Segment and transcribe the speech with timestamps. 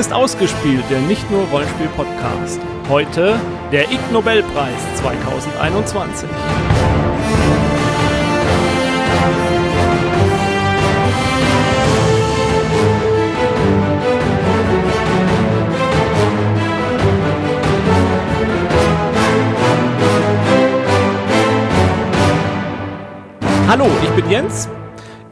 [0.00, 2.58] Ist ausgespielt, der nicht nur Rollenspiel-Podcast.
[2.88, 3.38] Heute
[3.70, 6.26] der Ig Nobelpreis 2021.
[23.68, 24.66] Hallo, ich bin Jens.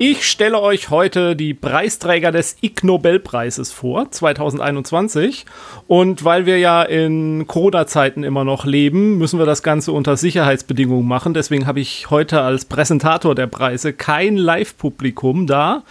[0.01, 5.45] Ich stelle euch heute die Preisträger des Ig Nobelpreises vor, 2021.
[5.89, 11.09] Und weil wir ja in Corona-Zeiten immer noch leben, müssen wir das Ganze unter Sicherheitsbedingungen
[11.09, 11.34] machen.
[11.34, 15.83] Deswegen habe ich heute als Präsentator der Preise kein Live-Publikum da.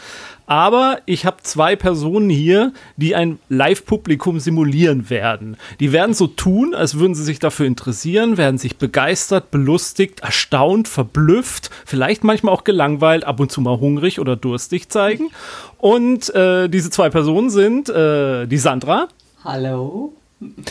[0.48, 5.58] Aber ich habe zwei Personen hier, die ein Live-Publikum simulieren werden.
[5.82, 10.88] Die werden so tun, als würden sie sich dafür interessieren, werden sich begeistert, belustigt, erstaunt,
[10.88, 15.32] verblüfft, vielleicht manchmal auch gelangweilt, ab und zu mal hungrig oder durstig zeigen.
[15.78, 19.10] Und äh, diese zwei Personen sind äh, die Sandra.
[19.44, 20.14] Hallo.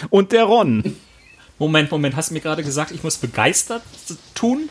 [0.08, 0.96] Und der Ron.
[1.58, 3.82] Moment, Moment, hast du mir gerade gesagt, ich muss begeistert
[4.34, 4.70] tun?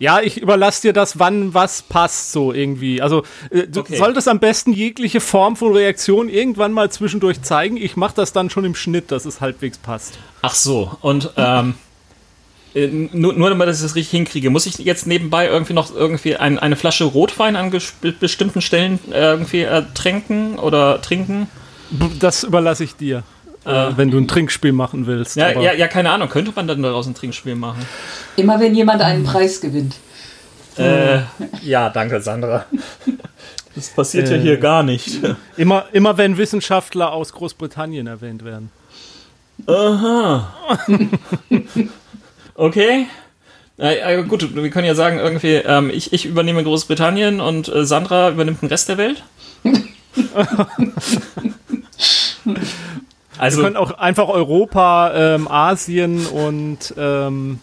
[0.00, 3.02] Ja, ich überlasse dir das, wann was passt, so irgendwie.
[3.02, 3.96] Also, äh, du Okay.
[3.98, 7.76] solltest am besten jegliche Form von Reaktion irgendwann mal zwischendurch zeigen.
[7.76, 10.18] Ich mache das dann schon im Schnitt, dass es halbwegs passt.
[10.40, 11.74] Ach so, und ähm,
[12.74, 16.34] äh, nur, nur damit ich das richtig hinkriege, muss ich jetzt nebenbei irgendwie noch irgendwie
[16.34, 17.70] ein, eine Flasche Rotwein an
[18.20, 21.46] bestimmten Stellen äh, irgendwie äh, tränken oder trinken?
[22.20, 23.22] Das überlasse ich dir,
[23.64, 25.36] äh, wenn du ein Trinkspiel machen willst.
[25.36, 27.84] Ja, aber- ja, ja, keine Ahnung, könnte man dann daraus ein Trinkspiel machen?
[28.36, 29.96] Immer wenn jemand einen Preis gewinnt.
[30.76, 31.20] Äh,
[31.62, 32.64] ja, danke, Sandra.
[33.76, 34.40] Das passiert ja Äh.
[34.40, 35.20] hier gar nicht.
[35.56, 38.72] Immer, immer wenn Wissenschaftler aus Großbritannien erwähnt werden.
[39.68, 40.52] Aha.
[42.56, 43.06] okay.
[43.78, 47.84] Äh, äh, gut, wir können ja sagen, irgendwie, ähm, ich, ich übernehme Großbritannien und äh,
[47.86, 49.22] Sandra übernimmt den Rest der Welt.
[53.40, 57.58] Wir also, können auch einfach Europa, ähm, Asien und ähm,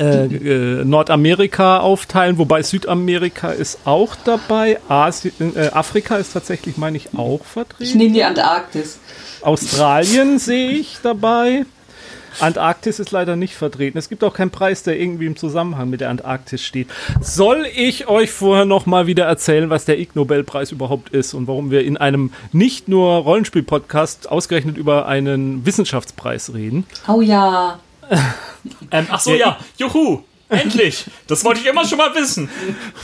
[0.00, 4.80] äh, äh, Nordamerika aufteilen, wobei Südamerika ist auch dabei.
[4.88, 7.98] Asien, äh, Afrika ist tatsächlich, meine ich, auch Ich vertreten.
[7.98, 8.98] nehme die Antarktis.
[9.42, 11.64] Australien sehe ich dabei.
[12.40, 13.98] Antarktis ist leider nicht vertreten.
[13.98, 16.88] Es gibt auch keinen Preis, der irgendwie im Zusammenhang mit der Antarktis steht.
[17.20, 21.46] Soll ich euch vorher noch mal wieder erzählen, was der Ig Nobelpreis überhaupt ist und
[21.46, 26.86] warum wir in einem nicht nur Rollenspiel-Podcast ausgerechnet über einen Wissenschaftspreis reden?
[27.08, 27.78] Oh ja.
[28.90, 31.06] ähm, ach so, ja, juhu, endlich.
[31.26, 32.48] Das wollte ich immer schon mal wissen.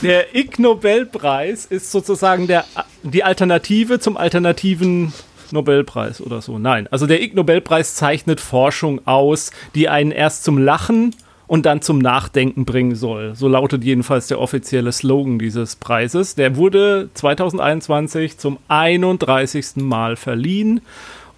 [0.01, 2.65] Der Ig Nobelpreis ist sozusagen der,
[3.03, 5.13] die Alternative zum alternativen
[5.51, 6.59] Nobelpreis oder so.
[6.59, 11.15] Nein, also der Ig Nobelpreis zeichnet Forschung aus, die einen erst zum Lachen
[11.47, 13.35] und dann zum Nachdenken bringen soll.
[13.35, 16.35] So lautet jedenfalls der offizielle Slogan dieses Preises.
[16.35, 19.77] Der wurde 2021 zum 31.
[19.77, 20.81] Mal verliehen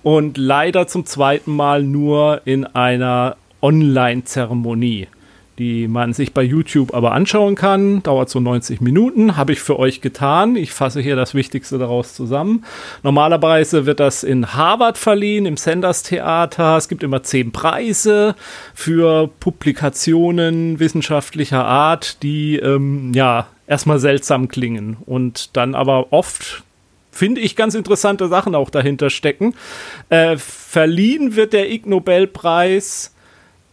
[0.04, 5.08] und leider zum zweiten Mal nur in einer Online-Zeremonie,
[5.62, 8.02] die man sich bei YouTube aber anschauen kann.
[8.02, 10.56] Dauert so 90 Minuten, habe ich für euch getan.
[10.56, 12.66] Ich fasse hier das Wichtigste daraus zusammen.
[13.04, 16.78] Normalerweise wird das in Harvard verliehen, im Sanders Theater.
[16.78, 18.34] Es gibt immer zehn Preise
[18.74, 26.64] für Publikationen wissenschaftlicher Art, die ähm, ja erstmal seltsam klingen und dann aber oft
[27.12, 29.54] finde ich ganz interessante Sachen auch dahinter stecken.
[30.10, 33.14] Äh, verliehen wird der Ig Nobelpreis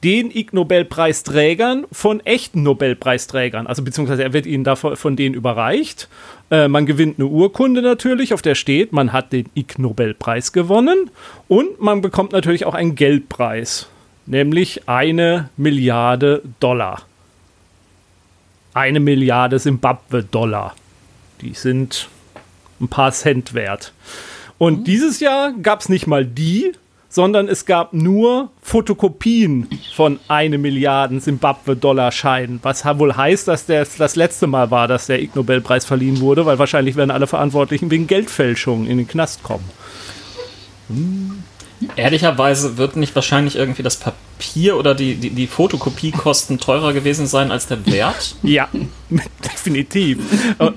[0.04, 6.08] den Ig Nobelpreisträgern von echten Nobelpreisträgern, also beziehungsweise er wird ihnen davon von denen überreicht.
[6.50, 11.10] Äh, man gewinnt eine Urkunde natürlich, auf der steht, man hat den Ig Nobelpreis gewonnen
[11.48, 13.88] und man bekommt natürlich auch einen Geldpreis,
[14.26, 17.02] nämlich eine Milliarde Dollar.
[18.74, 20.76] Eine Milliarde Simbabwe-Dollar.
[21.40, 22.08] Die sind
[22.80, 23.92] ein paar Cent wert.
[24.58, 26.72] Und dieses Jahr gab es nicht mal die,
[27.18, 32.60] sondern es gab nur Fotokopien von eine Milliarden Simbabwe-Dollar-Scheinen.
[32.62, 36.46] Was wohl heißt, dass der das letzte Mal war, dass der Ig Nobelpreis verliehen wurde,
[36.46, 39.64] weil wahrscheinlich werden alle Verantwortlichen wegen Geldfälschung in den Knast kommen.
[41.96, 47.52] Ehrlicherweise wird nicht wahrscheinlich irgendwie das Papier oder die, die, die Fotokopiekosten teurer gewesen sein
[47.52, 48.36] als der Wert?
[48.42, 48.68] Ja,
[49.44, 50.18] definitiv.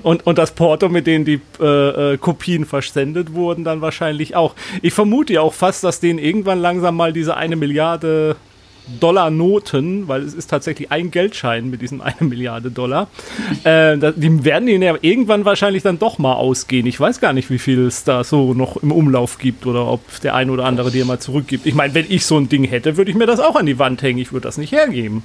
[0.02, 4.54] Und, und das Porto, mit dem die äh, äh, Kopien versendet wurden, dann wahrscheinlich auch.
[4.80, 8.36] Ich vermute ja auch fast, dass denen irgendwann langsam mal diese eine Milliarde
[9.00, 13.08] Dollar Noten, weil es ist tatsächlich ein Geldschein mit diesen eine Milliarde Dollar,
[13.64, 16.86] äh, die werden ihnen ja irgendwann wahrscheinlich dann doch mal ausgehen.
[16.86, 20.20] Ich weiß gar nicht, wie viel es da so noch im Umlauf gibt oder ob
[20.20, 21.66] der ein oder andere dir mal zurückgibt.
[21.66, 23.78] Ich meine, wenn ich so ein Ding hätte, würde ich mir das auch an die
[23.78, 24.18] Wand hängen.
[24.18, 25.22] Ich würde das nicht hergeben.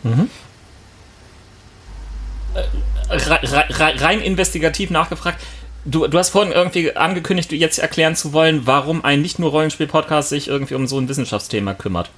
[3.09, 5.39] Re re re rein investigativ nachgefragt,
[5.85, 10.29] du, du hast vorhin irgendwie angekündigt, jetzt erklären zu wollen, warum ein nicht nur Rollenspiel-Podcast
[10.29, 12.09] sich irgendwie um so ein Wissenschaftsthema kümmert.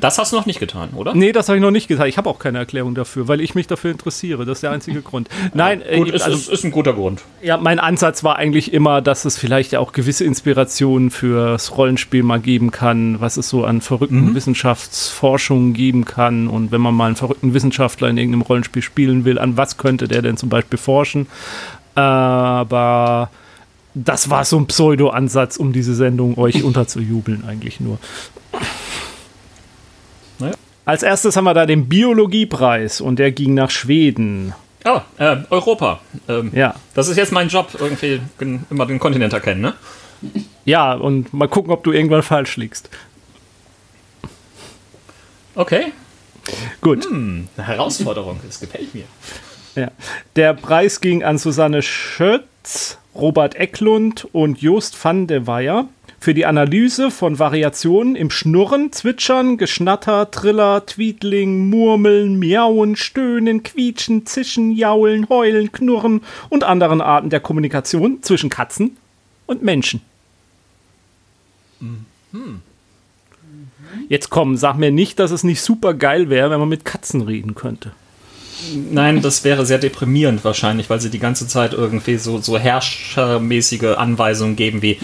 [0.00, 1.14] Das hast du noch nicht getan, oder?
[1.14, 2.06] Nee, das habe ich noch nicht getan.
[2.06, 4.44] Ich habe auch keine Erklärung dafür, weil ich mich dafür interessiere.
[4.44, 5.28] Das ist der einzige Grund.
[5.54, 7.22] Nein, Gut, äh, ist, also, ist, ist ein guter Grund.
[7.42, 12.22] ja, mein Ansatz war eigentlich immer, dass es vielleicht ja auch gewisse Inspirationen fürs Rollenspiel
[12.22, 16.48] mal geben kann, was es so an verrückten Wissenschaftsforschungen geben kann.
[16.48, 20.08] Und wenn man mal einen verrückten Wissenschaftler in irgendeinem Rollenspiel spielen will, an was könnte
[20.08, 21.26] der denn zum Beispiel forschen?
[21.94, 23.30] Aber
[23.94, 27.98] das war so ein Pseudo-Ansatz, um diese Sendung euch unterzujubeln, eigentlich nur.
[30.84, 34.52] Als erstes haben wir da den Biologiepreis und der ging nach Schweden.
[34.84, 36.00] Oh, äh, Europa.
[36.28, 36.74] Ähm, Ja.
[36.94, 39.74] Das ist jetzt mein Job, irgendwie gen- immer den Kontinent erkennen, ne?
[40.64, 42.88] Ja, und mal gucken, ob du irgendwann falsch liegst.
[45.54, 45.92] Okay.
[46.80, 47.04] Gut.
[47.04, 49.04] Hm, eine Herausforderung, das gefällt mir.
[49.74, 49.90] Ja.
[50.36, 55.86] Der Preis ging an Susanne Schötz, Robert Ecklund und Jost van de Weyer
[56.22, 64.24] für die Analyse von Variationen im Schnurren, Zwitschern, Geschnatter, Triller, Tweetling, Murmeln, Miauen, Stöhnen, Quietschen,
[64.24, 68.96] Zischen, Jaulen, Heulen, Knurren und anderen Arten der Kommunikation zwischen Katzen
[69.46, 70.00] und Menschen.
[74.08, 77.22] Jetzt komm, sag mir nicht, dass es nicht super geil wäre, wenn man mit Katzen
[77.22, 77.90] reden könnte.
[78.92, 83.96] Nein, das wäre sehr deprimierend wahrscheinlich, weil sie die ganze Zeit irgendwie so, so herrschermäßige
[83.96, 85.00] Anweisungen geben wie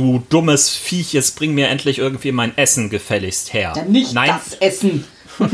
[0.00, 3.74] Du dummes Viech, jetzt bring mir endlich irgendwie mein Essen gefälligst her.
[3.74, 5.04] Dann nicht Nein, das Essen.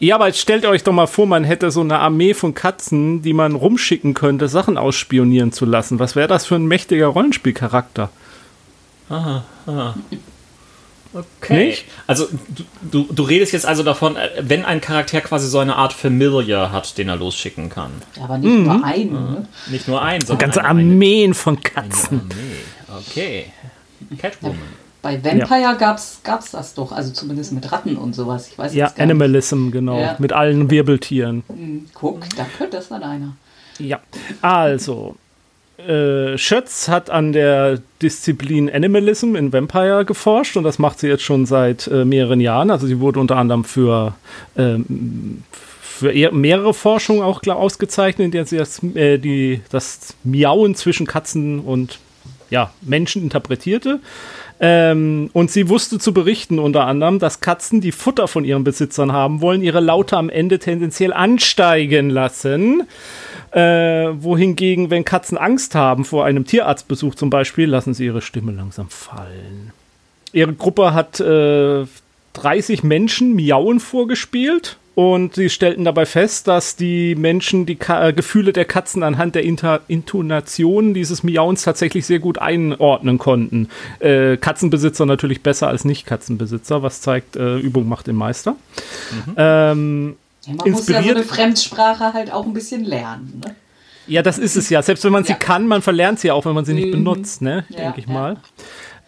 [0.00, 3.22] Ja, aber jetzt stellt euch doch mal vor, man hätte so eine Armee von Katzen,
[3.22, 6.00] die man rumschicken könnte, Sachen ausspionieren zu lassen.
[6.00, 8.10] Was wäre das für ein mächtiger Rollenspielcharakter?
[11.14, 11.68] Okay.
[11.68, 11.84] Nicht?
[12.06, 15.76] Also du, du, du redest jetzt also davon, äh, wenn ein Charakter quasi so eine
[15.76, 17.92] Art Familiar hat, den er losschicken kann.
[18.22, 19.12] Aber nicht nur einen.
[19.12, 19.48] Ne?
[19.70, 22.20] Nicht nur ein, sondern Ganze eine, eine, Armeen von Katzen.
[22.88, 23.04] Armee.
[23.08, 23.46] Okay.
[24.18, 24.58] Catwoman.
[25.00, 28.48] Bei Vampire gab's, gab's das doch, also zumindest mit Ratten und sowas.
[28.48, 29.12] Ich weiß Ja, jetzt gar nicht.
[29.12, 30.00] Animalism, genau.
[30.00, 30.16] Ja.
[30.18, 31.44] Mit allen Wirbeltieren.
[31.46, 33.36] Hm, Guck, da könnte das dann einer.
[33.78, 34.00] Ja,
[34.42, 35.16] also.
[35.78, 41.22] Äh, Schötz hat an der Disziplin Animalism in Vampire geforscht und das macht sie jetzt
[41.22, 42.72] schon seit äh, mehreren Jahren.
[42.72, 44.14] Also sie wurde unter anderem für,
[44.56, 45.44] ähm,
[45.80, 51.06] für mehrere Forschungen auch klar ausgezeichnet, in der sie das, äh, die, das Miauen zwischen
[51.06, 52.00] Katzen und
[52.50, 54.00] ja, Menschen interpretierte.
[54.60, 59.12] Ähm, und sie wusste zu berichten unter anderem, dass Katzen, die Futter von ihren Besitzern
[59.12, 62.82] haben wollen, ihre Laute am Ende tendenziell ansteigen lassen.
[63.50, 68.52] Äh, wohingegen, wenn Katzen Angst haben vor einem Tierarztbesuch zum Beispiel, lassen sie ihre Stimme
[68.52, 69.72] langsam fallen.
[70.32, 71.86] Ihre Gruppe hat äh,
[72.34, 78.12] 30 Menschen Miauen vorgespielt und sie stellten dabei fest, dass die Menschen die Ka äh,
[78.12, 83.68] Gefühle der Katzen anhand der Inter Intonation dieses Miauens tatsächlich sehr gut einordnen konnten.
[84.00, 88.56] Äh, Katzenbesitzer natürlich besser als Nicht-Katzenbesitzer, was zeigt, äh, Übung macht den Meister.
[89.36, 90.16] Ähm,
[90.48, 93.40] Ja, man muss ja so Inspiriert- eine Fremdsprache halt auch ein bisschen lernen.
[93.44, 93.54] Ne?
[94.06, 94.80] Ja, das ist es ja.
[94.82, 95.38] Selbst wenn man sie Ja.
[95.38, 96.92] kann, man verlernt sie auch, wenn man sie nicht Mhm.
[97.04, 97.64] benutzt, ne?
[97.68, 98.12] Ja, Denke ich ja.
[98.12, 98.36] mal.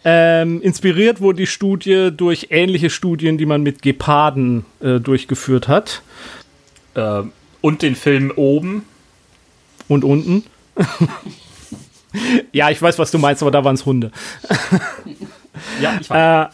[0.03, 6.01] Ähm, inspiriert wurde die Studie durch ähnliche Studien, die man mit Geparden äh, durchgeführt hat.
[6.95, 7.21] Äh,
[7.61, 8.83] und den Film oben.
[9.87, 10.43] Und unten.
[12.51, 14.11] ja, ich weiß, was du meinst, aber da waren es Hunde.
[15.81, 16.47] Ja, ich weiß.
[16.47, 16.49] Äh,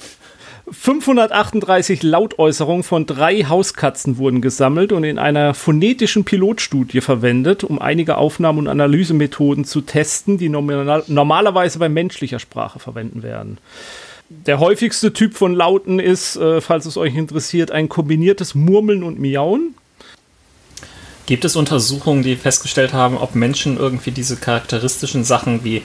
[0.69, 8.17] 538 Lautäußerungen von drei Hauskatzen wurden gesammelt und in einer phonetischen Pilotstudie verwendet, um einige
[8.17, 13.59] Aufnahmen- und Analysemethoden zu testen, die normal normalerweise bei menschlicher Sprache verwenden werden.
[14.29, 19.19] Der häufigste Typ von Lauten ist, äh, falls es euch interessiert, ein kombiniertes Murmeln und
[19.19, 19.73] Miauen.
[21.27, 25.81] Gibt es Untersuchungen, die festgestellt haben, ob Menschen irgendwie diese charakteristischen Sachen wie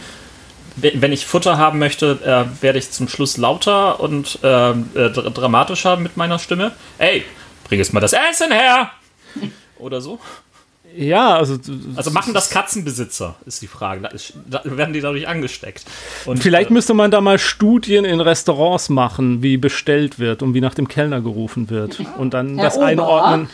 [0.76, 5.96] wenn ich Futter haben möchte, äh, werde ich zum Schluss lauter und äh, dr dramatischer
[5.96, 6.72] mit meiner Stimme.
[6.98, 7.24] Ey,
[7.68, 8.90] bring jetzt mal das Essen her!
[9.78, 10.18] Oder so.
[10.96, 11.58] Ja, also,
[11.96, 14.08] Also machen das Katzenbesitzer, ist die Frage.
[14.48, 15.84] Da werden die dadurch angesteckt.
[16.26, 20.54] Und, Vielleicht äh, müsste man da mal Studien in Restaurants machen, wie bestellt wird und
[20.54, 22.00] wie nach dem Kellner gerufen wird.
[22.18, 22.86] Und dann Herr das Ober.
[22.86, 23.50] einordnen.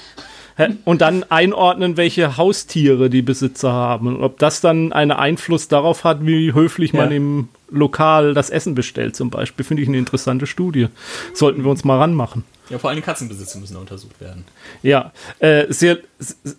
[0.85, 4.09] Und dann einordnen, welche Haustiere die Besitzer haben.
[4.09, 7.17] Und ob das dann einen Einfluss darauf hat, wie höflich man Ja.
[7.17, 10.89] im Lokal das Essen bestellt, zum Beispiel, finde ich eine interessante Studie.
[11.35, 12.45] Sollten wir uns mal ranmachen.
[12.71, 14.45] ja, vor allem Katzenbesitzer müssen da untersucht werden.
[14.83, 15.99] Ja, äh, sehr,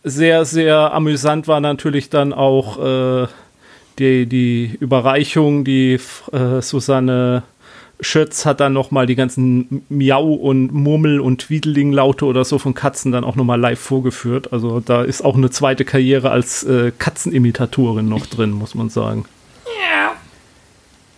[0.03, 2.77] sehr, sehr amüsant war natürlich dann auch
[3.23, 3.27] äh,
[3.99, 5.99] die, die Überreichung, die
[6.31, 7.43] äh, Susanne
[8.01, 12.73] Schötz hat dann noch mal die ganzen Miau und Murmel und Tweedling-Laute oder so von
[12.73, 14.53] Katzen dann auch noch mal live vorgeführt.
[14.53, 19.25] Also da ist auch eine zweite Karriere als äh, Katzenimitatorin noch drin, muss man sagen.
[19.65, 20.11] Ja.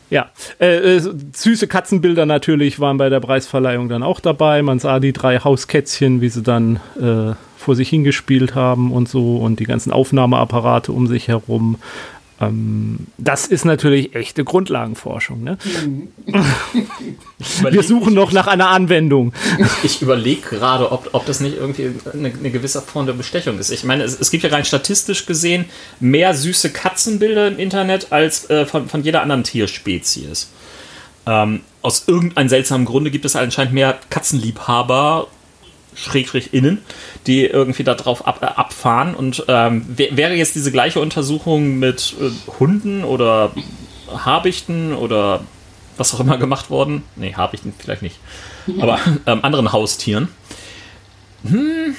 [0.09, 4.61] Ja, äh, äh, süße Katzenbilder natürlich waren bei der Preisverleihung dann auch dabei.
[4.61, 9.37] Man sah die drei Hauskätzchen, wie sie dann äh, vor sich hingespielt haben und so
[9.37, 11.77] und die ganzen Aufnahmeapparate um sich herum.
[12.41, 15.43] Ähm, das ist natürlich echte Grundlagenforschung.
[15.43, 15.57] Ne?
[17.69, 19.33] Wir suchen noch nach einer Anwendung.
[19.83, 23.69] Ich überlege gerade, ob, ob das nicht irgendwie eine, eine, gewisse Form der Bestechung ist.
[23.71, 25.65] Ich meine, es, es, gibt ja rein statistisch gesehen
[25.99, 30.49] mehr süße Katzenbilder im Internet als äh, von, von jeder anderen Tierspezies.
[31.27, 35.27] Ähm, aus irgendeinem seltsamen Grunde gibt es anscheinend mehr Katzenliebhaber
[35.95, 36.79] Schrägstrich innen,
[37.27, 39.13] die irgendwie darauf ab, äh, abfahren.
[39.13, 43.51] Und ähm, wäre jetzt diese gleiche Untersuchung mit äh, Hunden oder
[44.07, 45.41] Habichten oder
[45.97, 47.03] was auch immer gemacht worden?
[47.15, 48.17] Nee, Habichten vielleicht nicht.
[48.79, 50.29] Aber ähm, anderen Haustieren.
[51.43, 51.95] Hm.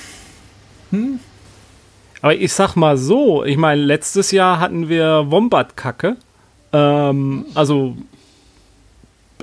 [0.90, 1.20] Hm.
[2.20, 6.16] Aber ich sag mal so, ich meine, letztes Jahr hatten wir Wombat-Kacke.
[6.72, 7.96] Ähm, also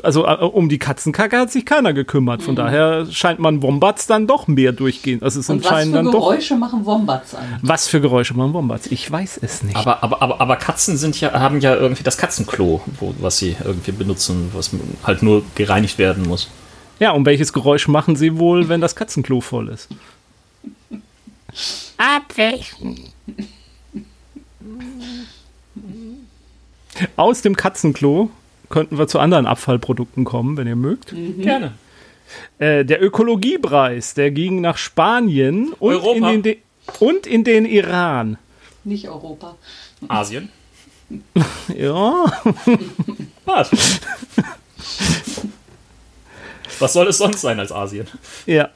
[0.04, 2.44] also äh, um die Katzenkacke hat sich keiner gekümmert.
[2.44, 2.58] Von mhm.
[2.58, 5.22] daher scheint man Wombats dann doch mehr durchgehen.
[5.22, 7.60] Also es Und was für Geräusche doch, machen Wombats an?
[7.62, 8.88] Was für Geräusche machen Wombats?
[8.88, 9.76] Ich weiß es nicht.
[9.76, 13.56] Aber, aber, aber, aber Katzen sind ja, haben ja irgendwie das Katzenklo, wo, was sie
[13.64, 14.72] irgendwie benutzen, was
[15.04, 16.50] halt nur gereinigt werden muss.
[17.00, 19.88] Ja, und welches Geräusch machen sie wohl, wenn das Katzenklo voll ist?
[21.98, 23.00] Abwischen.
[27.16, 28.30] Aus dem Katzenklo
[28.70, 31.14] könnten wir zu anderen Abfallprodukten kommen, wenn ihr mögt.
[31.14, 31.42] Mhm.
[31.42, 31.74] Gerne.
[32.60, 36.58] Äh, der Ökologiepreis, der ging nach Spanien und in, den,
[37.00, 38.38] und in den Iran.
[38.84, 39.56] Nicht Europa.
[40.08, 40.50] Asien.
[41.76, 42.26] ja.
[43.46, 43.72] Was?
[46.80, 48.08] Was soll es sonst sein als Asien?
[48.46, 48.70] Ja.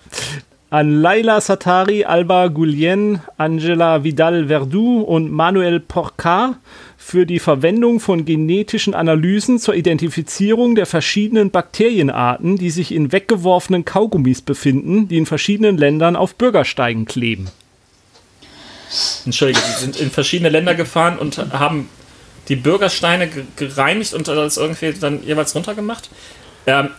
[0.69, 6.55] An Laila Satari, Alba Gulien, Angela Vidal Verdu und Manuel Porcar
[7.03, 13.83] für die Verwendung von genetischen Analysen zur Identifizierung der verschiedenen Bakterienarten, die sich in weggeworfenen
[13.83, 17.49] Kaugummis befinden, die in verschiedenen Ländern auf Bürgersteigen kleben.
[19.25, 21.89] Entschuldige, die sind in verschiedene Länder gefahren und haben
[22.47, 26.09] die Bürgersteine gereinigt und das irgendwie dann jeweils runtergemacht.
[26.65, 26.89] Ähm,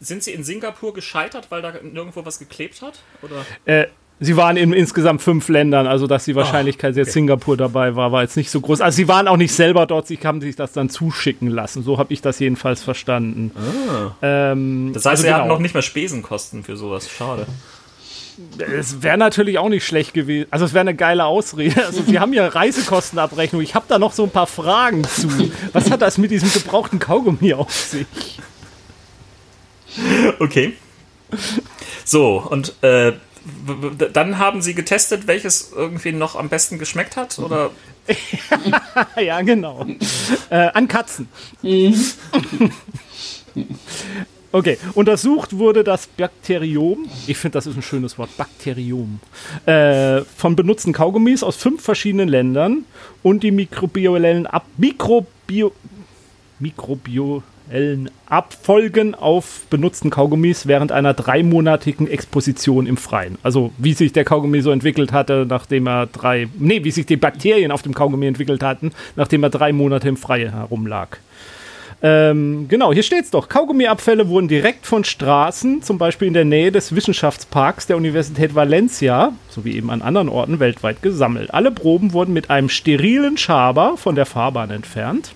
[0.00, 2.98] sind sie in Singapur gescheitert, weil da nirgendwo was geklebt hat?
[3.22, 3.44] Oder?
[3.64, 3.86] Äh,
[4.24, 7.04] Sie waren in insgesamt fünf Ländern, also dass die Wahrscheinlichkeit, dass okay.
[7.06, 8.80] jetzt Singapur dabei war, war jetzt nicht so groß.
[8.80, 11.82] Also sie waren auch nicht selber dort, sie haben sich das dann zuschicken lassen.
[11.82, 13.52] So habe ich das jedenfalls verstanden.
[13.54, 14.12] Ah.
[14.22, 15.38] Ähm, das heißt, also sie genau.
[15.38, 17.10] hatten noch nicht mehr Spesenkosten für sowas.
[17.10, 17.46] Schade.
[18.78, 20.48] Es wäre natürlich auch nicht schlecht gewesen.
[20.50, 21.84] Also es wäre eine geile Ausrede.
[21.86, 23.62] Also sie haben ja Reisekostenabrechnung.
[23.62, 25.28] Ich habe da noch so ein paar Fragen zu.
[25.72, 28.06] Was hat das mit diesem gebrauchten Kaugummi auf sich?
[30.40, 30.72] Okay.
[32.04, 33.12] So, und äh,
[34.12, 37.70] dann haben sie getestet, welches irgendwie noch am besten geschmeckt hat, oder?
[39.20, 39.86] ja, genau.
[40.50, 41.28] Äh, an Katzen.
[44.52, 49.18] Okay, untersucht wurde das Bakteriom, ich finde, das ist ein schönes Wort, Bakteriom,
[49.66, 52.84] äh, von benutzten Kaugummis aus fünf verschiedenen Ländern
[53.24, 55.72] und die mikrobiellen Ab Mikrobio
[56.60, 57.42] Mikrobio
[58.26, 63.38] Abfolgen auf benutzten Kaugummis während einer dreimonatigen Exposition im Freien.
[63.42, 67.16] Also wie sich der Kaugummi so entwickelt hatte, nachdem er drei, nee, wie sich die
[67.16, 71.18] Bakterien auf dem Kaugummi entwickelt hatten, nachdem er drei Monate im Freien herumlag.
[72.02, 73.48] Ähm, genau, hier steht es doch.
[73.48, 79.32] Kaugummiabfälle wurden direkt von Straßen, zum Beispiel in der Nähe des Wissenschaftsparks der Universität Valencia,
[79.48, 81.54] sowie eben an anderen Orten weltweit gesammelt.
[81.54, 85.34] Alle Proben wurden mit einem sterilen Schaber von der Fahrbahn entfernt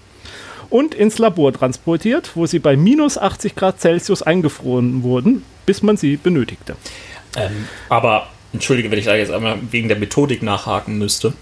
[0.70, 5.96] und ins Labor transportiert, wo sie bei minus 80 Grad Celsius eingefroren wurden, bis man
[5.96, 6.76] sie benötigte.
[7.36, 11.34] Ähm, aber, entschuldige, wenn ich da jetzt einmal wegen der Methodik nachhaken müsste.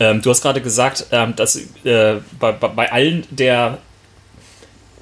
[0.00, 3.78] Ähm, du hast gerade gesagt, ähm, dass äh, bei, bei allen der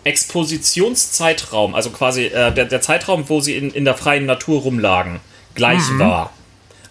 [0.04, 5.20] Expositionszeitraum, also quasi äh, der, der, Zeitraum, wo sie in, in der freien Natur rumlagen,
[5.54, 5.98] gleich mhm.
[5.98, 6.32] war.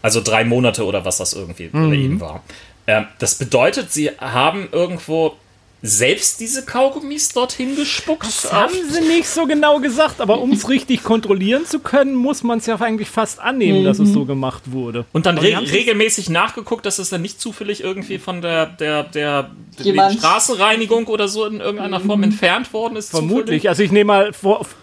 [0.02, 1.94] Also drei Monate oder was das irgendwie mhm.
[1.94, 2.44] eben war.
[2.88, 5.36] Ähm, das bedeutet, sie haben irgendwo
[5.82, 8.26] selbst diese Kaugummis dorthin gespuckt?
[8.26, 12.44] Das haben sie nicht so genau gesagt, aber um es richtig kontrollieren zu können, muss
[12.44, 13.86] man es ja eigentlich fast annehmen, mhm.
[13.86, 15.06] dass es so gemacht wurde.
[15.14, 19.52] Und dann re regelmäßig nachgeguckt, dass es dann nicht zufällig irgendwie von der, der, der,
[19.84, 22.26] der Straßenreinigung oder so in irgendeiner Form mhm.
[22.26, 23.12] entfernt worden ist.
[23.12, 23.40] Vermutlich.
[23.40, 23.70] Zufällig.
[23.70, 24.32] Also ich nehme mal,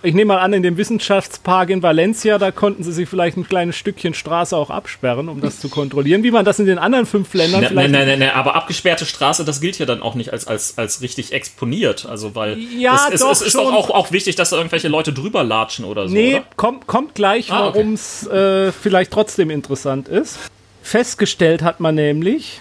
[0.02, 3.76] nehm mal an, in dem Wissenschaftspark in Valencia, da konnten sie sich vielleicht ein kleines
[3.76, 7.32] Stückchen Straße auch absperren, um das zu kontrollieren, wie man das in den anderen fünf
[7.34, 7.90] Ländern ne, vielleicht...
[7.90, 10.85] Nein, nein, nein, aber abgesperrte Straße, das gilt ja dann auch nicht als, als, als
[10.86, 12.06] als richtig exponiert.
[12.06, 14.88] Also, weil Ja, es, doch, es, es ist doch auch, auch wichtig, dass da irgendwelche
[14.88, 16.14] Leute drüber latschen oder so.
[16.14, 16.44] Nee, Oder?
[16.56, 20.38] kommt, kommt gleich, Ah, warum es äh, vielleicht trotzdem interessant ist.
[20.82, 22.60] Festgestellt hat man nämlich,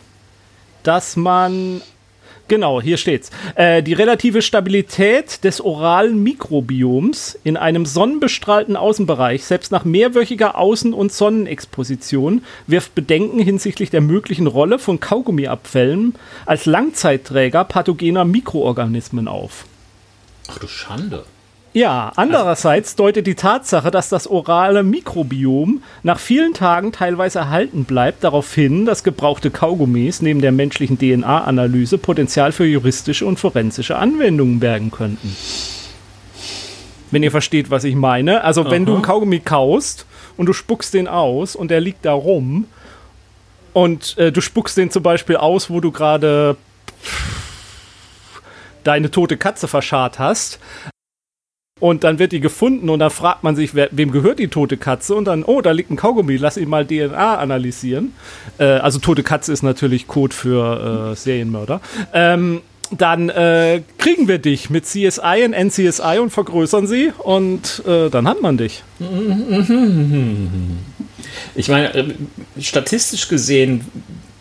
[0.83, 1.81] dass man.
[2.47, 3.31] Genau, hier steht's.
[3.55, 10.93] Äh, die relative Stabilität des oralen Mikrobioms in einem sonnenbestrahlten Außenbereich, selbst nach mehrwöchiger Außen-
[10.93, 16.13] und Sonnenexposition, wirft Bedenken hinsichtlich der möglichen Rolle von Kaugummiabfällen
[16.45, 19.65] als Langzeitträger pathogener Mikroorganismen auf.
[20.47, 21.25] Ach du Schande.
[21.75, 28.23] Ja, andererseits deutet die Tatsache, dass das orale Mikrobiom nach vielen Tagen teilweise erhalten bleibt,
[28.23, 34.61] darauf hin, dass gebrauchte Kaugummis neben der menschlichen DNA-Analyse Potenzial für juristische und forensische Anwendungen
[34.61, 35.35] bergen könnten.
[37.11, 38.45] Wenn ihr versteht, was ich meine.
[38.45, 40.05] Also, wenn du einen Kaugummi kaust
[40.37, 42.67] und du spuckst den aus und der liegt da rum
[43.73, 46.55] und äh, du spuckst den zum Beispiel aus, wo du gerade
[48.85, 50.61] deine tote Katze verscharrt hast,
[51.81, 54.77] und dann wird die gefunden und dann fragt man sich, wer, wem gehört die tote
[54.77, 55.13] Katze?
[55.13, 58.13] Und dann, oh, da liegt ein Kaugummi, lass ihn mal DNA analysieren.
[58.57, 61.81] Äh, also tote Katze ist natürlich Code für äh, Serienmörder.
[62.13, 68.09] Ähm, dann äh, kriegen wir dich mit CSI und NCSI und vergrößern sie und äh,
[68.09, 68.83] dann hat man dich.
[71.55, 72.13] Ich meine, äh,
[72.59, 73.85] statistisch gesehen,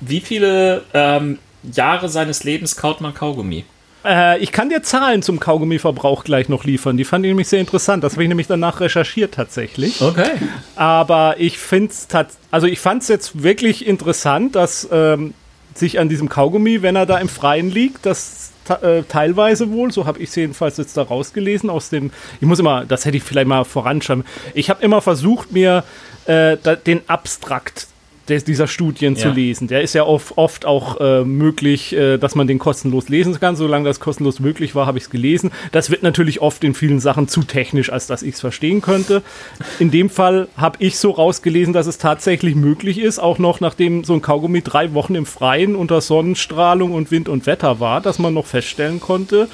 [0.01, 3.65] wie viele ähm, Jahre seines Lebens kaut man Kaugummi?
[4.05, 6.97] Äh, ich kann dir Zahlen zum Kaugummiverbrauch gleich noch liefern.
[6.97, 8.05] Die fand ich nämlich sehr interessant.
[8.05, 10.01] Das habe ich nämlich danach recherchiert tatsächlich.
[10.01, 10.31] Okay.
[10.77, 12.09] Aber ich finde es
[12.51, 15.35] also ich fand es jetzt wirklich interessant, dass ähm,
[15.75, 20.07] sich an diesem Kaugummi, wenn er da im Freien liegt, das äh, teilweise wohl, so
[20.07, 23.23] habe ich es jedenfalls jetzt da rausgelesen aus dem, ich muss immer, das hätte ich
[23.23, 24.25] vielleicht mal voranschreiben.
[24.55, 25.85] Ich habe immer versucht, mir
[26.27, 27.89] äh, da, den Abstrakt
[28.29, 29.35] des, dieser Studien zu Ja.
[29.35, 29.69] lesen.
[29.69, 33.57] Der ist ja oft, oft auch äh, möglich, äh, dass man den kostenlos lesen kann.
[33.57, 35.51] Solange das kostenlos möglich war, habe ich es gelesen.
[35.73, 39.23] Das wird natürlich oft in vielen Sachen zu technisch, als dass ich es verstehen könnte.
[39.79, 44.05] In dem Fall habe ich so rausgelesen, dass es tatsächlich möglich ist, auch noch nachdem
[44.05, 48.19] so ein Kaugummi drei Wochen im Freien unter Sonnenstrahlung und Wind und Wetter war, dass
[48.19, 49.49] man noch feststellen konnte,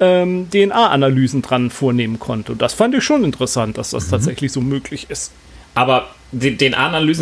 [0.00, 2.52] ähm, DNA-Analysen dran vornehmen konnte.
[2.52, 5.32] Und das fand ich schon interessant, dass das tatsächlich so möglich ist.
[5.74, 6.56] Aber die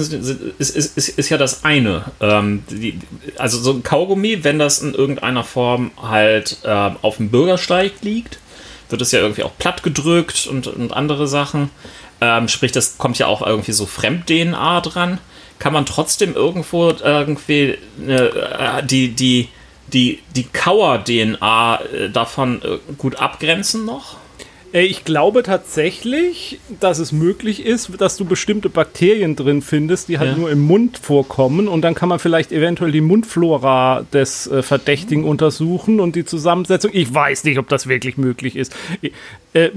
[0.05, 2.05] sind- sind- ist, ist, ist, ist ja das eine.
[2.21, 2.99] Ähm, die,
[3.39, 8.39] also so ein Kaugummi, wenn das in irgendeiner Form halt ähm, auf dem Bürgersteig liegt,
[8.91, 11.71] wird es ja irgendwie auch platt gedrückt und, und andere Sachen.
[12.21, 15.19] Ähm, sprich, das kommt ja auch irgendwie so Fremd-DNA dran.
[15.59, 19.49] Kann man trotzdem irgendwo irgendwie äh, die, die,
[19.93, 24.17] die, die Kauer-DNA äh, davon äh, gut abgrenzen noch?
[24.73, 30.19] Äh, Ich glaube tatsächlich, dass es möglich ist, dass du bestimmte Bakterien drin findest, die
[30.19, 30.37] halt Ja.
[30.39, 35.25] nur im Mund vorkommen und dann kann man vielleicht eventuell die Mundflora des äh, Verdächtigen
[35.25, 36.91] untersuchen und die Zusammensetzung.
[36.95, 38.75] Ich weiß nicht, ob das wirklich möglich ist.
[39.01, 39.13] Ich-
[39.55, 39.71] Äh,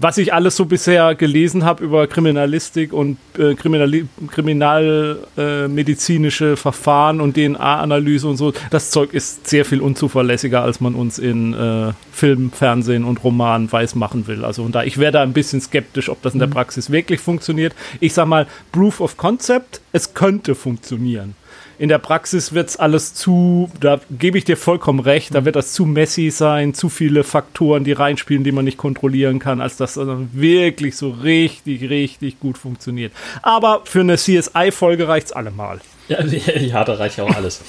[0.00, 7.34] was ich alles so bisher gelesen habe über Kriminalistik und äh, kriminalmedizinische äh, Verfahren und
[7.34, 12.52] DNA-Analyse und so, das Zeug ist sehr viel unzuverlässiger, als man uns in äh, Film,
[12.52, 14.44] Fernsehen und Roman weiß machen will.
[14.44, 17.20] Also und da ich wäre da ein bisschen skeptisch, ob das in der Praxis wirklich
[17.20, 17.74] funktioniert.
[17.98, 21.34] Ich sag mal, Proof of Concept, es könnte funktionieren.
[21.78, 25.54] In der Praxis wird es alles zu, da gebe ich dir vollkommen recht, da wird
[25.54, 29.76] das zu messy sein, zu viele Faktoren, die reinspielen, die man nicht kontrollieren kann, als
[29.76, 33.12] dass das dann wirklich so richtig, richtig gut funktioniert.
[33.42, 35.80] Aber für eine CSI-Folge reicht es allemal.
[36.08, 37.60] Ja, ja, da reicht ja auch alles.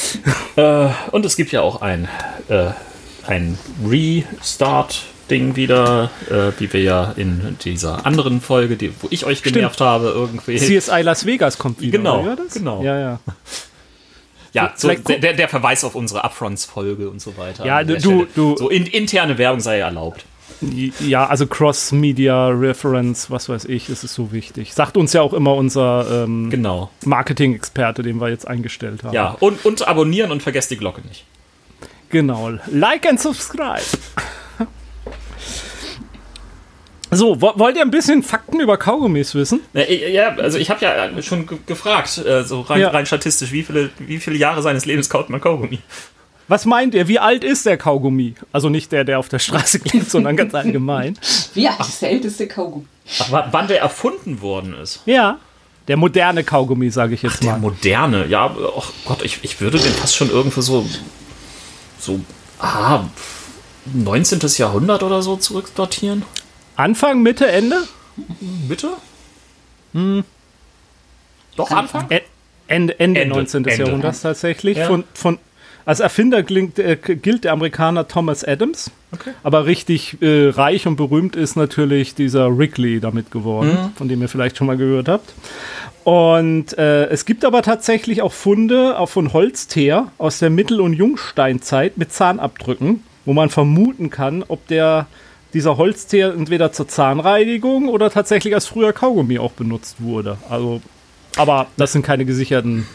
[0.56, 2.08] äh, und es gibt ja auch ein,
[2.48, 2.70] äh,
[3.26, 3.58] ein
[5.32, 9.80] Restart-Ding wieder, äh, wie wir ja in dieser anderen Folge, die, wo ich euch genervt
[9.80, 10.56] habe, irgendwie.
[10.56, 11.98] CSI Las Vegas kommt wieder.
[11.98, 12.36] Genau, oder?
[12.52, 12.82] Genau.
[12.82, 13.20] Ja, ja.
[14.52, 17.64] ja, so, der, der Verweis auf unsere Upfronts-Folge und so weiter.
[17.64, 18.26] Ja, du- Stelle.
[18.34, 20.24] du- So in, interne Werbung sei erlaubt.
[21.00, 24.74] Ja, also Cross-Media-Reference, was weiß ich, ist es so wichtig.
[24.74, 26.88] Sagt uns ja auch immer unser ähm, Genau.
[27.04, 29.12] Marketing-Experte, den wir jetzt eingestellt haben.
[29.14, 31.24] Ja, und, und abonnieren und vergesst die Glocke nicht.
[32.10, 32.50] Genau.
[32.70, 33.80] Like and subscribe.
[37.14, 39.60] So, wo, wollt ihr ein bisschen Fakten über Kaugummis wissen?
[39.74, 42.88] Ja, also ich habe ja schon ge gefragt, äh, so rein, Ja.
[42.88, 45.78] rein statistisch, wie viele, wie viele Jahre seines Lebens kaut man Kaugummi?
[46.48, 47.08] Was meint ihr?
[47.08, 48.34] Wie alt ist der Kaugummi?
[48.50, 51.18] Also nicht der, der auf der Straße liegt, sondern ganz allgemein.
[51.54, 52.86] Wie alt ist der älteste Kaugummi?
[53.20, 55.00] Ach, wa- wann der erfunden worden ist?
[55.04, 55.38] Ja.
[55.88, 57.58] Der moderne Kaugummi, sage ich jetzt Der mal.
[57.60, 60.86] moderne, ja, ach Gott, ich, ich würde den fast schon irgendwo so,
[61.98, 62.20] so,
[62.58, 63.00] ah,
[63.92, 64.40] 19.
[64.58, 66.22] Jahrhundert oder so zurückdatieren.
[66.76, 67.76] Anfang, Mitte, Ende?
[68.68, 68.88] Bitte?
[71.56, 72.06] Doch, Anfang?
[72.08, 72.22] Ä-
[72.66, 73.64] Ende, Ende, Ende, 19.
[73.66, 73.84] Ende.
[73.84, 74.78] Jahrhunderts tatsächlich.
[74.78, 74.86] Ja.
[74.86, 75.38] Von, von,
[75.84, 78.90] Als Erfinder klingt, äh, gilt der Amerikaner Thomas Adams.
[79.12, 79.32] Okay.
[79.42, 83.92] Aber richtig äh, reich und berühmt ist natürlich dieser Wrigley damit geworden, Mhm.
[83.96, 85.34] von dem ihr vielleicht schon mal gehört habt.
[86.04, 90.94] Und äh, es gibt aber tatsächlich auch Funde auch von Holzteer aus der Mittel- und
[90.94, 95.06] Jungsteinzeit mit Zahnabdrücken, wo man vermuten kann, ob der
[95.54, 100.38] dieser Holzteer entweder zur Zahnreinigung oder tatsächlich als früher Kaugummi auch benutzt wurde.
[100.48, 100.80] Also,
[101.36, 102.86] aber das sind keine gesicherten.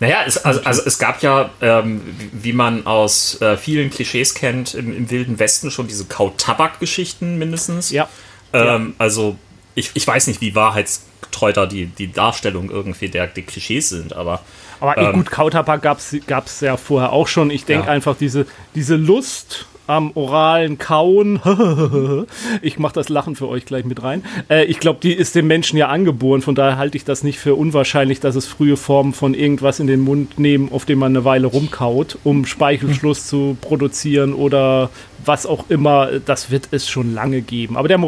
[0.00, 2.00] Naja, es, also, also es gab ja, ähm,
[2.32, 7.90] wie man aus äh, vielen Klischees kennt, im, im Wilden Westen schon diese Kautabak-Geschichten mindestens.
[7.90, 8.08] Ja.
[8.52, 9.36] Ähm, Also
[9.74, 14.14] ich, ich weiß nicht, wie wahrheitsgetreu da die, die Darstellung irgendwie der, der Klischees sind,
[14.14, 14.40] aber
[14.80, 15.12] Aber Ähm.
[15.12, 15.98] gut, Kautabak gab
[16.46, 17.50] es ja vorher auch schon.
[17.50, 17.92] Ich denke Ja.
[17.92, 21.40] einfach, diese, diese Lust am oralen Kauen,
[22.62, 25.46] ich mache das Lachen für euch gleich mit rein, äh, ich glaube, die ist dem
[25.46, 26.40] Menschen ja angeboren.
[26.40, 29.86] Von daher halte ich das nicht für unwahrscheinlich, dass es frühe Formen von irgendwas in
[29.86, 34.90] den Mund nehmen, auf dem man eine Weile rumkaut, um Speichelschluss zu produzieren oder
[35.24, 36.08] was auch immer.
[36.24, 37.76] Das wird es schon lange geben.
[37.76, 38.00] Aber der,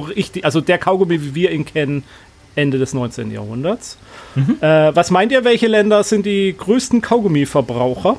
[0.42, 2.04] also der Kaugummi, wie wir ihn kennen,
[2.54, 3.30] Ende des 19.
[3.30, 3.98] Jahrhunderts.
[4.60, 8.16] Äh, was meint ihr, welche Länder sind die größten Kaugummiverbraucher?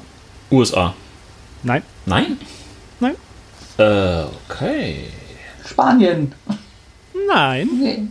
[0.52, 0.93] USA.
[1.63, 2.38] Nein, Nein?
[3.00, 3.15] nein,
[3.78, 5.06] Äh, okay.
[5.66, 6.34] Spanien.
[7.28, 7.70] nein.
[7.82, 8.04] Nee.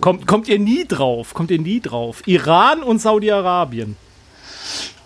[0.00, 1.34] Kommt, kommt ihr nie drauf?
[1.34, 2.22] Kommt ihr nie drauf?
[2.26, 3.96] Iran und Saudi-Arabien.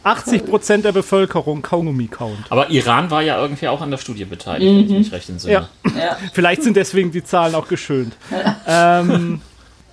[0.05, 2.46] 80% der Bevölkerung Kaugummi kaunt.
[2.48, 5.53] Aber Iran war ja irgendwie auch an der Studie beteiligt, wenn ich mich recht entsinne.
[5.53, 5.68] Ja.
[5.96, 6.16] Ja.
[6.33, 8.14] Vielleicht sind deswegen die Zahlen auch geschönt.
[8.66, 9.42] ähm,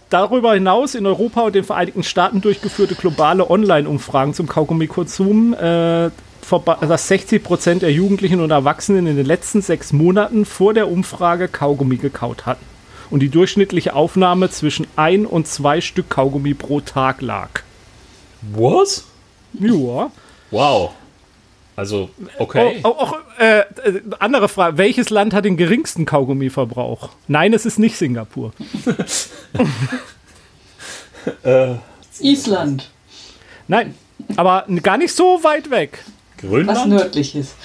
[0.09, 6.09] darüber hinaus in Europa und den Vereinigten Staaten durchgeführte globale Online-Umfragen zum Kaugummikonsum, äh,
[6.49, 11.97] dass 60% der Jugendlichen und Erwachsenen in den letzten sechs Monaten vor der Umfrage Kaugummi
[11.97, 12.65] gekaut hatten.
[13.09, 17.61] Und die durchschnittliche Aufnahme zwischen ein und zwei Stück Kaugummi pro Tag lag.
[18.41, 19.05] Was?
[19.53, 20.11] Ja.
[20.51, 20.91] Wow.
[21.75, 22.79] Also, okay.
[22.81, 23.65] Auch, auch äh, äh,
[24.17, 24.77] andere Frage.
[24.79, 27.11] Welches Land hat den geringsten Kaugummiverbrauch?
[27.27, 28.51] Nein, es ist nicht Singapur.
[32.19, 32.89] Island.
[33.67, 33.93] Nein,
[34.37, 36.03] aber gar nicht so weit weg.
[36.41, 36.89] Was Grönland?
[36.89, 37.55] nördliches.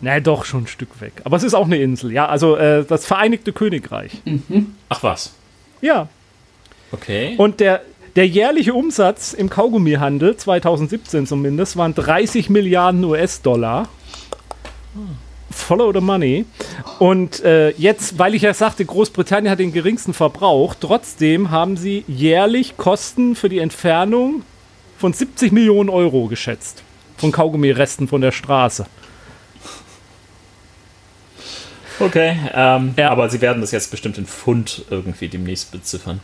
[0.00, 1.12] Na, doch schon ein Stück weg.
[1.24, 2.26] Aber es ist auch eine Insel, ja.
[2.26, 4.22] Also äh, das Vereinigte Königreich.
[4.88, 5.32] Ach was.
[5.80, 6.08] Ja.
[6.92, 7.34] Okay.
[7.38, 7.82] Und der,
[8.16, 13.88] der jährliche Umsatz im Kaugummihandel, 2017 zumindest, waren 30 Milliarden US-Dollar.
[15.50, 16.44] Follow the money.
[16.98, 22.04] Und äh, jetzt, weil ich ja sagte, Großbritannien hat den geringsten Verbrauch, trotzdem haben sie
[22.06, 24.42] jährlich Kosten für die Entfernung
[24.98, 26.82] von 70 Millionen Euro geschätzt.
[27.16, 28.86] Von Kaugummiresten von der Straße.
[31.98, 33.08] Okay, ähm, Ja.
[33.10, 36.20] aber sie werden das jetzt bestimmt in Pfund irgendwie demnächst beziffern.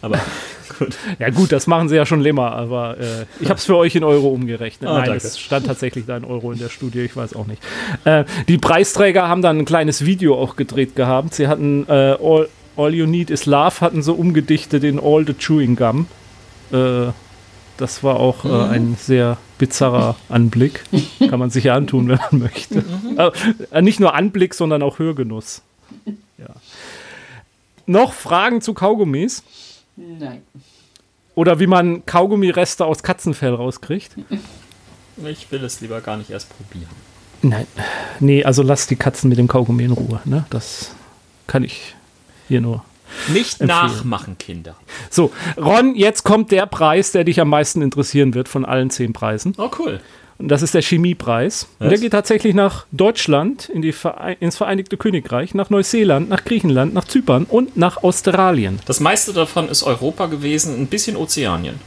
[0.00, 0.18] Aber
[0.78, 0.96] gut.
[1.18, 3.94] Ja gut, das machen sie ja schon länger, aber äh, ich habe es für euch
[3.96, 4.88] in Euro umgerechnet.
[4.88, 5.26] Ah, Nein, danke.
[5.26, 7.62] es stand tatsächlich da in Euro in der Studie, ich weiß auch nicht.
[8.04, 11.34] Äh, die Preisträger haben dann ein kleines Video auch gedreht gehabt.
[11.34, 15.34] Sie hatten äh, All, All You Need Is Love, hatten so umgedichtet in All the
[15.34, 16.06] Chewing Gum.
[16.72, 17.08] Äh,
[17.76, 20.84] das war auch äh, ein sehr bizarrer Anblick.
[21.18, 22.84] Kann man sich ja antun, wenn man möchte.
[23.70, 25.62] Äh, nicht nur Anblick, sondern auch Hörgenuss.
[26.38, 26.48] Ja.
[27.86, 29.42] Noch Fragen zu Kaugummis?
[29.96, 30.42] Nein.
[31.34, 34.16] Oder wie man Kaugummireste aus Katzenfell rauskriegt?
[35.16, 36.90] Ich will es lieber gar nicht erst probieren.
[37.40, 37.68] Nein.
[38.18, 40.20] Nee, also lass die Katzen mit dem Kaugummi in Ruhe.
[40.24, 40.44] Ne?
[40.50, 40.90] Das
[41.46, 41.94] kann ich
[42.48, 42.84] hier nur.
[43.28, 43.68] Nicht Empfehlen.
[43.68, 44.76] nachmachen, Kinder.
[45.10, 49.12] So, Ron, jetzt kommt der Preis, der dich am meisten interessieren wird von allen zehn
[49.12, 49.54] Preisen.
[49.58, 50.00] Oh, cool.
[50.38, 51.68] Und das ist der Chemiepreis.
[51.78, 56.44] Und der geht tatsächlich nach Deutschland, in die Verei ins Vereinigte Königreich, nach Neuseeland, nach
[56.44, 58.80] Griechenland, nach Zypern und nach Australien.
[58.86, 61.78] Das meiste davon ist Europa gewesen, ein bisschen Ozeanien.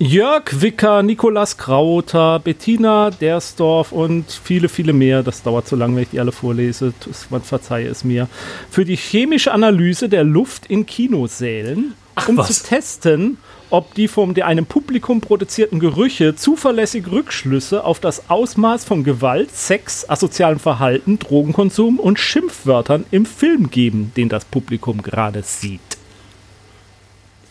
[0.00, 5.24] Jörg Wicker, Nikolas Krauter, Bettina Dersdorf und viele, viele mehr.
[5.24, 6.92] Das dauert zu lange, wenn ich die alle vorlese.
[7.30, 8.28] Man verzeihe es mir.
[8.70, 11.94] Für die chemische Analyse der Luft in Kinosälen,
[12.28, 12.62] um was.
[12.62, 13.38] zu testen,
[13.70, 19.50] ob die von der- einem Publikum produzierten Gerüche zuverlässig Rückschlüsse auf das Ausmaß von Gewalt,
[19.54, 25.80] Sex, asozialem Verhalten, Drogenkonsum und Schimpfwörtern im Film geben, den das Publikum gerade sieht.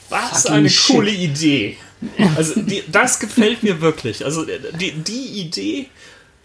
[0.10, 0.96] Was Fucking eine shit.
[0.96, 1.76] coole Idee.
[2.36, 4.24] Also die, das gefällt mir wirklich.
[4.24, 5.88] Also die, die Idee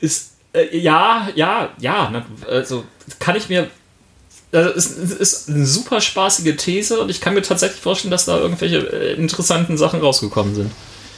[0.00, 2.24] ist äh, ja, ja, ja.
[2.48, 2.84] Also
[3.18, 3.68] kann ich mir.
[4.52, 8.36] Also es ist eine super spaßige These und ich kann mir tatsächlich vorstellen, dass da
[8.36, 10.70] irgendwelche äh, interessanten Sachen rausgekommen sind.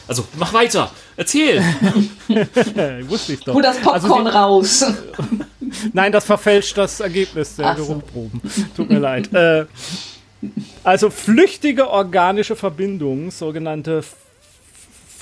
[0.07, 1.59] Also mach weiter, erzähl.
[2.29, 3.55] Äh, wusste ich doch.
[3.55, 4.85] Hol das Popcorn Also raus.
[5.92, 7.87] Nein, das verfälscht das Ergebnis der Ach so.
[7.87, 8.40] Geruchproben.
[8.77, 9.33] Tut mir leid.
[9.33, 9.64] Äh,
[10.85, 14.05] also flüchtige organische Verbindungen, sogenannte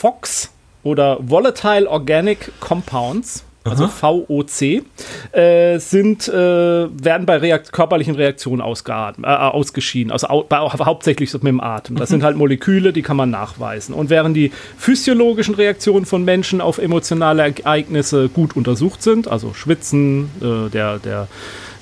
[0.03, 0.51] FOX,
[0.83, 4.83] oder Volatile Organic Compounds, also VOC,
[5.31, 11.33] äh, sind, äh, werden bei Reakt körperlichen Reaktionen ausgeatmet, äh, ausgeschieden, also au bei, hauptsächlich
[11.33, 11.95] mit dem Atem.
[11.95, 13.95] Das sind halt Moleküle, die kann man nachweisen.
[13.95, 20.31] Und während die physiologischen Reaktionen von Menschen auf emotionale Ereignisse gut untersucht sind, also Schwitzen,
[20.41, 21.29] äh, der, der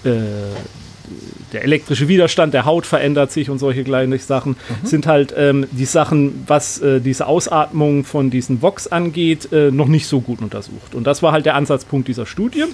[0.04, 0.10] äh,
[1.52, 4.86] der elektrische Widerstand der Haut verändert sich und solche kleine Sachen, mhm.
[4.86, 9.88] sind halt ähm, die Sachen, was äh, diese Ausatmung von diesen Vox angeht, äh, noch
[9.88, 10.94] nicht so gut untersucht.
[10.94, 12.64] Und das war halt der Ansatzpunkt dieser Studie.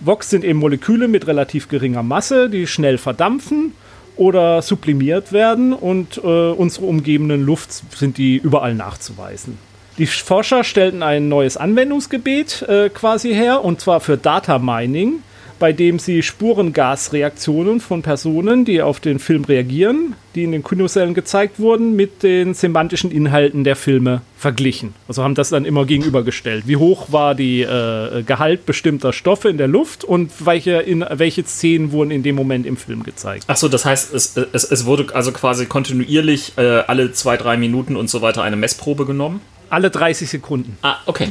[0.00, 3.72] Vox sind eben Moleküle mit relativ geringer Masse, die schnell verdampfen
[4.16, 9.58] oder sublimiert werden und äh, unsere umgebenden Luft sind die überall nachzuweisen.
[9.98, 15.22] Die Forscher stellten ein neues Anwendungsgebiet äh, quasi her und zwar für Data Mining
[15.64, 21.14] bei dem sie Spurengasreaktionen von Personen, die auf den Film reagieren, die in den Kinozellen
[21.14, 24.92] gezeigt wurden, mit den semantischen Inhalten der Filme verglichen.
[25.08, 26.64] Also haben das dann immer gegenübergestellt.
[26.66, 31.46] Wie hoch war die äh, Gehalt bestimmter Stoffe in der Luft und welche, in, welche
[31.46, 33.44] Szenen wurden in dem Moment im Film gezeigt.
[33.48, 37.96] Achso, das heißt, es, es, es wurde also quasi kontinuierlich äh, alle zwei, drei Minuten
[37.96, 39.40] und so weiter eine Messprobe genommen?
[39.70, 40.76] Alle 30 Sekunden.
[40.82, 41.30] Ah, okay.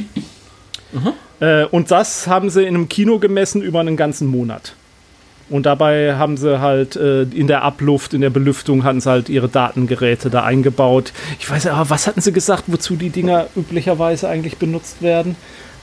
[0.90, 1.12] Mhm.
[1.44, 4.74] Äh, und das haben sie in einem Kino gemessen über einen ganzen Monat.
[5.50, 9.28] Und dabei haben sie halt äh, in der Abluft, in der Belüftung, hatten sie halt
[9.28, 11.12] ihre Datengeräte da eingebaut.
[11.38, 15.36] Ich weiß ja, was hatten sie gesagt, wozu die Dinger üblicherweise eigentlich benutzt werden?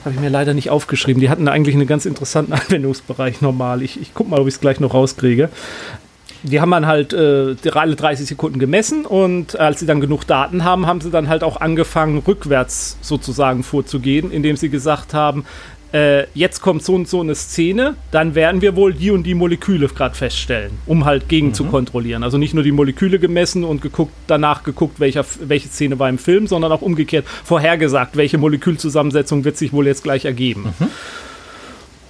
[0.04, 1.20] Habe ich mir leider nicht aufgeschrieben.
[1.20, 3.82] Die hatten eigentlich einen ganz interessanten Anwendungsbereich normal.
[3.82, 5.48] Ich, ich gucke mal, ob ich es gleich noch rauskriege
[6.42, 10.64] die haben dann halt äh, alle 30 Sekunden gemessen und als sie dann genug Daten
[10.64, 15.44] haben, haben sie dann halt auch angefangen, rückwärts sozusagen vorzugehen, indem sie gesagt haben,
[15.92, 19.34] äh, jetzt kommt so und so eine Szene, dann werden wir wohl die und die
[19.34, 21.54] Moleküle gerade feststellen, um halt gegen mhm.
[21.54, 22.22] zu kontrollieren.
[22.22, 26.18] Also nicht nur die Moleküle gemessen und geguckt, danach geguckt, welcher, welche Szene war im
[26.18, 30.74] Film, sondern auch umgekehrt vorhergesagt, welche Molekülzusammensetzung wird sich wohl jetzt gleich ergeben.
[30.78, 30.88] Mhm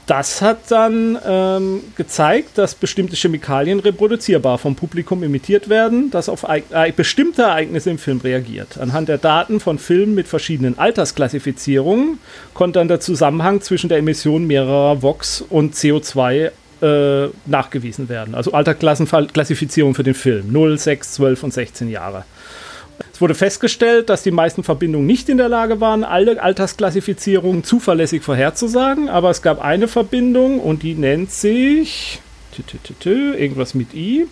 [0.07, 6.45] das hat dann ähm, gezeigt, dass bestimmte Chemikalien reproduzierbar vom Publikum imitiert werden, das auf
[6.49, 8.79] äh, bestimmte Ereignisse im Film reagiert.
[8.79, 12.19] Anhand der Daten von Filmen mit verschiedenen Altersklassifizierungen
[12.53, 16.51] konnte dann der Zusammenhang zwischen der Emission mehrerer VOX und CO2
[16.83, 18.35] äh, nachgewiesen werden.
[18.35, 22.25] Also Altersklassenklassifizierung für den Film 0, 6, 12 und 16 Jahre.
[23.13, 28.23] Es wurde festgestellt, dass die meisten Verbindungen nicht in der Lage waren, alle Altersklassifizierungen zuverlässig
[28.23, 32.21] vorherzusagen, aber es gab eine Verbindung und die nennt sich
[33.05, 34.27] irgendwas mit I.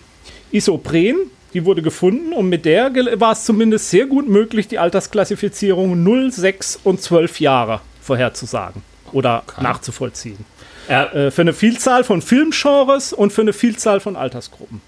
[0.51, 1.15] Isopren,
[1.53, 6.31] die wurde gefunden und mit der war es zumindest sehr gut möglich, die Altersklassifizierung 0,
[6.31, 9.63] 6 und 12 Jahre vorherzusagen oder okay.
[9.63, 10.45] nachzuvollziehen.
[10.87, 14.81] Äh, für eine Vielzahl von Filmgenres und für eine Vielzahl von Altersgruppen.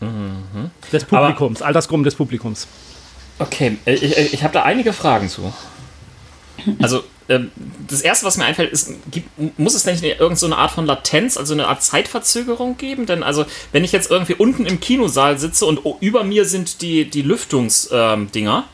[0.00, 0.70] Mhm.
[0.92, 2.66] Des Publikums, Aber Altersgruppen des Publikums.
[3.38, 5.52] Okay, äh, ich, ich, ich habe da einige Fragen zu.
[6.80, 7.50] Also, ähm,
[7.88, 8.92] das erste, was mir einfällt, ist,
[9.56, 13.06] muss es nicht irgendeine so Art von Latenz, also eine Art Zeitverzögerung geben?
[13.06, 17.08] Denn, also, wenn ich jetzt irgendwie unten im Kinosaal sitze und über mir sind die,
[17.08, 18.64] die Lüftungsdinger, ähm,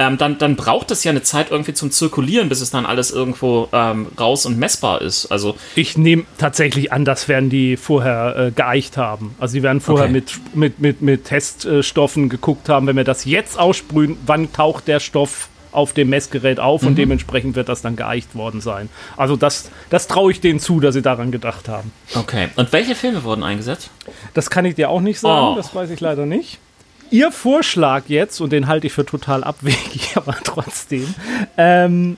[0.00, 3.10] ähm, dann, dann braucht es ja eine Zeit irgendwie zum Zirkulieren, bis es dann alles
[3.10, 5.26] irgendwo ähm, raus und messbar ist.
[5.26, 9.34] Also ich nehme tatsächlich an, das werden die vorher äh, geeicht haben.
[9.38, 10.14] Also die werden vorher okay.
[10.14, 15.00] mit, mit, mit, mit Teststoffen geguckt haben, wenn wir das jetzt aussprühen, wann taucht der
[15.00, 16.88] Stoff auf dem Messgerät auf mhm.
[16.88, 18.88] und dementsprechend wird das dann geeicht worden sein.
[19.18, 21.92] Also das, das traue ich denen zu, dass sie daran gedacht haben.
[22.14, 22.48] Okay.
[22.56, 23.90] Und welche Filme wurden eingesetzt?
[24.32, 25.56] Das kann ich dir auch nicht sagen, oh.
[25.56, 26.58] das weiß ich leider nicht.
[27.10, 31.14] Ihr Vorschlag jetzt, und den halte ich für total abwegig, aber trotzdem,
[31.56, 32.16] ähm,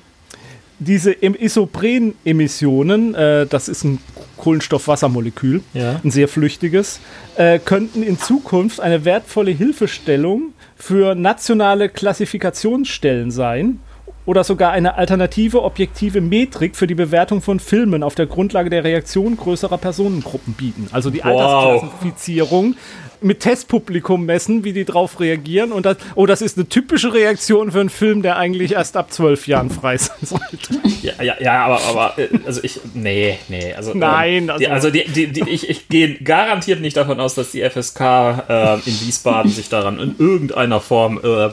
[0.79, 4.01] diese Isopren-Emissionen, äh, das ist ein
[4.37, 6.01] Kohlenstoffwassermolekül, ja.
[6.03, 7.01] ein sehr flüchtiges,
[7.37, 13.79] äh, könnten in Zukunft eine wertvolle Hilfestellung für nationale Klassifikationsstellen sein
[14.27, 18.85] oder sogar eine alternative objektive Metrik für die Bewertung von Filmen auf der Grundlage der
[18.85, 20.89] Reaktion größerer Personengruppen bieten.
[20.93, 21.27] Also die wow.
[21.27, 22.77] Altersklassifizierung
[23.23, 25.73] mit Testpublikum messen, wie die drauf reagieren.
[25.73, 29.13] Und das, oh, das ist eine typische Reaktion für einen Film, der eigentlich erst ab
[29.13, 30.81] zwölf Jahren frei sein sollte.
[31.03, 33.73] Ja, ja, ja aber, aber äh, also ich, nee, nee.
[33.75, 37.35] Also, Nein, ähm, die, also, die, die, die, ich, ich gehe garantiert nicht davon aus,
[37.35, 41.51] dass die FSK äh, in Wiesbaden sich daran in irgendeiner Form äh,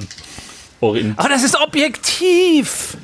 [0.80, 1.20] orientiert.
[1.20, 2.98] Aber das ist objektiv!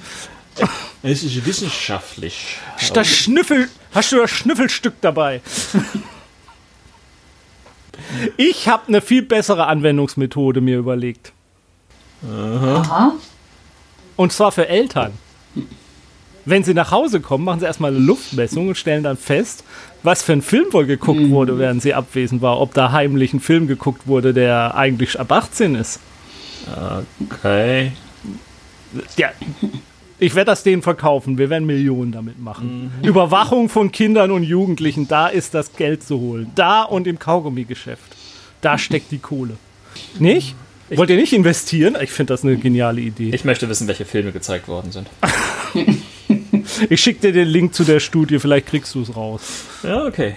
[1.03, 2.57] Es ist wissenschaftlich.
[2.93, 5.41] Das Schnüffel, hast du das Schnüffelstück dabei?
[8.37, 11.31] Ich habe eine viel bessere Anwendungsmethode mir überlegt.
[12.29, 13.13] Aha.
[14.15, 15.13] Und zwar für Eltern.
[16.45, 19.63] Wenn sie nach Hause kommen, machen sie erstmal eine Luftmessung und stellen dann fest,
[20.03, 21.31] was für ein Film wohl geguckt mhm.
[21.31, 22.61] wurde, während sie abwesend war.
[22.61, 25.99] Ob da heimlich ein Film geguckt wurde, der eigentlich ab 18 ist.
[27.19, 27.91] Okay.
[29.17, 29.29] Ja,
[30.17, 31.37] Ich werde das denen verkaufen.
[31.37, 32.91] Wir werden Millionen damit machen.
[33.01, 33.07] Mhm.
[33.07, 36.51] Überwachung von Kindern und Jugendlichen, da ist das Geld zu holen.
[36.55, 38.15] Da und im Kaugummigeschäft.
[38.61, 39.57] Da steckt die Kohle.
[40.19, 40.55] Nicht?
[40.89, 41.97] Ich Wollt ihr nicht investieren?
[41.99, 43.31] Ich finde das eine geniale Idee.
[43.33, 45.09] Ich möchte wissen, welche Filme gezeigt worden sind.
[46.89, 49.41] ich schicke dir den Link zu der Studie, vielleicht kriegst du es raus.
[49.83, 50.35] Ja, okay.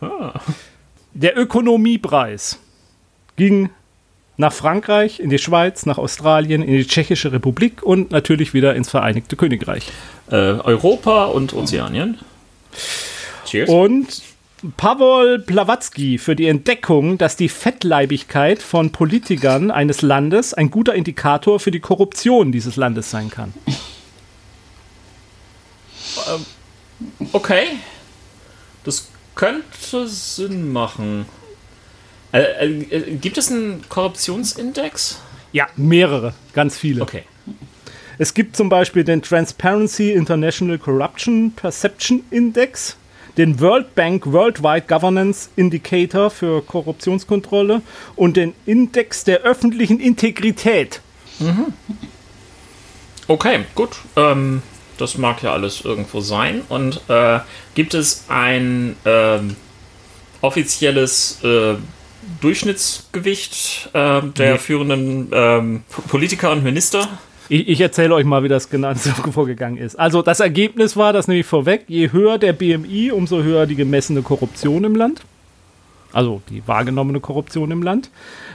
[0.00, 0.40] Ah.
[1.12, 2.58] Der Ökonomiepreis
[3.36, 3.70] ging
[4.36, 8.90] nach Frankreich, in die Schweiz, nach Australien, in die Tschechische Republik und natürlich wieder ins
[8.90, 9.84] Vereinigte Königreich.
[10.30, 12.18] Äh, Europa und Ozeanien.
[13.46, 13.68] Cheers.
[13.68, 14.22] Und
[14.76, 21.60] Pawol Blavatsky für die Entdeckung, dass die Fettleibigkeit von Politikern eines Landes ein guter Indikator
[21.60, 23.52] für die Korruption dieses Landes sein kann.
[26.28, 26.46] Ähm,
[27.32, 27.66] okay.
[28.84, 31.26] Das könnte Sinn machen.
[32.34, 35.20] Äh, äh, gibt es einen Korruptionsindex?
[35.52, 37.02] Ja, mehrere, ganz viele.
[37.02, 37.22] Okay.
[38.18, 42.96] Es gibt zum Beispiel den Transparency International Corruption Perception Index,
[43.36, 47.82] den World Bank Worldwide Governance Indicator für Korruptionskontrolle
[48.16, 51.00] und den Index der öffentlichen Integrität.
[51.38, 51.72] Mhm.
[53.28, 53.90] Okay, gut.
[54.16, 54.62] Ähm,
[54.98, 56.62] das mag ja alles irgendwo sein.
[56.68, 57.38] Und äh,
[57.74, 59.38] gibt es ein äh,
[60.40, 61.76] offizielles äh,
[62.40, 64.58] Durchschnittsgewicht äh, der nee.
[64.58, 67.08] führenden ähm, Politiker und Minister?
[67.48, 68.94] Ich, ich erzähle euch mal, wie das genau
[69.32, 69.98] vorgegangen ist.
[69.98, 74.22] Also das Ergebnis war, das nämlich vorweg, je höher der BMI, umso höher die gemessene
[74.22, 75.22] Korruption im Land.
[76.12, 78.10] Also die wahrgenommene Korruption im Land.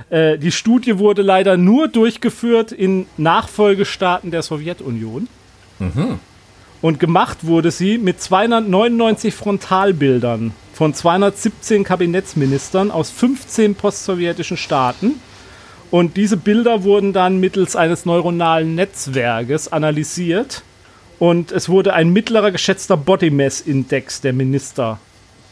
[0.09, 5.27] Äh, die Studie wurde leider nur durchgeführt in Nachfolgestaaten der Sowjetunion.
[5.79, 6.19] Mhm.
[6.81, 15.15] Und gemacht wurde sie mit 299 Frontalbildern von 217 Kabinettsministern aus 15 postsowjetischen Staaten.
[15.91, 20.63] Und diese Bilder wurden dann mittels eines neuronalen Netzwerkes analysiert.
[21.19, 25.01] Und es wurde ein mittlerer geschätzter Body Mass Index der Minister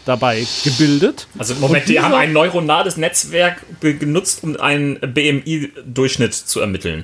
[0.06, 1.28] dabei gebildet.
[1.38, 7.04] Also Moment, die haben ein neuronales Netzwerk genutzt, um einen BMI-Durchschnitt zu ermitteln.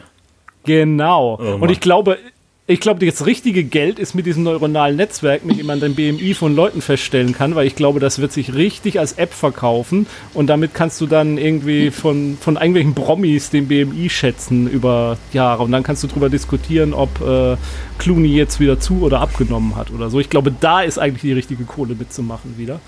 [0.63, 1.37] Genau.
[1.41, 2.19] Oh und ich glaube,
[2.65, 6.33] ich glaube, das richtige Geld ist mit diesem neuronalen Netzwerk, mit dem man den BMI
[6.33, 10.47] von Leuten feststellen kann, weil ich glaube, das wird sich richtig als App verkaufen und
[10.47, 15.73] damit kannst du dann irgendwie von, von irgendwelchen Promis den BMI schätzen über Jahre und
[15.73, 17.57] dann kannst du darüber diskutieren, ob äh,
[17.97, 20.21] Clooney jetzt wieder zu oder abgenommen hat oder so.
[20.21, 22.79] Ich glaube, da ist eigentlich die richtige Kohle mitzumachen wieder.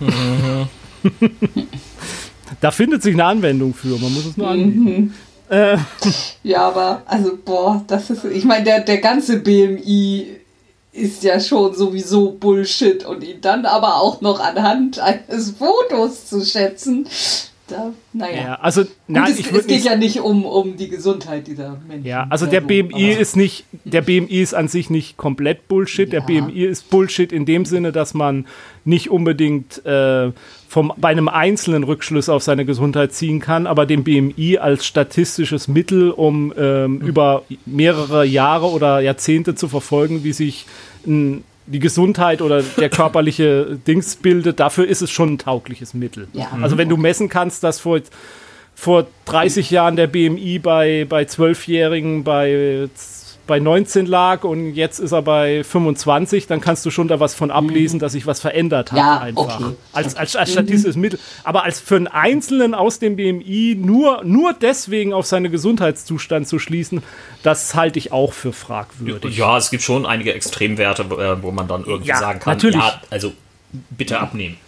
[0.00, 0.68] Mhm.
[2.62, 5.12] da findet sich eine Anwendung für, man muss es nur anbieten.
[5.50, 5.76] Äh.
[6.44, 10.40] Ja, aber, also, boah, das ist, ich meine, der, der ganze BMI
[10.92, 16.44] ist ja schon sowieso Bullshit und ihn dann aber auch noch anhand eines Fotos zu
[16.44, 17.06] schätzen,
[17.70, 18.36] da, naja.
[18.36, 22.04] Ja, also, nein, es, ich es geht ja nicht um, um die Gesundheit dieser Menschen.
[22.04, 26.12] Ja, also der BMI ist nicht, der BMI ist an sich nicht komplett Bullshit.
[26.12, 26.20] Ja.
[26.20, 28.46] Der BMI ist Bullshit in dem Sinne, dass man
[28.84, 30.32] nicht unbedingt äh,
[30.70, 35.66] vom, bei einem einzelnen Rückschluss auf seine Gesundheit ziehen kann, aber den BMI als statistisches
[35.66, 37.00] Mittel, um ähm, mhm.
[37.00, 40.66] über mehrere Jahre oder Jahrzehnte zu verfolgen, wie sich
[41.04, 46.28] ein die Gesundheit oder der körperliche Dings bildet, dafür ist es schon ein taugliches Mittel.
[46.34, 46.48] Ja.
[46.62, 48.00] Also wenn du messen kannst, dass vor,
[48.76, 52.88] vor 30 Jahren der BMI bei, bei 12-Jährigen bei
[53.50, 57.34] bei 19 lag und jetzt ist er bei 25, dann kannst du schon da was
[57.34, 58.00] von ablesen, mhm.
[58.00, 59.60] dass sich was verändert hat ja, einfach.
[59.60, 59.74] Okay.
[59.92, 61.02] Als, als, als statistisches mhm.
[61.02, 61.18] Mittel.
[61.42, 66.60] Aber als für einen Einzelnen aus dem BMI nur, nur deswegen auf seinen Gesundheitszustand zu
[66.60, 67.02] schließen,
[67.42, 69.36] das halte ich auch für fragwürdig.
[69.36, 72.76] Ja, es gibt schon einige Extremwerte, äh, wo man dann irgendwie ja, sagen kann, natürlich.
[72.76, 73.32] ja, also
[73.90, 74.58] bitte abnehmen.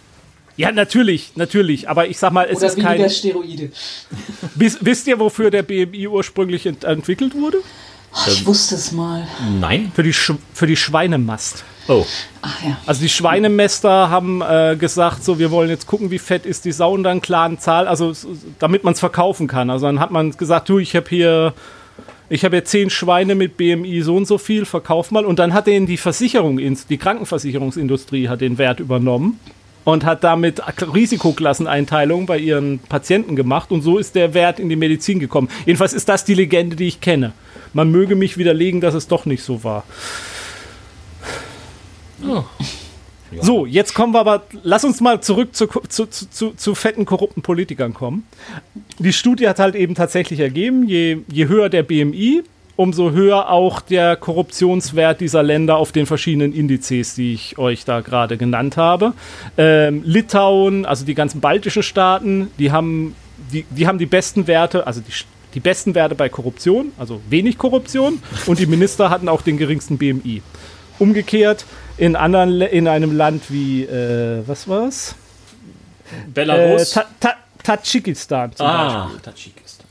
[0.57, 1.87] Ja, natürlich, natürlich.
[1.87, 3.09] Aber ich sag mal, es Oder ist kein.
[3.09, 3.71] Steroide.
[4.55, 7.59] wisst ihr, wofür der BMI ursprünglich ent entwickelt wurde?
[8.15, 9.27] Oh, ich wusste es mal.
[9.59, 9.91] Nein.
[9.95, 11.63] Für die, Sch für die Schweinemast.
[11.87, 12.05] Oh.
[12.41, 12.77] Ach, ja.
[12.85, 16.71] Also die Schweinemester haben äh, gesagt, so wir wollen jetzt gucken, wie fett ist die
[16.71, 18.13] Sau und dann klaren Zahl, also
[18.59, 19.69] damit man es verkaufen kann.
[19.69, 21.53] Also dann hat man gesagt, du, ich habe hier
[22.29, 25.25] ich habe jetzt zehn Schweine mit BMI so und so viel, verkauf mal.
[25.25, 29.39] Und dann hat denen die Versicherung, die Krankenversicherungsindustrie hat den Wert übernommen
[29.83, 33.71] und hat damit Risikoklasseneinteilungen bei ihren Patienten gemacht.
[33.71, 35.49] Und so ist der Wert in die Medizin gekommen.
[35.65, 37.33] Jedenfalls ist das die Legende, die ich kenne.
[37.73, 39.83] Man möge mich widerlegen, dass es doch nicht so war.
[42.25, 42.45] Ja.
[43.41, 47.41] So, jetzt kommen wir aber, lass uns mal zurück zu, zu, zu, zu, fetten, korrupten
[47.41, 48.27] Politikern kommen.
[48.99, 52.43] Die Studie hat halt eben tatsächlich ergeben, je, je höher der BMI,
[52.75, 58.01] umso höher auch der Korruptionswert dieser Länder auf den verschiedenen Indizes, die ich euch da
[58.01, 59.13] gerade genannt habe.
[59.57, 63.15] Ähm, Litauen, also die ganzen baltischen Staaten, die haben
[63.51, 65.11] die, die haben die besten Werte, also die
[65.53, 69.97] die besten Werte bei Korruption, also wenig Korruption, und die Minister hatten auch den geringsten
[69.97, 70.41] BMI.
[70.99, 71.65] Umgekehrt
[71.97, 75.15] in anderen in einem Land wie äh, was war's?
[76.33, 76.91] Belarus.
[76.91, 79.19] Äh, Ta Ta Tadschikistan zum ah, Beispiel.
[79.21, 79.87] Tadschikistan.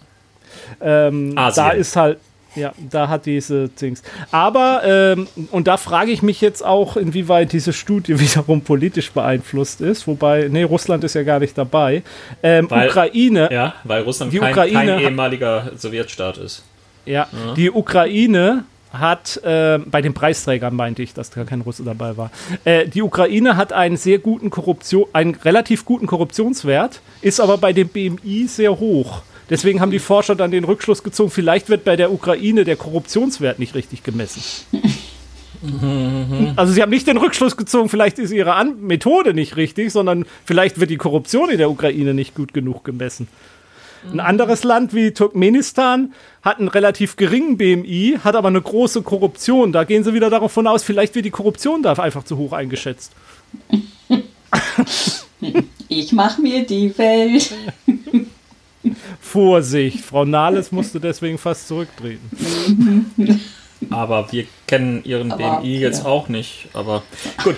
[0.81, 2.19] Ähm, da ist halt,
[2.55, 4.03] ja, da hat diese Dings.
[4.31, 9.81] Aber, ähm, und da frage ich mich jetzt auch, inwieweit diese Studie wiederum politisch beeinflusst
[9.81, 10.07] ist.
[10.07, 12.03] Wobei, nee, Russland ist ja gar nicht dabei.
[12.43, 16.63] Ähm, Weil- Ukraine, Ja, weil Russland Die kein, Ukraine kein hat- ehemaliger Sowjetstaat ist.
[17.07, 17.27] ja,
[17.57, 22.31] die Ukraine hat, äh, bei den Preisträgern meinte ich, dass da kein Russe dabei war.
[22.65, 27.73] Äh, die Ukraine hat einen sehr guten Korruption, einen relativ guten Korruptionswert, ist aber bei
[27.73, 29.23] dem BMI sehr hoch.
[29.51, 33.59] Deswegen haben die Forscher dann den Rückschluss gezogen, vielleicht wird bei der Ukraine der Korruptionswert
[33.59, 34.43] nicht richtig gemessen.
[36.57, 40.27] Also sie haben nicht den Rückschluss gezogen, vielleicht ist ihre An Methode nicht richtig, sondern
[40.45, 43.29] vielleicht wird die Korruption in der Ukraine nicht gut genug gemessen.
[44.11, 46.13] Ein anderes Land wie Turkmenistan
[46.43, 49.71] hat einen relativ geringen BMI, hat aber eine große Korruption.
[49.71, 53.13] Da gehen sie wieder davon aus, vielleicht wird die Korruption da einfach zu hoch eingeschätzt.
[55.89, 57.53] Ich mach mir die Welt.
[59.21, 62.31] Vorsicht, Frau Nahles musste deswegen fast zurücktreten.
[63.91, 66.09] Aber wir kennen ihren Aber, BMI jetzt ja.
[66.09, 66.69] auch nicht.
[66.73, 67.03] Aber
[67.43, 67.57] gut.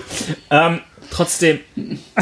[0.49, 1.59] Ähm, trotzdem,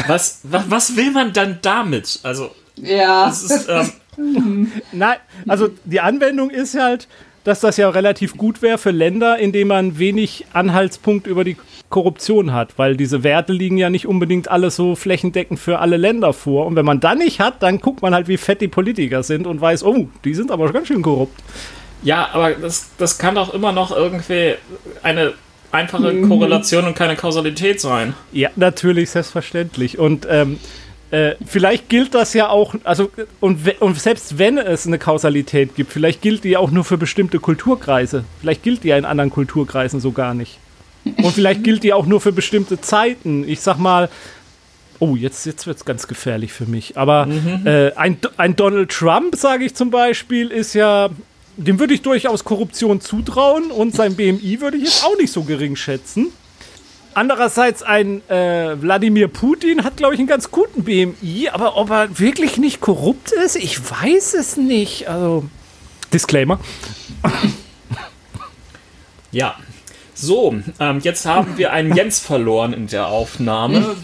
[0.06, 2.20] was, was, was will man dann damit?
[2.22, 3.26] Also, Ja.
[3.26, 3.92] das ist, ähm,
[4.92, 5.16] Nein,
[5.48, 7.08] also die Anwendung ist halt,
[7.44, 11.56] dass das ja relativ gut wäre für Länder, in denen man wenig Anhaltspunkt über die
[11.94, 16.32] Korruption hat, weil diese Werte liegen ja nicht unbedingt alle so flächendeckend für alle Länder
[16.32, 16.66] vor.
[16.66, 19.46] Und wenn man dann nicht hat, dann guckt man halt, wie fett die Politiker sind
[19.46, 21.40] und weiß, oh, die sind aber ganz schön korrupt.
[22.02, 24.56] ja, aber das, das kann doch immer noch irgendwie
[25.04, 25.34] eine
[25.70, 28.14] einfache Korrelation und keine Kausalität sein.
[28.32, 29.96] Ja, natürlich, selbstverständlich.
[29.96, 30.58] Und ähm,
[31.12, 35.92] äh, vielleicht gilt das ja auch, also und, und selbst wenn es eine Kausalität gibt,
[35.92, 38.24] vielleicht gilt die auch nur für bestimmte Kulturkreise.
[38.40, 40.58] Vielleicht gilt die ja in anderen Kulturkreisen so gar nicht.
[41.04, 43.46] Und vielleicht gilt die auch nur für bestimmte Zeiten.
[43.48, 44.08] Ich sag mal,
[44.98, 46.96] oh, jetzt, jetzt wird es ganz gefährlich für mich.
[46.96, 47.28] Aber
[47.64, 51.10] äh, ein, ein Donald Trump, sage ich zum Beispiel, ist ja,
[51.56, 55.42] dem würde ich durchaus Korruption zutrauen und sein BMI würde ich jetzt auch nicht so
[55.42, 56.28] gering schätzen.
[57.14, 62.18] Andererseits ein äh, Wladimir Putin hat, glaube ich, einen ganz guten BMI, aber ob er
[62.18, 65.08] wirklich nicht korrupt ist, ich weiß es nicht.
[65.08, 65.44] Also,
[66.12, 66.58] Disclaimer.
[69.30, 69.56] Ja.
[70.14, 73.96] So, ähm, jetzt haben wir einen Jens verloren in der Aufnahme.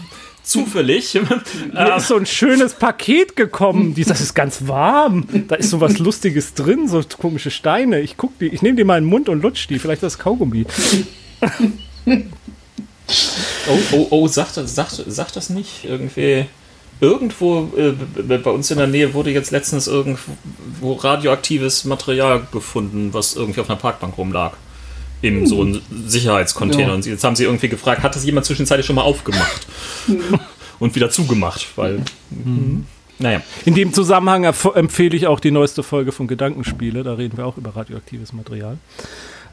[0.43, 1.13] Zufällig.
[1.73, 3.95] Mir ist so ein schönes Paket gekommen.
[4.07, 5.25] Das ist ganz warm.
[5.47, 8.01] Da ist so was Lustiges drin, so komische Steine.
[8.01, 9.79] Ich guck die, ich nehme die mal in den Mund und lutsch die.
[9.79, 10.65] Vielleicht das Kaugummi.
[13.67, 15.85] Oh, oh, oh, sag das, sag, sag das nicht.
[15.85, 16.45] Irgendwie.
[16.99, 17.91] Irgendwo äh,
[18.37, 23.69] bei uns in der Nähe wurde jetzt letztens irgendwo radioaktives Material gefunden, was irgendwie auf
[23.69, 24.53] einer Parkbank rumlag.
[25.21, 26.89] In so einem Sicherheitscontainer.
[26.89, 26.93] Ja.
[26.93, 29.67] Und jetzt haben sie irgendwie gefragt, hat das jemand zwischenzeitlich schon mal aufgemacht?
[30.79, 32.01] Und wieder zugemacht, weil.
[33.19, 33.41] Naja.
[33.65, 37.03] In dem Zusammenhang empfehle ich auch die neueste Folge von Gedankenspiele.
[37.03, 38.77] Da reden wir auch über radioaktives Material.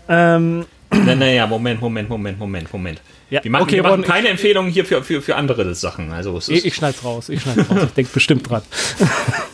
[0.08, 3.02] Ähm, Na, naja, Moment, Moment, Moment, Moment, Moment.
[3.28, 6.12] Ja, wir machen, okay, wir machen keine Empfehlungen hier für, für, für andere Sachen.
[6.12, 7.28] Also ich, ich schneid's raus.
[7.28, 7.84] Ich schneid's raus.
[7.88, 8.62] Ich denke bestimmt dran.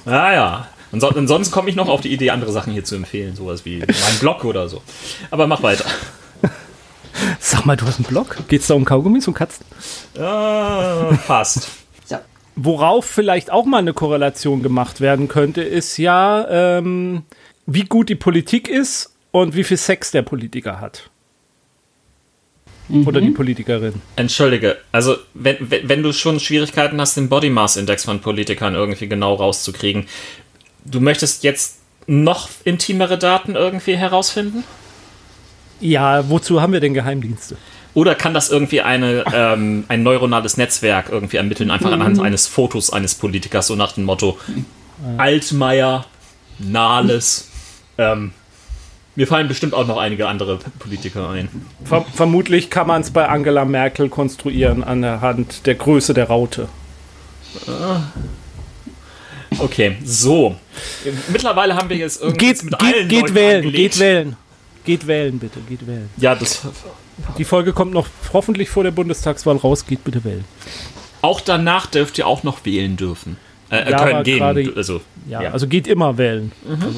[0.07, 0.69] Ah ja.
[0.95, 3.35] Und, so, und sonst komme ich noch auf die Idee, andere Sachen hier zu empfehlen,
[3.35, 4.81] sowas wie mein Blog oder so.
[5.33, 5.85] Aber mach weiter.
[7.41, 8.37] Sag mal, du hast einen Blog?
[8.47, 9.67] Geht's da um Kaugummis und Katzen?
[10.17, 11.69] Ah, fast.
[12.05, 12.17] So.
[12.55, 17.25] Worauf vielleicht auch mal eine Korrelation gemacht werden könnte, ist ja, ähm,
[17.67, 21.11] wie gut die Politik ist und wie viel Sex der Politiker hat.
[23.07, 23.95] Oder die Politikerin.
[24.15, 28.75] Entschuldige, also wenn, wenn, wenn du schon Schwierigkeiten hast, den Body Mass Index von Politikern
[28.75, 30.07] irgendwie genau rauszukriegen,
[30.85, 34.65] du möchtest jetzt noch intimere Daten irgendwie herausfinden?
[35.81, 37.57] Ja, wozu haben wir denn Geheimdienste?
[37.95, 42.93] Oder kann das irgendwie eine, ähm, ein neuronales Netzwerk irgendwie ermitteln, einfach anhand eines Fotos
[42.93, 44.39] eines Politikers, so nach dem Motto
[45.17, 46.05] Altmaier,
[46.59, 47.49] Nahles,
[47.99, 48.33] ähm,
[49.17, 51.49] mir fallen bestimmt auch noch einige andere Politiker ein.
[51.85, 56.69] Ver vermutlich kann man es bei Angela Merkel konstruieren anhand der Größe der Raute.
[59.59, 60.57] Okay, so.
[61.33, 63.77] Mittlerweile haben wir jetzt irgendwie Geht, mit geht, allen geht Leuten wählen, angelegt.
[63.93, 64.37] geht wählen.
[64.85, 66.11] Geht wählen, bitte, geht wählen.
[66.19, 66.63] Ja, das
[67.39, 70.45] Die Folge kommt noch hoffentlich vor der Bundestagswahl raus, geht bitte wählen.
[71.23, 73.37] auch danach dürft ihr auch noch wählen dürfen.
[73.71, 74.39] Äh, Ja, aber können gehen.
[74.39, 75.51] gerade- Also, Ja, Ja.
[75.53, 76.53] also geht immer wählen.
[76.69, 76.95] Also,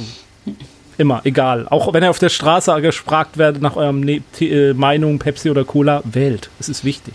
[0.99, 1.69] immer, egal.
[1.69, 5.65] Auch wenn ihr auf der Straße gefragt werdet nach eurem ne äh, Meinung, Pepsi oder
[5.65, 6.51] Cola, wählt.
[6.59, 7.15] Es ist wichtig.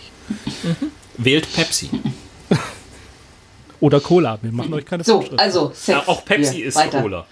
[1.18, 1.90] wählt Pepsi.
[3.82, 4.38] Oder Cola.
[4.40, 5.88] Wir machen euch keine So, also Sex.
[5.88, 7.02] Ja, auch Pepsi Hier, ist weiter.
[7.02, 7.26] Cola.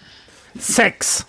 [0.59, 1.25] Sex.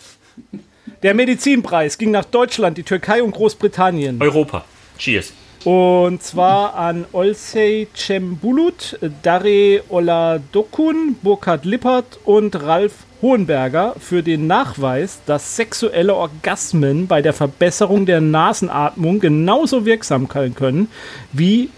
[1.03, 4.19] Der Medizinpreis ging nach Deutschland, die Türkei und Großbritannien.
[4.19, 4.65] Europa.
[4.97, 5.31] Cheers.
[5.63, 15.19] Und zwar an Olsey Cembulut, Dare Oladokun, Burkhard Lippert und Ralf Hohenberger für den Nachweis,
[15.27, 20.87] dass sexuelle Orgasmen bei der Verbesserung der Nasenatmung genauso wirksam sein können
[21.31, 21.69] wie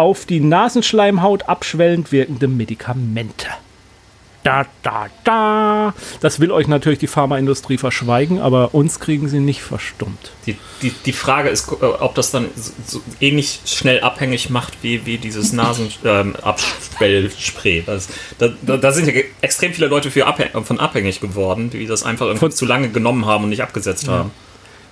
[0.00, 3.46] auf die Nasenschleimhaut abschwellend wirkende Medikamente.
[4.42, 5.92] Da, da, da.
[6.22, 10.32] Das will euch natürlich die Pharmaindustrie verschweigen, aber uns kriegen sie nicht verstummt.
[10.46, 14.78] Die, die, die Frage ist, äh, ob das dann so, so ähnlich schnell abhängig macht
[14.80, 17.84] wie, wie dieses Nasenabschwellspray.
[17.86, 18.00] Ähm,
[18.38, 22.04] da, da, da, sind ja extrem viele Leute für abhäng von abhängig geworden, die das
[22.04, 24.14] einfach von, zu lange genommen haben und nicht abgesetzt ja.
[24.14, 24.30] haben.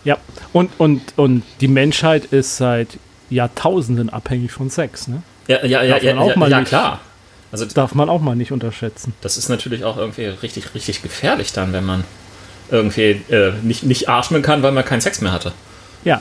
[0.05, 0.19] Ja,
[0.53, 2.99] und, und, und die Menschheit ist seit
[3.31, 5.23] Jahrtausenden abhängig von Sex, ne?
[5.47, 6.69] Ja, ja, ja, ja, auch ja, mal ja nicht.
[6.69, 7.01] klar.
[7.51, 9.15] Also darf man auch mal nicht unterschätzen.
[9.23, 12.05] Das ist natürlich auch irgendwie richtig, richtig gefährlich dann, wenn man
[12.71, 15.53] irgendwie äh, nicht, nicht atmen kann, weil man keinen Sex mehr hatte.
[16.05, 16.21] Ja.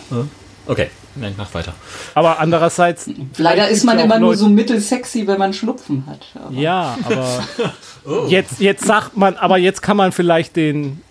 [0.66, 0.90] Okay,
[1.20, 1.74] Nein, mach weiter.
[2.14, 3.10] Aber andererseits.
[3.38, 6.20] Leider ist man immer auch nur Leute- so mittelsexy, wenn man Schnupfen hat.
[6.36, 7.44] Aber Ja, aber
[8.30, 11.02] jetzt, jetzt sagt man, aber jetzt kann man vielleicht den,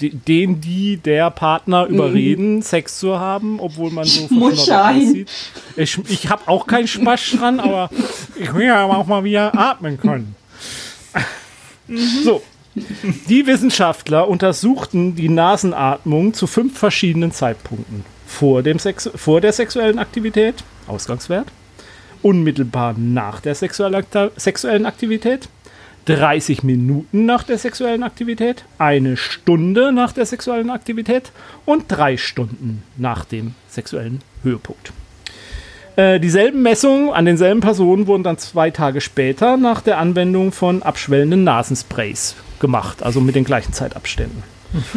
[0.00, 4.96] den, die, der Partner überreden, Sex zu haben, obwohl man so sein.
[4.96, 5.30] aussieht.
[5.76, 7.90] Ich, ich habe auch keinen Spaß dran, aber
[8.38, 10.34] ich will ja auch mal wieder atmen können.
[12.22, 12.42] So.
[13.28, 18.04] Die Wissenschaftler untersuchten die Nasenatmung zu fünf verschiedenen Zeitpunkten.
[18.26, 21.46] Vor, dem Sex vor der sexuellen Aktivität, Ausgangswert,
[22.22, 25.48] unmittelbar nach der sexuellen Aktivität,
[26.06, 31.32] 30 Minuten nach der sexuellen Aktivität, eine Stunde nach der sexuellen Aktivität
[31.64, 34.92] und drei Stunden nach dem sexuellen Höhepunkt.
[35.96, 40.82] Äh, dieselben Messungen an denselben Personen wurden dann zwei Tage später nach der Anwendung von
[40.82, 44.42] abschwellenden Nasensprays gemacht, also mit den gleichen Zeitabständen.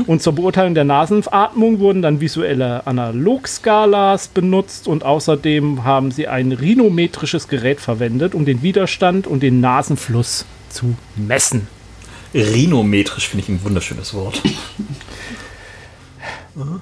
[0.07, 6.51] Und zur Beurteilung der Nasenatmung wurden dann visuelle Analogskalas benutzt und außerdem haben sie ein
[6.51, 11.67] rhinometrisches Gerät verwendet, um den Widerstand und den Nasenfluss zu messen.
[12.33, 14.41] Rhinometrisch finde ich ein wunderschönes Wort.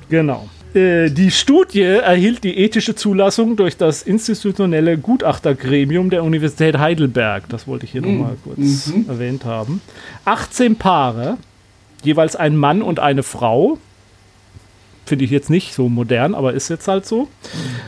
[0.10, 0.50] Genau.
[0.74, 7.48] Äh, Die Studie erhielt die ethische Zulassung durch das institutionelle Gutachtergremium der Universität Heidelberg.
[7.50, 9.82] Das wollte ich hier nochmal kurz erwähnt haben.
[10.26, 11.38] 18 Paare,
[12.04, 13.78] jeweils ein Mann und eine Frau,
[15.06, 17.30] finde ich jetzt nicht so modern, aber ist jetzt halt so,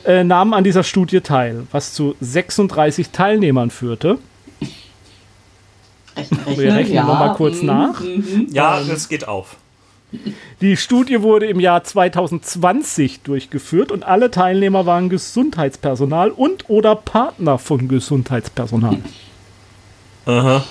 [0.05, 4.19] äh, nahmen an dieser Studie teil, was zu 36 Teilnehmern führte.
[6.19, 7.03] Rechnen, Wir rechnen ja.
[7.03, 7.67] nochmal kurz mhm.
[7.67, 8.01] nach.
[8.51, 9.57] Ja, das geht auf.
[10.61, 17.59] Die Studie wurde im Jahr 2020 durchgeführt und alle Teilnehmer waren Gesundheitspersonal und oder Partner
[17.59, 18.97] von Gesundheitspersonal.
[20.25, 20.63] Aha.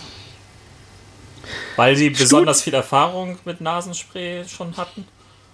[1.77, 5.07] Weil sie besonders viel Erfahrung mit Nasenspray schon hatten.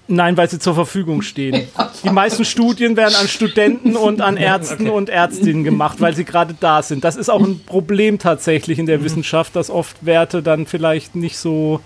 [0.06, 1.66] Nein, weil sie zur Verfügung stehen.
[2.04, 6.54] Die meisten Studien werden an Studenten und an Ärzten und Ärztinnen gemacht, weil sie gerade
[6.58, 7.04] da sind.
[7.04, 11.38] Das ist auch ein Problem tatsächlich in der Wissenschaft, dass oft Werte dann vielleicht nicht
[11.38, 11.80] so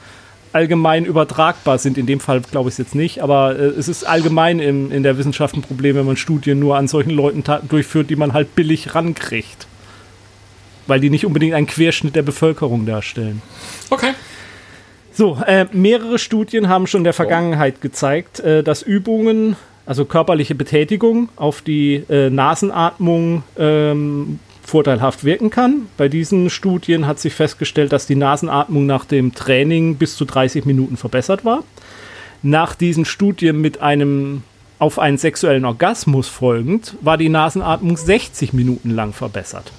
[0.52, 1.96] allgemein übertragbar sind.
[1.96, 5.02] In dem Fall glaube ich es jetzt nicht, aber äh, es ist allgemein im, in
[5.02, 8.54] der Wissenschaft ein Problem, wenn man Studien nur an solchen Leuten durchführt, die man halt
[8.56, 9.66] billig rankriegt.
[10.86, 13.42] Weil die nicht unbedingt einen Querschnitt der Bevölkerung darstellen.
[13.90, 14.14] Okay.
[15.18, 20.54] So, äh, mehrere Studien haben schon in der Vergangenheit gezeigt, äh, dass Übungen, also körperliche
[20.54, 25.88] Betätigung auf die äh, Nasenatmung ähm, vorteilhaft wirken kann.
[25.96, 30.66] Bei diesen Studien hat sich festgestellt, dass die Nasenatmung nach dem Training bis zu 30
[30.66, 31.64] Minuten verbessert war.
[32.42, 34.44] Nach diesen Studien mit einem
[34.78, 39.72] auf einen sexuellen Orgasmus folgend war die Nasenatmung 60 Minuten lang verbessert.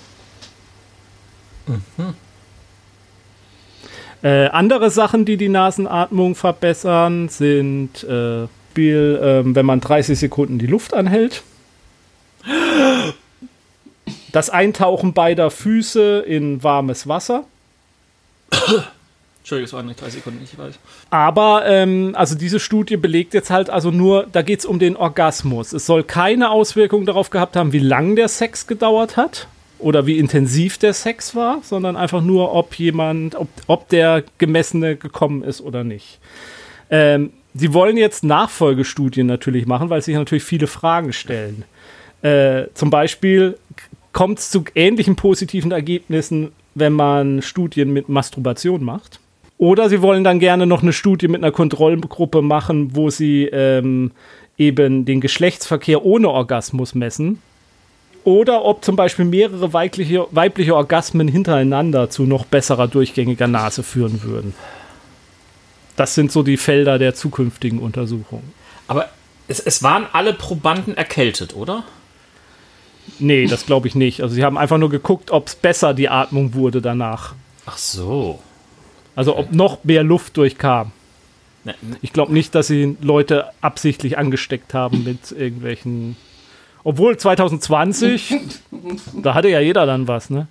[4.22, 8.48] Äh, andere Sachen, die die Nasenatmung verbessern, sind äh,
[8.80, 11.44] Spiel, ähm, wenn man 30 Sekunden die Luft anhält.
[14.32, 17.44] Das Eintauchen beider Füße in warmes Wasser.
[19.40, 20.76] Entschuldigung, es waren nicht drei Sekunden, ich weiß.
[21.10, 24.96] Aber, ähm, also diese Studie belegt jetzt halt also nur, da geht es um den
[24.96, 25.74] Orgasmus.
[25.74, 29.48] Es soll keine Auswirkung darauf gehabt haben, wie lang der Sex gedauert hat
[29.80, 34.96] oder wie intensiv der Sex war, sondern einfach nur, ob jemand, ob, ob der Gemessene
[34.96, 36.20] gekommen ist oder nicht.
[36.90, 41.64] Ähm, sie wollen jetzt Nachfolgestudien natürlich machen, weil sich natürlich viele Fragen stellen.
[42.22, 43.58] Äh, zum Beispiel
[44.12, 49.20] kommt es zu ähnlichen positiven Ergebnissen, wenn man Studien mit Masturbation macht.
[49.58, 54.12] Oder sie wollen dann gerne noch eine Studie mit einer Kontrollgruppe machen, wo sie ähm,
[54.58, 57.42] eben den Geschlechtsverkehr ohne Orgasmus messen.
[58.24, 64.24] Oder ob zum Beispiel mehrere weibliche, weibliche Orgasmen hintereinander zu noch besserer durchgängiger Nase führen
[64.24, 64.54] würden.
[65.96, 68.54] Das sind so die Felder der zukünftigen Untersuchungen.
[68.88, 69.10] Aber
[69.48, 71.84] es, es waren alle Probanden erkältet, oder?
[73.18, 74.22] Nee, das glaube ich nicht.
[74.22, 77.34] Also sie haben einfach nur geguckt, ob es besser die Atmung wurde danach.
[77.66, 78.40] Ach so.
[79.16, 80.92] Also ob noch mehr Luft durchkam.
[81.64, 86.16] Ne, Ich glaube nicht, dass sie Leute absichtlich angesteckt haben mit irgendwelchen.
[86.90, 88.34] Obwohl 2020,
[89.22, 90.48] da hatte ja jeder dann was, ne?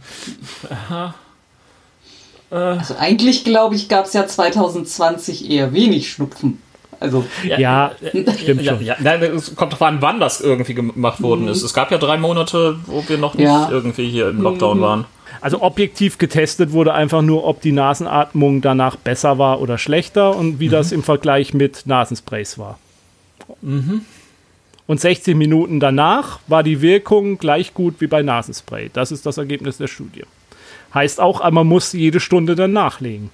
[2.49, 6.63] Also eigentlich, glaube ich, gab es ja 2020 eher wenig Schnupfen.
[7.01, 7.91] Also, Ja,
[8.39, 8.85] stimmt ja, schon.
[8.85, 11.65] ja, nein, es kommt drauf an, wann das irgendwie gemacht worden ist.
[11.65, 13.69] Es gab ja drei Monate, wo wir noch nicht Ja.
[13.69, 15.07] irgendwie hier im Lockdown waren.
[15.41, 20.61] Also objektiv getestet wurde einfach nur, ob die Nasenatmung danach besser war oder schlechter und
[20.61, 22.79] wie das im Vergleich mit Nasensprays war.
[24.89, 28.91] Und 16 Minuten danach war die Wirkung gleich gut wie bei Nasenspray.
[28.93, 30.25] Das ist das Ergebnis der Studie.
[30.95, 33.31] Heißt auch, man muss jede Stunde dann nachlegen.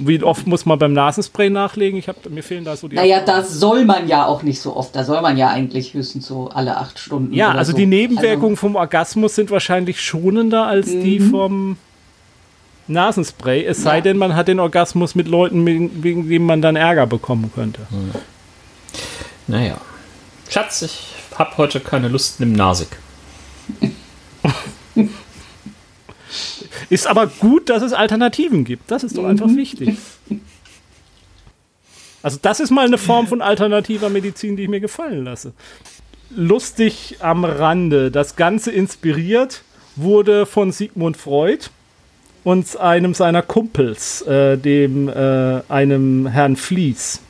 [0.00, 1.98] Wie oft muss man beim Nasenspray nachlegen?
[1.98, 2.96] Ich hab, mir fehlen da so die.
[2.96, 4.96] naja, das soll man ja auch nicht so oft.
[4.96, 7.34] Da soll man ja eigentlich höchstens so alle acht Stunden.
[7.34, 7.76] ja, oder also so.
[7.76, 11.76] die Nebenwirkungen vom Orgasmus sind wahrscheinlich schonender als die vom
[12.88, 13.66] Nasenspray.
[13.66, 14.00] Es sei Ja.
[14.00, 17.80] denn, man hat den Orgasmus mit Leuten, wegen wegen denen man dann Ärger bekommen könnte.
[19.46, 19.76] Naja.
[20.52, 21.06] Schatz, ich
[21.38, 22.88] hab heute keine Lust, nimm Nasig.
[26.90, 28.90] Ist aber gut, dass es Alternativen gibt.
[28.90, 29.96] Das ist doch einfach wichtig.
[32.22, 35.54] Also das ist mal eine Form von alternativer Medizin, die ich mir gefallen lasse.
[36.28, 38.10] Lustig am Rande.
[38.10, 39.62] Das Ganze inspiriert
[39.96, 41.70] wurde von Sigmund Freud
[42.44, 47.22] und einem seiner Kumpels, äh, dem äh, einem Herrn Vlies.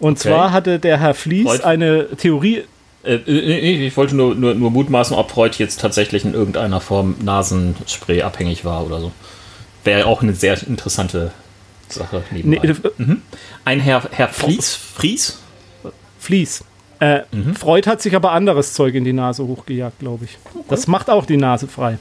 [0.00, 0.28] Und Okay.
[0.28, 1.64] zwar hatte der Herr Vlies Freud?
[1.64, 2.64] eine Theorie
[3.04, 7.16] Äh, äh, ich wollte nur, nur, nur mutmaßen, ob Freud jetzt tatsächlich in irgendeiner Form
[7.22, 9.12] Nasenspray abhängig war oder so.
[9.84, 11.30] Wäre auch eine sehr interessante
[11.90, 12.22] Sache.
[12.30, 12.74] nee, äh,
[13.66, 15.38] Ein Herr, Herr Fries, Fries?
[16.18, 16.64] Vlies.
[17.00, 17.20] Äh,
[17.58, 20.38] Freud hat sich aber anderes Zeug in die Nase hochgejagt, glaube ich.
[20.68, 21.98] Das macht auch die Nase frei.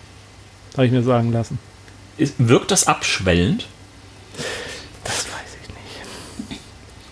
[0.77, 1.59] Habe ich mir sagen lassen.
[2.17, 3.65] Ist, wirkt das abschwellend?
[5.03, 5.25] Das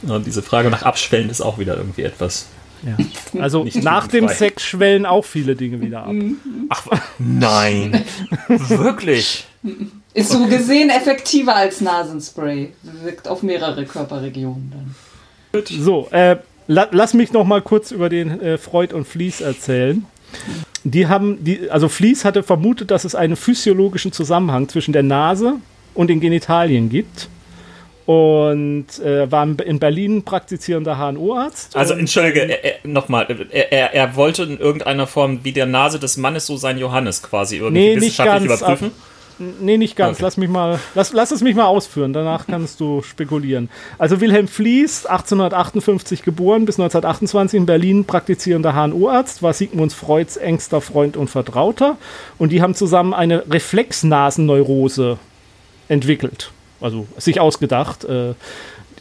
[0.02, 0.12] nicht.
[0.12, 2.48] Ja, diese Frage nach abschwellend ist auch wieder irgendwie etwas.
[2.84, 2.98] Ja.
[3.42, 4.28] Also Nicht nach dem.
[4.28, 6.16] Sex schwellen auch viele Dinge wieder ab.
[6.70, 6.88] Ach,
[7.20, 8.04] nein.
[8.48, 9.46] Wirklich?
[10.14, 12.74] Ist so gesehen effektiver als Nasenspray.
[13.04, 15.64] Wirkt auf mehrere Körperregionen dann.
[15.66, 16.38] So, äh,
[16.68, 20.06] la lass mich noch mal kurz über den äh, Freud und Vlies erzählen.
[20.84, 25.56] Die haben, die, also Vlies hatte vermutet, dass es einen physiologischen Zusammenhang zwischen der Nase
[25.94, 27.28] und den Genitalien gibt.
[28.12, 31.78] Und äh, war in Berlin praktizierender HNO-Arzt.
[31.78, 33.26] Also, entschuldige, er, er, nochmal.
[33.52, 37.24] Er, er, er wollte in irgendeiner Form wie der Nase des Mannes so sein Johannes
[37.24, 38.92] quasi irgendwie Nee, nicht wissenschaftlich ganz, überprüfen.
[39.62, 40.18] Nee, nicht ganz.
[40.18, 40.24] Okay.
[40.24, 42.12] Lass mich mal, lass, lass es mich mal ausführen.
[42.12, 43.70] Danach kannst du spekulieren.
[43.98, 50.82] Also Wilhelm Flies, 1858 geboren, bis 1928 in Berlin praktizierender HNO-Arzt, war Sigmund Freuds engster
[50.82, 51.98] Freund und Vertrauter.
[52.40, 55.18] Und die haben zusammen eine Reflexnasenneurose
[55.88, 56.52] entwickelt.
[56.82, 58.04] Also sich ausgedacht.
[58.06, 58.34] Äh,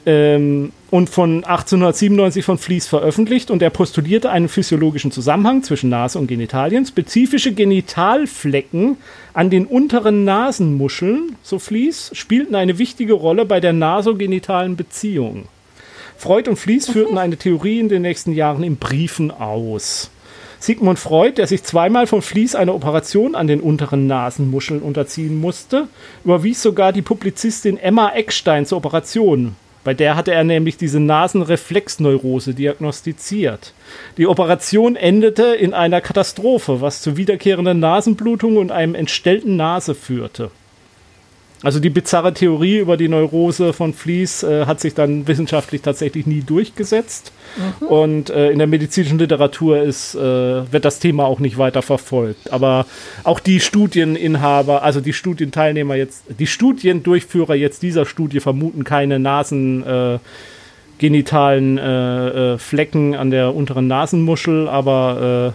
[0.07, 6.19] ähm, und von 1897 von Flies veröffentlicht und er postulierte einen physiologischen Zusammenhang zwischen Nase
[6.19, 6.87] und Genitalien.
[6.87, 8.97] Spezifische Genitalflecken
[9.35, 15.45] an den unteren Nasenmuscheln, so Flies, spielten eine wichtige Rolle bei der nasogenitalen Beziehung.
[16.17, 20.11] Freud und Flies führten eine Theorie in den nächsten Jahren in Briefen aus.
[20.63, 25.89] Sigmund Freud, der sich zweimal von Flies eine Operation an den unteren Nasenmuscheln unterziehen musste,
[26.23, 29.57] überwies sogar die Publizistin Emma Eckstein zur Operation.
[29.85, 33.73] Bei der hatte er nämlich diese Nasenreflexneurose diagnostiziert.
[34.19, 40.51] Die Operation endete in einer Katastrophe, was zu wiederkehrenden Nasenblutungen und einem entstellten Nase führte.
[41.63, 46.27] Also die bizarre Theorie über die Neurose von Flies äh, hat sich dann wissenschaftlich tatsächlich
[46.27, 47.33] nie durchgesetzt.
[47.81, 50.19] Und äh, in der medizinischen Literatur ist, äh,
[50.73, 52.51] wird das Thema auch nicht weiter verfolgt.
[52.51, 52.87] Aber
[53.25, 59.87] auch die Studieninhaber, also die Studienteilnehmer jetzt, die Studiendurchführer jetzt dieser Studie vermuten keine Nasen.
[59.87, 60.19] Äh,
[60.99, 65.55] genitalen äh, äh, Flecken an der unteren Nasenmuschel, aber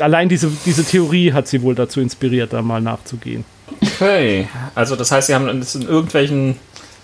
[0.00, 3.44] allein diese, diese Theorie hat sie wohl dazu inspiriert, da mal nachzugehen.
[3.82, 4.48] Okay.
[4.74, 6.56] Also, das heißt, Sie haben das in irgendwelchen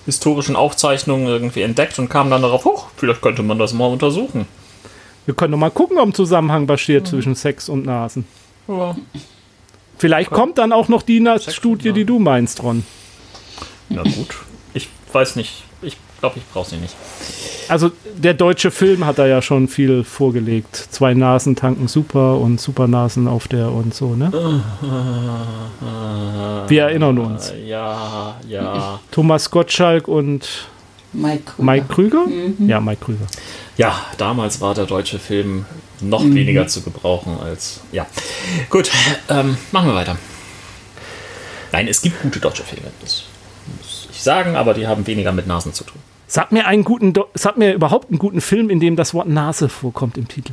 [0.07, 4.47] historischen Aufzeichnungen irgendwie entdeckt und kamen dann darauf, hoch, vielleicht könnte man das mal untersuchen.
[5.27, 8.27] Wir können doch mal gucken, ob ein Zusammenhang besteht zwischen Sex und Nasen.
[8.69, 8.95] Ja.
[9.97, 12.85] Vielleicht kommt dann auch noch die Na Sex und Studie, die du meinst, Ron.
[13.89, 14.37] Na gut.
[14.75, 15.65] Ich weiß nicht.
[16.25, 16.95] Ich glaube, ich brauche sie nicht.
[17.69, 20.75] Also der deutsche Film hat da ja schon viel vorgelegt.
[20.75, 24.33] Zwei Nasen tanken super und Supernasen auf der und so, ne?
[26.69, 27.53] Wir erinnern uns.
[27.67, 29.01] Ja, ja.
[29.11, 30.49] Thomas Gottschalk und
[31.13, 31.63] Mike Krüger.
[31.63, 32.25] Mike Krüger?
[32.61, 33.27] Ja, Mike Krüger.
[33.77, 35.67] Ja, damals war der deutsche Film
[36.01, 37.81] noch weniger zu gebrauchen als.
[37.93, 38.07] Ja.
[38.71, 38.91] Gut,
[39.29, 40.17] ähm, machen wir weiter.
[41.73, 42.87] Nein, es gibt gute deutsche Filme.
[43.03, 43.25] Das
[43.79, 45.99] muss ich sagen, aber die haben weniger mit Nasen zu tun.
[46.35, 49.69] Sag mir einen guten, sag mir überhaupt einen guten Film, in dem das Wort Nase
[49.69, 50.53] vorkommt im Titel.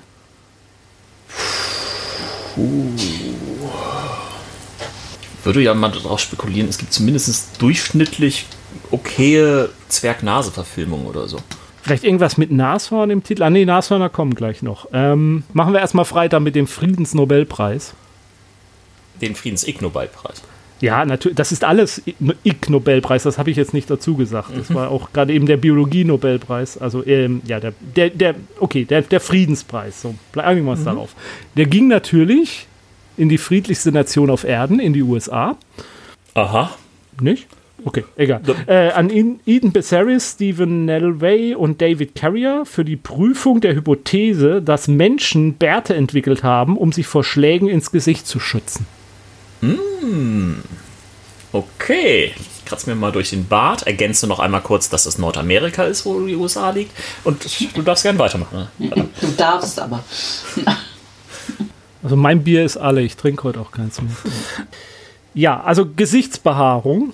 [5.43, 8.45] Würde ja mal darauf spekulieren, es gibt zumindest durchschnittlich
[8.91, 11.39] okaye Zwerg-Nase-Verfilmungen oder so.
[11.81, 13.41] Vielleicht irgendwas mit Nashorn im Titel?
[13.41, 14.87] Ah, nee, Nashörner kommen gleich noch.
[14.93, 17.95] Ähm, machen wir erstmal Freitag mit dem Friedensnobelpreis.
[19.19, 20.43] Den Friedens-Ig-Nobelpreis.
[20.81, 22.01] Ja, natürlich, das ist alles
[22.43, 24.49] Ig-Nobelpreis, das habe ich jetzt nicht dazu gesagt.
[24.57, 29.03] Das war auch gerade eben der Biologie-Nobelpreis, also ähm, ja, der, der, der, okay, der,
[29.03, 31.15] der Friedenspreis, so, einigen wir uns darauf.
[31.55, 32.67] Der ging natürlich
[33.15, 35.55] in die friedlichste Nation auf Erden, in die USA.
[36.33, 36.71] Aha.
[37.21, 37.47] Nicht?
[37.83, 38.41] Okay, egal.
[38.67, 44.61] Äh, an Eden Eden Becerris, Stephen Nelway und David Carrier für die Prüfung der Hypothese,
[44.61, 48.85] dass Menschen Bärte entwickelt haben, um sich vor Schlägen ins Gesicht zu schützen.
[51.51, 52.33] Okay.
[52.37, 56.05] Ich kratze mir mal durch den Bart, ergänze noch einmal kurz, dass es Nordamerika ist,
[56.05, 56.91] wo die USA liegt.
[57.25, 57.45] Und
[57.75, 58.67] du darfst gerne weitermachen.
[58.79, 59.09] ne?
[59.21, 60.03] Du darfst aber.
[62.03, 64.11] Also mein Bier ist alle, ich trinke heute auch keins mehr.
[65.33, 67.13] Ja, also Gesichtsbehaarung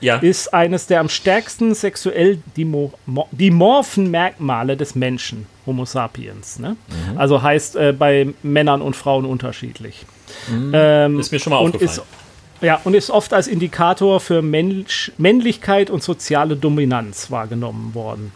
[0.00, 0.16] Ja.
[0.16, 6.58] ist eines der am stärksten sexuell dimo- mo- dimorphen Merkmale des Menschen, Homo sapiens.
[6.60, 6.76] Ne?
[7.16, 10.06] Also heißt äh, bei Männern und Frauen unterschiedlich.
[10.50, 12.00] Ähm, Ist mir schon mal und aufgefallen.
[12.00, 18.32] ist, ja, und ist oft als Indikator für Mensch, Männlichkeit und soziale Dominanz wahrgenommen worden.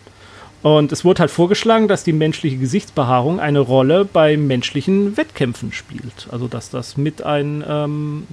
[0.67, 6.27] Und es wurde halt vorgeschlagen, dass die menschliche Gesichtsbehaarung eine Rolle bei menschlichen Wettkämpfen spielt.
[6.33, 8.27] Also dass das mit ein ähm,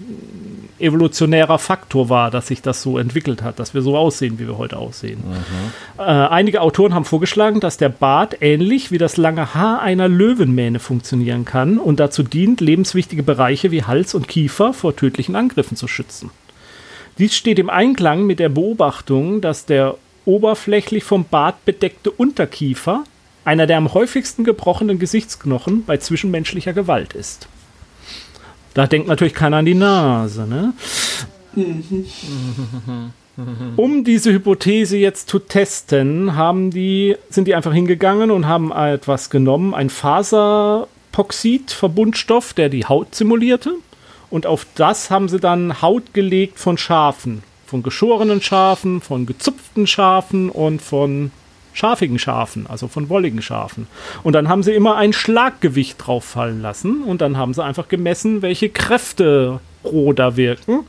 [0.80, 4.58] evolutionärer Faktor war, dass sich das so entwickelt hat, dass wir so aussehen, wie wir
[4.58, 5.24] heute aussehen.
[6.00, 10.80] Äh, einige Autoren haben vorgeschlagen, dass der Bart ähnlich wie das lange Haar einer Löwenmähne
[10.80, 15.88] funktionieren kann und dazu dient, lebenswichtige Bereiche wie Hals und Kiefer vor tödlichen Angriffen zu
[15.88, 16.32] schützen.
[17.20, 23.04] Dies steht im Einklang mit der Beobachtung, dass der oberflächlich vom Bart bedeckte Unterkiefer
[23.46, 27.48] einer der am häufigsten gebrochenen Gesichtsknochen bei zwischenmenschlicher Gewalt ist.
[28.74, 30.74] Da denkt natürlich keiner an die Nase, ne?
[33.76, 39.32] Um diese Hypothese jetzt zu testen, haben die, sind die einfach hingegangen und haben etwas
[39.32, 43.74] genommen, ein Faserpoxid-Verbundstoff, der die Haut simulierte.
[44.30, 47.42] Und auf das haben sie dann Haut gelegt von Schafen.
[47.74, 51.32] Von geschorenen Schafen, von gezupften Schafen und von
[51.74, 53.88] schafigen Schafen, also von wolligen Schafen.
[54.22, 57.88] Und dann haben sie immer ein Schlaggewicht drauf fallen lassen und dann haben sie einfach
[57.88, 60.82] gemessen, welche Kräfte roh da wirken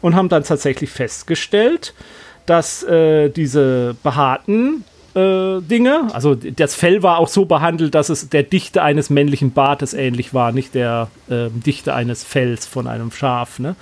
[0.00, 1.92] und haben dann tatsächlich festgestellt,
[2.46, 4.84] dass äh, diese behaarten
[5.14, 9.52] äh, Dinge, also das Fell war auch so behandelt, dass es der Dichte eines männlichen
[9.52, 13.58] Bartes ähnlich war, nicht der ähm, Dichte eines Fells von einem Schaf.
[13.58, 13.74] Ne?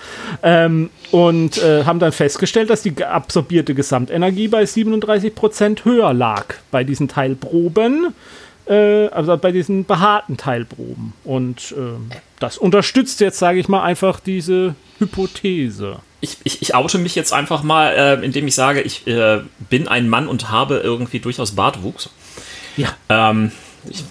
[0.42, 6.82] Ähm, und äh, haben dann festgestellt, dass die absorbierte Gesamtenergie bei 37% höher lag bei
[6.84, 8.14] diesen Teilproben,
[8.66, 11.12] äh, also bei diesen behaarten Teilproben.
[11.24, 12.10] Und ähm,
[12.40, 15.98] das unterstützt jetzt, sage ich mal, einfach diese Hypothese.
[16.20, 19.40] Ich, ich, ich oute mich jetzt einfach mal, äh, indem ich sage, ich äh,
[19.70, 22.10] bin ein Mann und habe irgendwie durchaus Bartwuchs.
[22.76, 23.52] Ja, Ähm,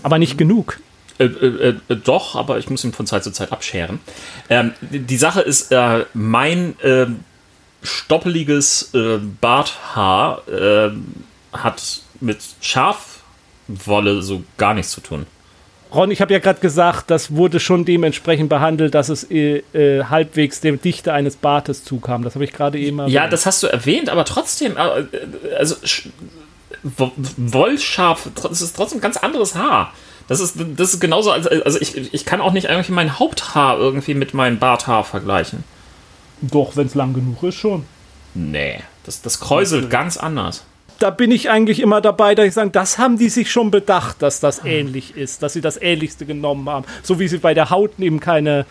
[0.03, 0.79] aber nicht genug.
[1.19, 3.99] Äh, äh, äh, doch, aber ich muss ihn von Zeit zu Zeit abscheren.
[4.49, 7.07] Ähm, die Sache ist, äh, mein äh,
[7.81, 10.91] stoppeliges äh, Barthaar äh,
[11.53, 15.25] hat mit Schafwolle so gar nichts zu tun.
[15.93, 20.03] Ron, ich habe ja gerade gesagt, das wurde schon dementsprechend behandelt, dass es äh, äh,
[20.05, 22.23] halbwegs der Dichte eines Bartes zukam.
[22.23, 23.13] Das habe ich gerade eben erwähnt.
[23.13, 25.05] Ja, das hast du erwähnt, aber trotzdem, äh,
[25.57, 26.07] also Sch-
[26.83, 29.93] Wo- Wollschaf, das ist trotzdem ein ganz anderes Haar.
[30.27, 33.77] Das ist, das ist genauso, als, also ich, ich kann auch nicht irgendwie mein Haupthaar
[33.79, 35.63] irgendwie mit meinem Barthaar vergleichen.
[36.41, 37.85] Doch, wenn es lang genug ist, schon.
[38.33, 40.65] Nee, das, das kräuselt ganz anders.
[40.99, 44.21] Da bin ich eigentlich immer dabei, dass ich sage, das haben die sich schon bedacht,
[44.21, 46.85] dass das ähnlich ist, dass sie das Ähnlichste genommen haben.
[47.03, 48.65] So wie sie bei der Haut eben keine,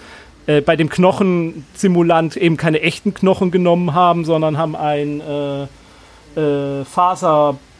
[0.46, 5.62] äh, bei dem Knochensimulant eben keine echten Knochen genommen haben, sondern haben ein äh,
[6.40, 6.84] äh,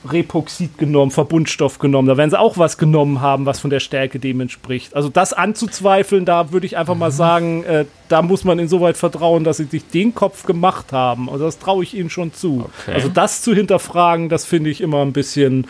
[0.06, 2.08] Faserrepoxid genommen, Verbundstoff genommen.
[2.08, 4.94] Da werden sie auch was genommen haben, was von der Stärke dem entspricht.
[4.94, 9.44] Also das anzuzweifeln, da würde ich einfach mal sagen, äh, da muss man insoweit vertrauen,
[9.44, 11.28] dass sie sich den Kopf gemacht haben.
[11.28, 12.66] Also das traue ich ihnen schon zu.
[12.82, 12.94] Okay.
[12.94, 15.66] Also das zu hinterfragen, das finde ich immer ein bisschen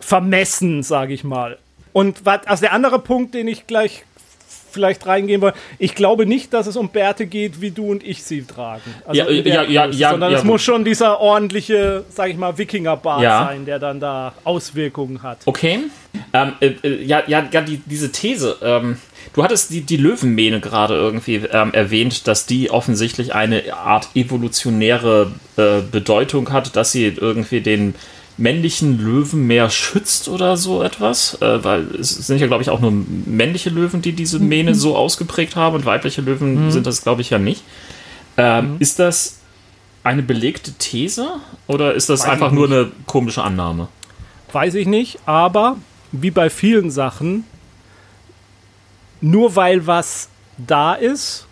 [0.00, 1.58] vermessen, sage ich mal.
[1.92, 4.04] Und was, also der andere Punkt, den ich gleich
[4.70, 5.54] vielleicht reingehen wollen.
[5.78, 8.82] Ich glaube nicht, dass es um Bärte geht, wie du und ich sie tragen.
[9.06, 12.56] Also ja, ja, ja, ja, sondern ja, es muss schon dieser ordentliche, sag ich mal,
[12.58, 13.46] Wikingerbart Ja.
[13.46, 15.38] sein, der dann da Auswirkungen hat.
[15.46, 15.80] Okay.
[16.32, 18.56] Ähm, äh, äh, ja, ja, ja die, diese These.
[18.62, 18.98] Ähm,
[19.34, 25.32] du hattest die, die Löwenmähne gerade irgendwie ähm, erwähnt, dass die offensichtlich eine Art evolutionäre
[25.56, 27.94] äh, Bedeutung hat, dass sie irgendwie den
[28.38, 31.40] männlichen Löwen mehr schützt oder so etwas.
[31.42, 34.96] Äh, weil es sind ja, glaube ich, auch nur männliche Löwen, die diese Mähne so
[34.96, 37.62] ausgeprägt haben und weibliche Löwen sind das, glaube ich, ja nicht.
[38.36, 39.40] Ähm, Ist das
[40.04, 41.28] eine belegte These
[41.66, 43.88] oder ist das Weiß einfach nur eine komische Annahme?
[44.52, 45.76] Weiß ich nicht, aber
[46.12, 47.44] wie bei vielen Sachen,
[49.20, 51.46] nur weil was da ist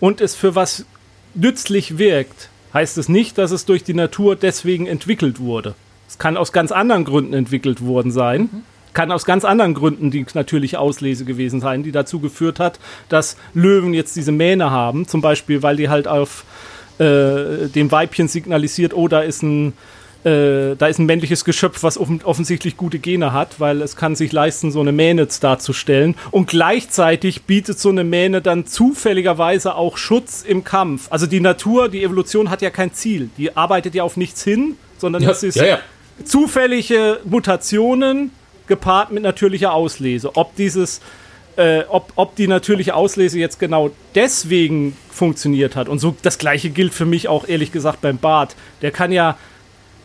[0.00, 0.86] und es für was
[1.34, 5.74] nützlich wirkt, heißt es nicht, dass es durch die Natur deswegen entwickelt wurde.
[6.18, 8.50] Es kann aus ganz anderen Gründen entwickelt worden sein.
[8.92, 13.36] Kann aus ganz anderen Gründen die natürliche Auslese gewesen sein, die dazu geführt hat, dass
[13.54, 15.06] Löwen jetzt diese Mähne haben.
[15.06, 16.44] Zum Beispiel, weil die halt auf
[16.98, 19.74] äh, dem Weibchen signalisiert, oh, da ist ein
[20.24, 24.16] äh, da ist ein männliches Geschöpf, was offen, offensichtlich gute Gene hat, weil es kann
[24.16, 26.16] sich leisten, so eine Mähne darzustellen.
[26.32, 31.06] Und gleichzeitig bietet so eine Mähne dann zufälligerweise auch Schutz im Kampf.
[31.10, 33.30] Also die Natur, die Evolution hat ja kein Ziel.
[33.38, 35.54] Die arbeitet ja auf nichts hin, sondern es ist
[36.24, 38.30] zufällige Mutationen
[38.66, 40.36] gepaart mit natürlicher Auslese.
[40.36, 41.00] Ob dieses
[41.58, 45.88] äh, ob, ob die natürliche Auslese jetzt genau deswegen funktioniert hat.
[45.88, 48.54] Und so das gleiche gilt für mich auch ehrlich gesagt beim Bart.
[48.80, 49.36] Der kann ja,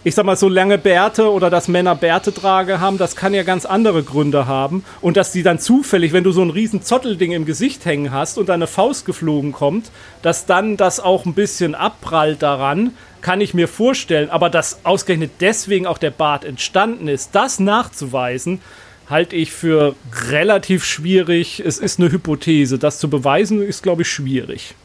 [0.03, 3.65] ich sag mal, so lange Bärte oder dass Männer Bärtetrage haben, das kann ja ganz
[3.65, 4.83] andere Gründe haben.
[4.99, 8.39] Und dass die dann zufällig, wenn du so ein riesen Zottelding im Gesicht hängen hast
[8.39, 9.91] und deine Faust geflogen kommt,
[10.23, 12.93] dass dann das auch ein bisschen abprallt daran,
[13.23, 14.29] kann ich mir vorstellen.
[14.29, 18.61] Aber dass ausgerechnet deswegen auch der Bart entstanden ist, das nachzuweisen,
[19.09, 19.95] halte ich für
[20.29, 21.61] relativ schwierig.
[21.65, 22.77] Es ist eine Hypothese.
[22.77, 24.75] Das zu beweisen ist, glaube ich, schwierig.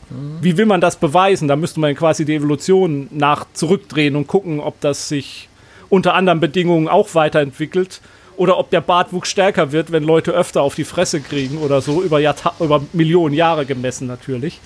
[0.40, 1.48] Wie will man das beweisen?
[1.48, 5.48] Da müsste man quasi die Evolution nach zurückdrehen und gucken, ob das sich
[5.90, 8.00] unter anderen Bedingungen auch weiterentwickelt
[8.36, 12.02] oder ob der Bartwuchs stärker wird, wenn Leute öfter auf die Fresse kriegen oder so,
[12.02, 14.60] über, Jahrta über Millionen Jahre gemessen natürlich.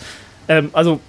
[0.49, 1.01] Ähm, also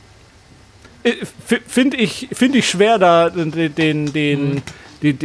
[1.68, 4.62] finde ich, find ich schwer, da den, den, den,
[5.01, 5.20] den,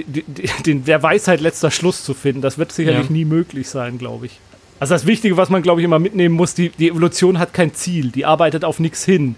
[0.67, 2.43] den, der Weisheit letzter Schluss zu finden.
[2.43, 4.41] Das wird sicherlich nie möglich sein, glaube ich.
[4.81, 7.75] Also das Wichtige, was man, glaube ich, immer mitnehmen muss, die, die Evolution hat kein
[7.75, 9.35] Ziel, die arbeitet auf nichts hin.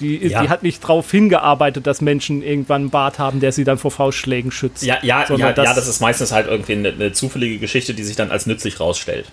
[0.00, 0.42] Die, die, Ja.
[0.42, 3.90] die hat nicht darauf hingearbeitet, dass Menschen irgendwann einen Bart haben, der sie dann vor
[3.90, 4.82] Faustschlägen schützt.
[4.82, 8.02] Ja, ja, ja, das- ja, das ist meistens halt irgendwie eine, eine zufällige Geschichte, die
[8.02, 9.26] sich dann als nützlich rausstellt.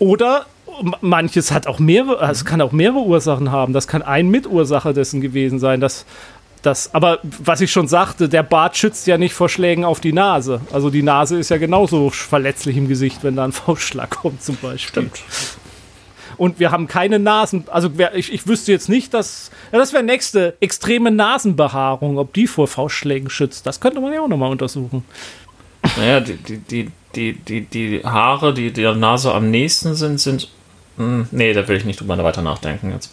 [0.00, 0.46] Oder
[1.00, 3.72] manches hat auch mehrere, also es kann auch mehrere Ursachen haben.
[3.72, 5.80] Das kann ein Mitursache dessen gewesen sein.
[5.80, 6.06] Dass,
[6.62, 10.12] das, aber was ich schon sagte, der Bart schützt ja nicht vor Schlägen auf die
[10.12, 10.60] Nase.
[10.72, 14.56] Also die Nase ist ja genauso verletzlich im Gesicht, wenn da ein Faustschlag kommt zum
[14.56, 15.10] Beispiel.
[16.36, 20.04] Und wir haben keine Nasen, also ich, ich wüsste jetzt nicht, dass, ja, das wäre
[20.04, 23.66] nächste extreme Nasenbehaarung, ob die vor Faustschlägen schützt.
[23.66, 25.04] Das könnte man ja auch nochmal untersuchen.
[25.96, 30.48] Naja, die, die, die, die, die, die Haare, die der Nase am nächsten sind, sind.
[30.98, 33.10] Hm, nee, da will ich nicht drüber weiter nachdenken jetzt.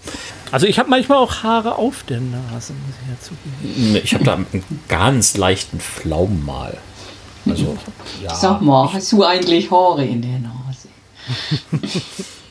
[0.52, 3.94] Also ich habe manchmal auch Haare auf der Nase, muss ich ja zugeben.
[3.94, 6.78] Nee, Ich habe da einen ganz leichten Flaum mal.
[7.48, 7.78] Also,
[8.34, 10.88] Sag mal, hast du eigentlich Haare in der Nase?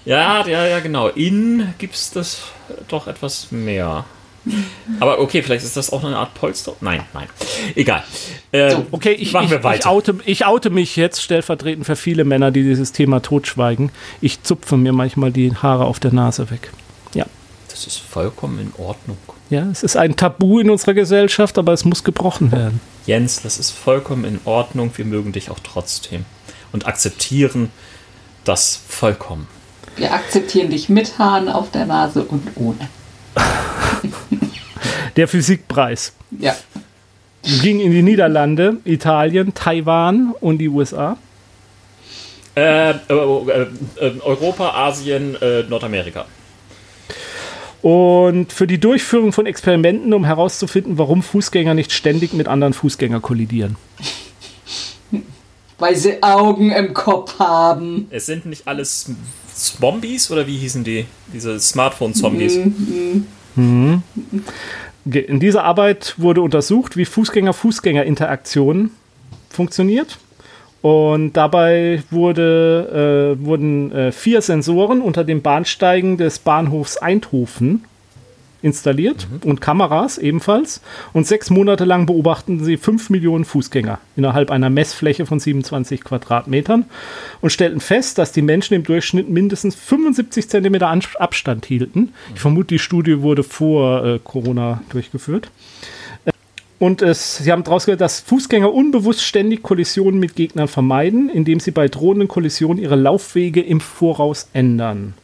[0.05, 1.09] ja, ja, ja, genau.
[1.09, 2.43] Innen gibt es das
[2.87, 4.05] doch etwas mehr.
[5.01, 6.74] Aber okay, vielleicht ist das auch eine Art Polster.
[6.80, 7.26] Nein, nein.
[7.74, 8.03] Egal.
[8.53, 9.90] Äh, So, Okay, ich, Machen ich, wir ich, weiter.
[9.90, 13.90] oute, ich oute mich jetzt stellvertretend für viele Männer, die dieses Thema totschweigen.
[14.20, 16.70] Ich zupfe mir manchmal die Haare auf der Nase weg.
[17.14, 17.26] Ja.
[17.68, 19.16] Das ist vollkommen in Ordnung.
[19.51, 22.80] Ja, es ist ein Tabu in unserer Gesellschaft, aber es muss gebrochen werden.
[23.07, 24.90] Jens, das ist vollkommen in Ordnung.
[24.97, 26.24] Wir mögen dich auch trotzdem.
[26.72, 27.70] Und akzeptieren
[28.45, 29.47] das vollkommen.
[29.97, 32.88] Wir akzeptieren dich mit Haaren auf der Nase und ohne.
[35.16, 36.55] Der Physikpreis Ja.
[37.62, 41.16] ging in die Niederlande, Italien, Taiwan und die USA.
[42.57, 43.66] Äh, äh, äh,
[43.97, 46.26] äh, Europa, Asien, äh, Nordamerika.
[47.82, 53.20] Und für die Durchführung von Experimenten, um herauszufinden, warum Fußgänger nicht ständig mit anderen Fußgängern
[53.20, 53.76] kollidieren.
[55.78, 58.07] Weil sie Augen im Kopf haben.
[58.11, 59.11] Es sind nicht alles
[59.55, 61.07] Zombies oder wie hießen die?
[61.32, 62.59] Diese Smartphone-Zombies.
[65.07, 68.90] Ge- In dieser Arbeit wurde untersucht, wie Fußgänger-Fußgänger-Interaktion
[69.50, 70.18] funktioniert.
[70.82, 77.84] Und dabei wurde, äh, wurden äh, vier Sensoren unter den Bahnsteigen des Bahnhofs Eindhoven
[78.64, 79.50] installiert mhm.
[79.50, 80.80] und Kameras ebenfalls.
[81.12, 86.86] Und sechs Monate lang beobachten sie fünf Millionen Fußgänger innerhalb einer Messfläche von 27 Quadratmetern
[87.40, 90.88] und stellten fest, dass die Menschen im Durchschnitt mindestens 75 Zentimeter
[91.18, 92.14] Abstand hielten.
[92.34, 95.50] Ich vermute, die Studie wurde vor äh, Corona durchgeführt.
[96.78, 101.60] Und es, sie haben daraus gehört, dass Fußgänger unbewusst ständig Kollisionen mit Gegnern vermeiden, indem
[101.60, 105.14] sie bei drohenden Kollisionen ihre Laufwege im Voraus ändern.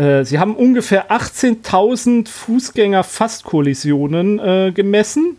[0.00, 5.36] Äh, sie haben ungefähr 18.000 Fußgänger-Fastkollisionen äh, gemessen.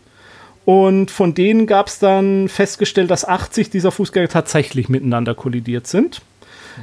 [0.64, 6.22] Und von denen gab es dann festgestellt, dass 80 dieser Fußgänger tatsächlich miteinander kollidiert sind.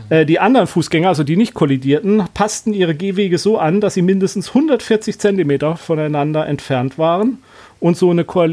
[0.09, 0.13] Mhm.
[0.13, 4.01] Äh, die anderen Fußgänger, also die nicht kollidierten, passten ihre Gehwege so an, dass sie
[4.01, 7.38] mindestens 140 Zentimeter voneinander entfernt waren
[7.80, 8.45] und so eine Ko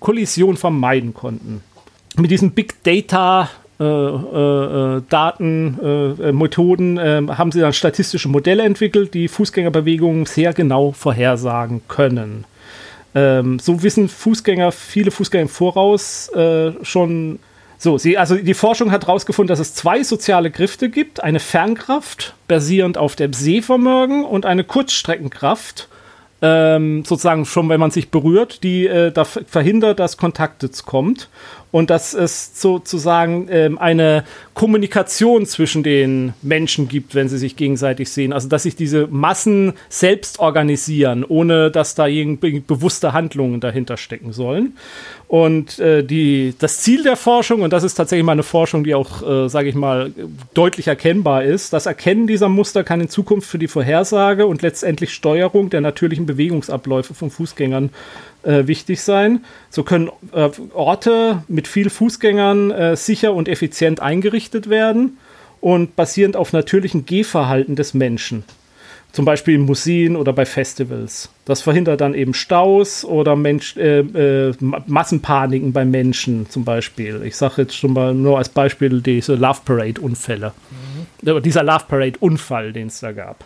[0.00, 1.62] Kollision vermeiden konnten.
[2.16, 8.62] Mit diesen Big Data äh, äh, Daten, äh, Methoden äh, haben sie dann statistische Modelle
[8.62, 12.44] entwickelt, die Fußgängerbewegungen sehr genau vorhersagen können.
[13.14, 16.30] Ähm, so wissen Fußgänger, viele Fußgänger im Voraus
[16.82, 17.38] schon.
[17.78, 22.34] So, sie, also die Forschung hat herausgefunden, dass es zwei soziale Kräfte gibt: eine Fernkraft
[22.48, 25.88] basierend auf dem Sehvermögen und eine Kurzstreckenkraft
[26.42, 31.28] ähm, sozusagen schon, wenn man sich berührt, die äh, da verhindert, dass Kontakt jetzt kommt
[31.72, 38.10] und dass es sozusagen ähm, eine Kommunikation zwischen den Menschen gibt, wenn sie sich gegenseitig
[38.10, 38.32] sehen.
[38.32, 44.32] Also dass sich diese Massen selbst organisieren, ohne dass da irgendwie bewusste Handlungen dahinter stecken
[44.32, 44.76] sollen.
[45.28, 48.94] Und äh, die, das Ziel der Forschung, und das ist tatsächlich mal eine Forschung, die
[48.94, 50.12] auch, äh, sage ich mal,
[50.54, 55.12] deutlich erkennbar ist, das Erkennen dieser Muster kann in Zukunft für die Vorhersage und letztendlich
[55.12, 57.90] Steuerung der natürlichen Bewegungsabläufe von Fußgängern
[58.46, 59.44] äh, wichtig sein.
[59.70, 65.18] So können äh, Orte mit viel Fußgängern äh, sicher und effizient eingerichtet werden
[65.60, 68.44] und basierend auf natürlichen Gehverhalten des Menschen.
[69.12, 71.30] Zum Beispiel in Museen oder bei Festivals.
[71.46, 77.22] Das verhindert dann eben Staus oder Mensch, äh, äh, Massenpaniken bei Menschen zum Beispiel.
[77.24, 80.52] Ich sage jetzt schon mal nur als Beispiel diese Love Parade-Unfälle.
[81.22, 81.42] Mhm.
[81.42, 83.44] Dieser Love Parade-Unfall, den es da gab.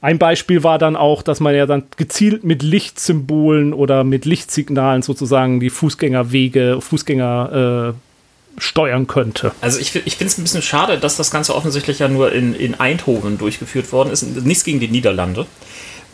[0.00, 5.02] Ein Beispiel war dann auch, dass man ja dann gezielt mit Lichtsymbolen oder mit Lichtsignalen
[5.02, 9.52] sozusagen die Fußgängerwege, Fußgänger äh, steuern könnte.
[9.60, 12.54] Also ich, ich finde es ein bisschen schade, dass das Ganze offensichtlich ja nur in,
[12.54, 14.22] in Eindhoven durchgeführt worden ist.
[14.22, 15.46] Nichts gegen die Niederlande.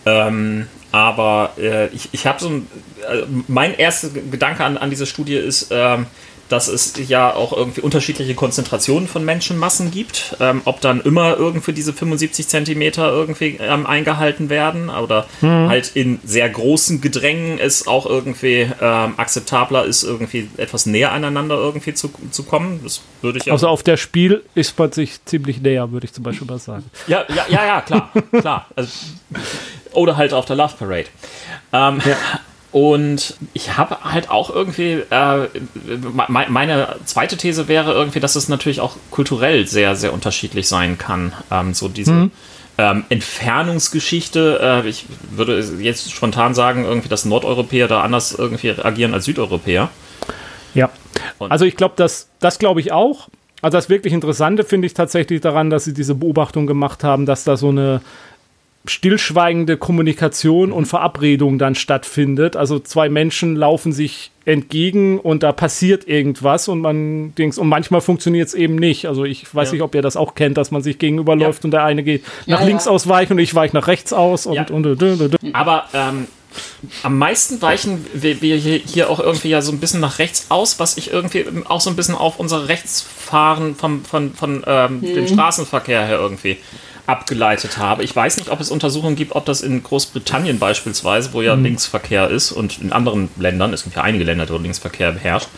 [0.07, 2.66] Ähm, aber äh, ich, ich habe so ein,
[3.11, 6.07] äh, mein erster Gedanke an, an diese Studie ist, ähm,
[6.49, 10.36] dass es ja auch irgendwie unterschiedliche Konzentrationen von Menschenmassen gibt.
[10.40, 15.68] Ähm, ob dann immer irgendwie diese 75 Zentimeter irgendwie ähm, eingehalten werden oder mhm.
[15.68, 21.57] halt in sehr großen Gedrängen es auch irgendwie ähm, akzeptabler ist, irgendwie etwas näher aneinander
[21.57, 22.80] irgendwie zu, zu kommen.
[22.82, 23.53] Das würde ich ja.
[23.53, 26.84] Also auf der Spiel ist man sich ziemlich näher, würde ich zum Beispiel mal sagen.
[27.07, 28.66] Ja, ja, ja, ja klar, klar.
[28.76, 28.90] Also,
[29.92, 31.07] oder halt auf der Love Parade.
[31.72, 32.16] Ähm, ja.
[32.71, 35.49] Und ich habe halt auch irgendwie, äh,
[36.29, 41.33] meine zweite These wäre irgendwie, dass es natürlich auch kulturell sehr, sehr unterschiedlich sein kann.
[41.51, 42.31] Ähm, so diese mhm.
[42.77, 44.83] ähm, Entfernungsgeschichte.
[44.85, 49.89] Äh, ich würde jetzt spontan sagen, irgendwie, dass Nordeuropäer da anders irgendwie agieren als Südeuropäer.
[50.75, 50.91] Ja,
[51.39, 53.29] Und also ich glaube, das, das glaube ich auch.
[53.62, 57.45] Also das wirklich Interessante finde ich tatsächlich daran, dass sie diese Beobachtung gemacht haben, dass
[57.45, 58.03] da so eine
[58.91, 62.57] stillschweigende Kommunikation und Verabredung dann stattfindet.
[62.57, 68.01] Also zwei Menschen laufen sich entgegen und da passiert irgendwas und man denkt, und manchmal
[68.01, 69.07] funktioniert es eben nicht.
[69.07, 69.72] Also ich weiß ja.
[69.74, 71.66] nicht, ob ihr das auch kennt, dass man sich gegenüberläuft ja.
[71.66, 74.70] und der eine geht nach ja, links ausweichen und ich weiche nach rechts aus und,
[74.70, 76.26] und, und, und Aber ähm,
[77.03, 80.78] am meisten weichen wir, wir, hier auch irgendwie ja so ein bisschen nach rechts aus,
[80.78, 85.14] was ich irgendwie auch so ein bisschen auf unser Rechtsfahren vom, von, von ähm, hm.
[85.14, 86.57] dem Straßenverkehr her irgendwie
[87.09, 88.05] abgeleitet habe.
[88.05, 91.65] Ich weiß nicht, ob es Untersuchungen gibt, ob das in Großbritannien beispielsweise, wo ja mhm.
[91.65, 95.49] Linksverkehr ist und in anderen Ländern, es gibt ja einige Länder, wo Linksverkehr beherrscht,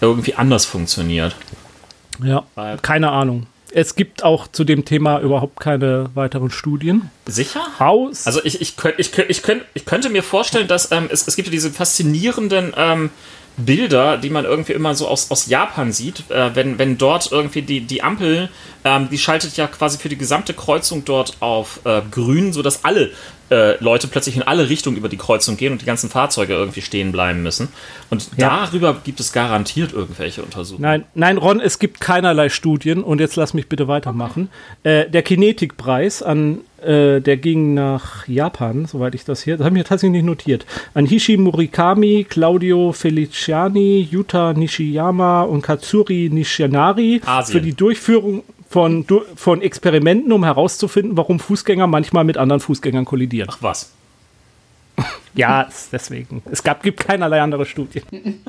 [0.00, 1.36] irgendwie anders funktioniert.
[2.22, 3.46] Ja, Weil, keine Ahnung.
[3.72, 7.10] Es gibt auch zu dem Thema überhaupt keine weiteren Studien.
[7.26, 7.60] Sicher?
[7.78, 8.26] Haus?
[8.26, 9.42] Also ich, ich, ich, ich,
[9.74, 13.10] ich könnte mir vorstellen, dass ähm, es, es gibt ja diese faszinierenden ähm,
[13.56, 17.62] Bilder, die man irgendwie immer so aus, aus Japan sieht, äh, wenn, wenn dort irgendwie
[17.62, 18.48] die, die Ampel,
[18.84, 23.10] ähm, die schaltet ja quasi für die gesamte Kreuzung dort auf äh, grün, sodass alle
[23.50, 26.82] äh, Leute plötzlich in alle Richtungen über die Kreuzung gehen und die ganzen Fahrzeuge irgendwie
[26.82, 27.68] stehen bleiben müssen.
[28.08, 28.48] Und ja.
[28.64, 30.82] darüber gibt es garantiert irgendwelche Untersuchungen.
[30.82, 34.48] Nein, nein, Ron, es gibt keinerlei Studien und jetzt lass mich bitte weitermachen.
[34.84, 39.76] Äh, der Kinetikpreis an äh, der ging nach Japan, soweit ich das hier, das habe
[39.76, 40.66] ich mir tatsächlich nicht notiert.
[40.94, 47.52] An Hishi Murikami, Claudio Feliciani, Yuta Nishiyama und Katsuri Nishinari Asien.
[47.52, 49.04] für die Durchführung von,
[49.34, 53.50] von Experimenten, um herauszufinden, warum Fußgänger manchmal mit anderen Fußgängern kollidieren.
[53.52, 53.92] Ach was.
[55.34, 56.42] ja, deswegen.
[56.50, 58.04] Es gab, gibt keinerlei andere Studien.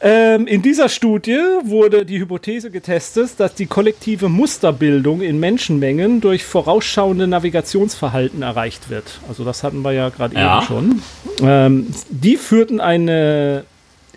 [0.00, 6.44] Ähm, in dieser Studie wurde die Hypothese getestet, dass die kollektive Musterbildung in Menschenmengen durch
[6.44, 9.20] vorausschauende Navigationsverhalten erreicht wird.
[9.28, 10.58] Also das hatten wir ja gerade ja.
[10.58, 11.02] eben schon.
[11.42, 13.64] Ähm, die führten eine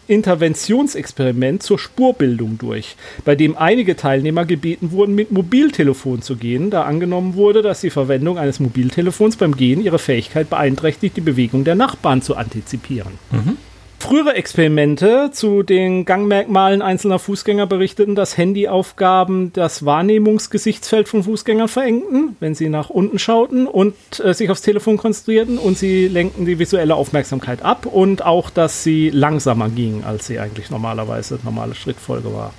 [0.07, 6.83] Interventionsexperiment zur Spurbildung durch, bei dem einige Teilnehmer gebeten wurden, mit Mobiltelefon zu gehen, da
[6.83, 11.75] angenommen wurde, dass die Verwendung eines Mobiltelefons beim Gehen ihre Fähigkeit beeinträchtigt, die Bewegung der
[11.75, 13.13] Nachbarn zu antizipieren.
[13.31, 13.57] Mhm.
[14.01, 22.35] Frühere Experimente zu den Gangmerkmalen einzelner Fußgänger berichteten, dass Handyaufgaben das Wahrnehmungsgesichtsfeld von Fußgängern verengten,
[22.39, 26.57] wenn sie nach unten schauten und äh, sich aufs Telefon konzentrierten und sie lenkten die
[26.57, 32.33] visuelle Aufmerksamkeit ab und auch, dass sie langsamer gingen, als sie eigentlich normalerweise normale Schrittfolge
[32.33, 32.55] war.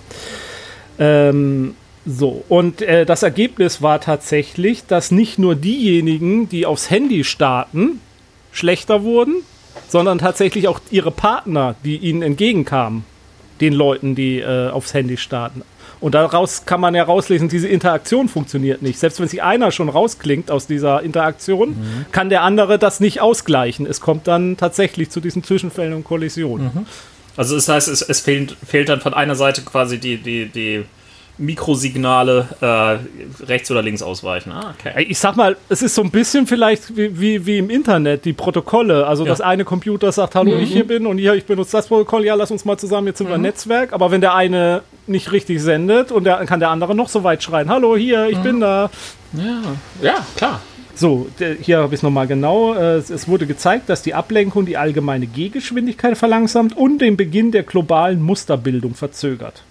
[1.00, 1.74] Ähm,
[2.06, 7.98] so, und äh, das Ergebnis war tatsächlich, dass nicht nur diejenigen, die aufs Handy starten,
[8.52, 9.42] schlechter wurden,
[9.88, 13.04] sondern tatsächlich auch ihre Partner, die ihnen entgegenkamen,
[13.60, 15.62] den Leuten, die äh, aufs Handy starten.
[16.00, 18.98] Und daraus kann man ja rauslesen, diese Interaktion funktioniert nicht.
[18.98, 22.06] Selbst wenn sich einer schon rausklingt aus dieser Interaktion, mhm.
[22.10, 23.86] kann der andere das nicht ausgleichen.
[23.86, 26.72] Es kommt dann tatsächlich zu diesen Zwischenfällen und Kollisionen.
[26.74, 26.86] Mhm.
[27.36, 30.84] Also das heißt, es, es fehlt, fehlt, dann von einer Seite quasi die, die, die
[31.38, 34.52] Mikrosignale äh, rechts oder links ausweichen.
[34.52, 35.06] Ah, okay.
[35.08, 38.32] Ich sag mal, es ist so ein bisschen vielleicht wie, wie, wie im Internet, die
[38.32, 39.06] Protokolle.
[39.06, 39.30] Also ja.
[39.30, 40.62] das eine Computer sagt, hallo, mhm.
[40.62, 43.20] ich hier bin und hier, ich benutze das Protokoll, ja, lass uns mal zusammen jetzt
[43.20, 43.42] über mhm.
[43.42, 43.92] Netzwerk.
[43.92, 47.42] Aber wenn der eine nicht richtig sendet und der, kann der andere noch so weit
[47.42, 48.42] schreien, hallo, hier, ich mhm.
[48.42, 48.90] bin da.
[49.32, 49.62] Ja,
[50.02, 50.60] ja klar.
[50.94, 51.26] So,
[51.62, 52.74] hier habe ich es nochmal genau.
[52.74, 57.62] Äh, es wurde gezeigt, dass die Ablenkung die allgemeine Gehgeschwindigkeit verlangsamt und den Beginn der
[57.62, 59.62] globalen Musterbildung verzögert.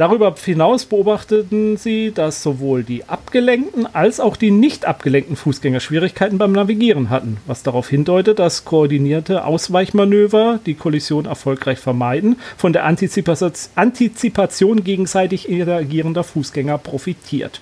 [0.00, 6.38] Darüber hinaus beobachteten sie, dass sowohl die abgelenkten als auch die nicht abgelenkten Fußgänger Schwierigkeiten
[6.38, 12.86] beim Navigieren hatten, was darauf hindeutet, dass koordinierte Ausweichmanöver die Kollision erfolgreich vermeiden, von der
[12.86, 17.60] Antizipation gegenseitig interagierender Fußgänger profitiert.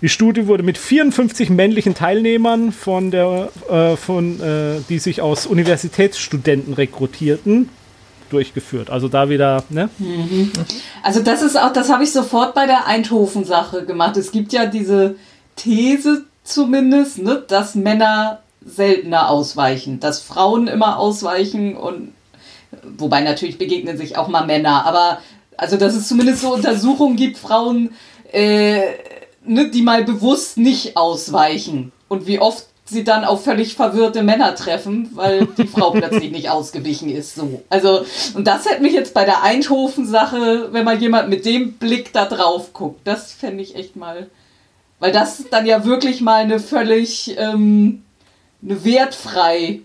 [0.00, 5.46] Die Studie wurde mit 54 männlichen Teilnehmern, von der, äh, von, äh, die sich aus
[5.46, 7.68] Universitätsstudenten rekrutierten,
[8.32, 8.90] durchgeführt.
[8.90, 9.88] Also da wieder, ne?
[9.98, 10.50] Mhm.
[11.02, 14.16] Also das ist auch, das habe ich sofort bei der Eindhoven-Sache gemacht.
[14.16, 15.16] Es gibt ja diese
[15.56, 22.12] These zumindest, ne, dass Männer seltener ausweichen, dass Frauen immer ausweichen und
[22.98, 25.18] wobei natürlich begegnen sich auch mal Männer, aber
[25.56, 27.90] also dass es zumindest so Untersuchungen gibt, Frauen,
[28.32, 28.82] äh,
[29.44, 31.92] ne, die mal bewusst nicht ausweichen.
[32.08, 36.50] Und wie oft sie dann auf völlig verwirrte Männer treffen, weil die Frau plötzlich nicht
[36.50, 37.34] ausgewichen ist.
[37.34, 37.62] So.
[37.68, 42.12] Also, und das hätte mich jetzt bei der Eindhoven-Sache, wenn mal jemand mit dem Blick
[42.12, 44.28] da drauf guckt, das fände ich echt mal.
[45.00, 48.02] Weil das dann ja wirklich mal eine völlig ähm,
[48.62, 49.80] eine wertfrei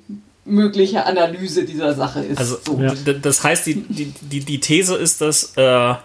[0.45, 2.38] mögliche Analyse dieser Sache ist.
[2.38, 2.80] Also, so.
[2.80, 2.93] ja.
[2.93, 5.95] das heißt, die, die, die, die These ist, dass äh,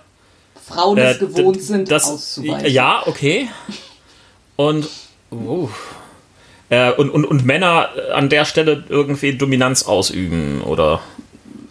[0.66, 2.70] Frauen es äh, gewohnt sind, das, auszuweichen.
[2.70, 3.48] Ja, okay.
[4.57, 4.88] Und.
[5.30, 5.68] Uh,
[6.72, 11.00] äh, und, und, und Männer an der Stelle irgendwie Dominanz ausüben, oder?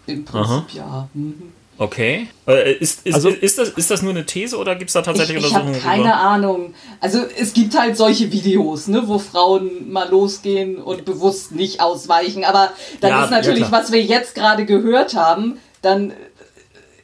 [0.06, 0.66] Im Prinzip Aha.
[0.74, 1.10] ja.
[1.16, 1.54] Mhm.
[1.80, 2.28] Okay.
[2.48, 5.02] Äh, ist, ist, also, ist, das, ist das nur eine These oder gibt es da
[5.02, 5.76] tatsächlich ich, Untersuchungen?
[5.76, 6.18] Ich habe keine über?
[6.18, 6.74] Ahnung.
[7.00, 12.44] Also es gibt halt solche Videos, ne, wo Frauen mal losgehen und bewusst nicht ausweichen.
[12.44, 16.14] Aber dann ja, ist natürlich, ja, was wir jetzt gerade gehört haben, dann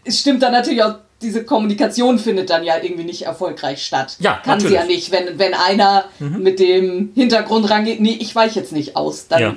[0.04, 4.18] es stimmt dann natürlich auch diese Kommunikation findet dann ja irgendwie nicht erfolgreich statt.
[4.20, 4.70] Ja, Kann natürlich.
[4.70, 5.12] sie ja nicht.
[5.12, 6.44] Wenn, wenn einer mhm.
[6.44, 9.56] mit dem Hintergrund rangeht, nee, ich weiche jetzt nicht aus, dann ja.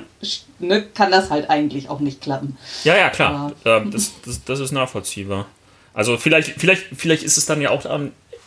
[0.59, 2.57] ne, kann das halt eigentlich auch nicht klappen.
[2.83, 3.51] Ja, ja, klar.
[3.63, 3.79] Ja.
[3.81, 5.45] das, das, das ist nachvollziehbar.
[5.93, 7.85] Also vielleicht, vielleicht, vielleicht ist es dann ja auch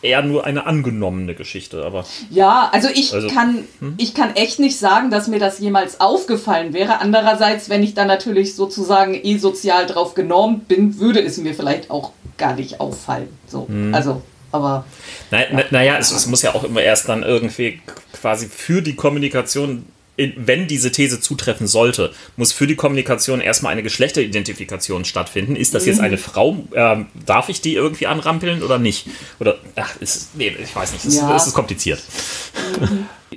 [0.05, 2.05] eher nur eine angenommene Geschichte, aber.
[2.29, 3.95] Ja, also ich also, kann, hm?
[3.97, 6.99] ich kann echt nicht sagen, dass mir das jemals aufgefallen wäre.
[6.99, 11.91] Andererseits, wenn ich dann natürlich sozusagen eh sozial drauf genormt bin, würde es mir vielleicht
[11.91, 13.29] auch gar nicht auffallen.
[13.47, 13.93] So, hm.
[13.93, 14.21] also,
[14.51, 14.85] aber.
[15.31, 15.63] Naja, ja.
[15.71, 17.81] naja es, es muss ja auch immer erst dann irgendwie
[18.13, 19.85] quasi für die Kommunikation
[20.17, 25.55] wenn diese These zutreffen sollte, muss für die Kommunikation erstmal eine Geschlechteridentifikation stattfinden.
[25.55, 26.57] Ist das jetzt eine Frau?
[26.73, 29.07] Ähm, darf ich die irgendwie anrampeln oder nicht?
[29.39, 31.35] Oder, ach, ist, nee, ich weiß nicht, es, ja.
[31.35, 32.01] ist, ist kompliziert.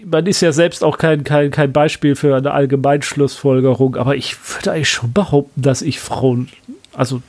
[0.04, 4.72] Man ist ja selbst auch kein, kein, kein Beispiel für eine Allgemeinschlussfolgerung, aber ich würde
[4.72, 6.48] eigentlich schon behaupten, dass ich Frauen,
[6.92, 7.22] also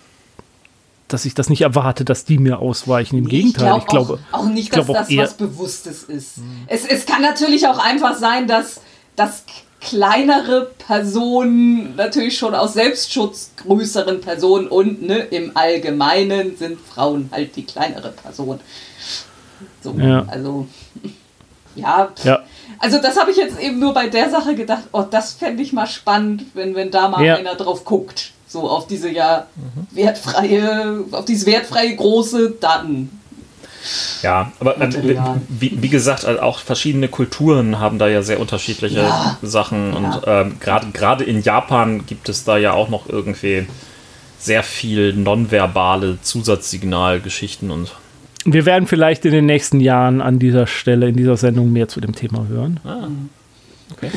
[1.07, 3.17] dass ich das nicht erwarte, dass die mir ausweichen.
[3.17, 6.37] Im nee, Gegenteil, ich, glaub ich glaube auch, auch nicht, dass das was Bewusstes ist.
[6.37, 6.65] Mhm.
[6.67, 8.81] Es, es kann natürlich auch einfach sein, dass,
[9.19, 9.43] dass
[9.81, 17.55] kleinere Personen natürlich schon aus Selbstschutz größeren Personen und ne, im Allgemeinen sind Frauen halt
[17.55, 18.59] die kleinere Person.
[19.81, 20.25] So, ja.
[20.27, 20.67] also
[21.75, 22.43] Ja, Ja.
[22.79, 25.71] also das habe ich jetzt eben nur bei der Sache gedacht, oh, das fände ich
[25.71, 27.35] mal spannend, wenn, wenn da mal Ja.
[27.35, 28.31] einer drauf guckt.
[28.47, 29.45] So auf diese ja
[29.91, 33.18] wertfreie, auf dieses wertfreie große Daten.
[34.21, 34.89] Ja, aber äh,
[35.47, 39.37] wie, wie gesagt, also auch verschiedene Kulturen haben da ja sehr unterschiedliche Ja.
[39.41, 43.67] Sachen und ähm, gerade gerade in Japan gibt es da ja auch noch irgendwie
[44.39, 47.93] sehr viel nonverbale Zusatzsignalgeschichten und
[48.45, 51.99] Wir werden vielleicht in den nächsten Jahren an dieser Stelle, in dieser Sendung mehr zu
[51.99, 52.79] dem Thema hören.
[52.85, 53.07] Ah,
[53.91, 54.11] okay.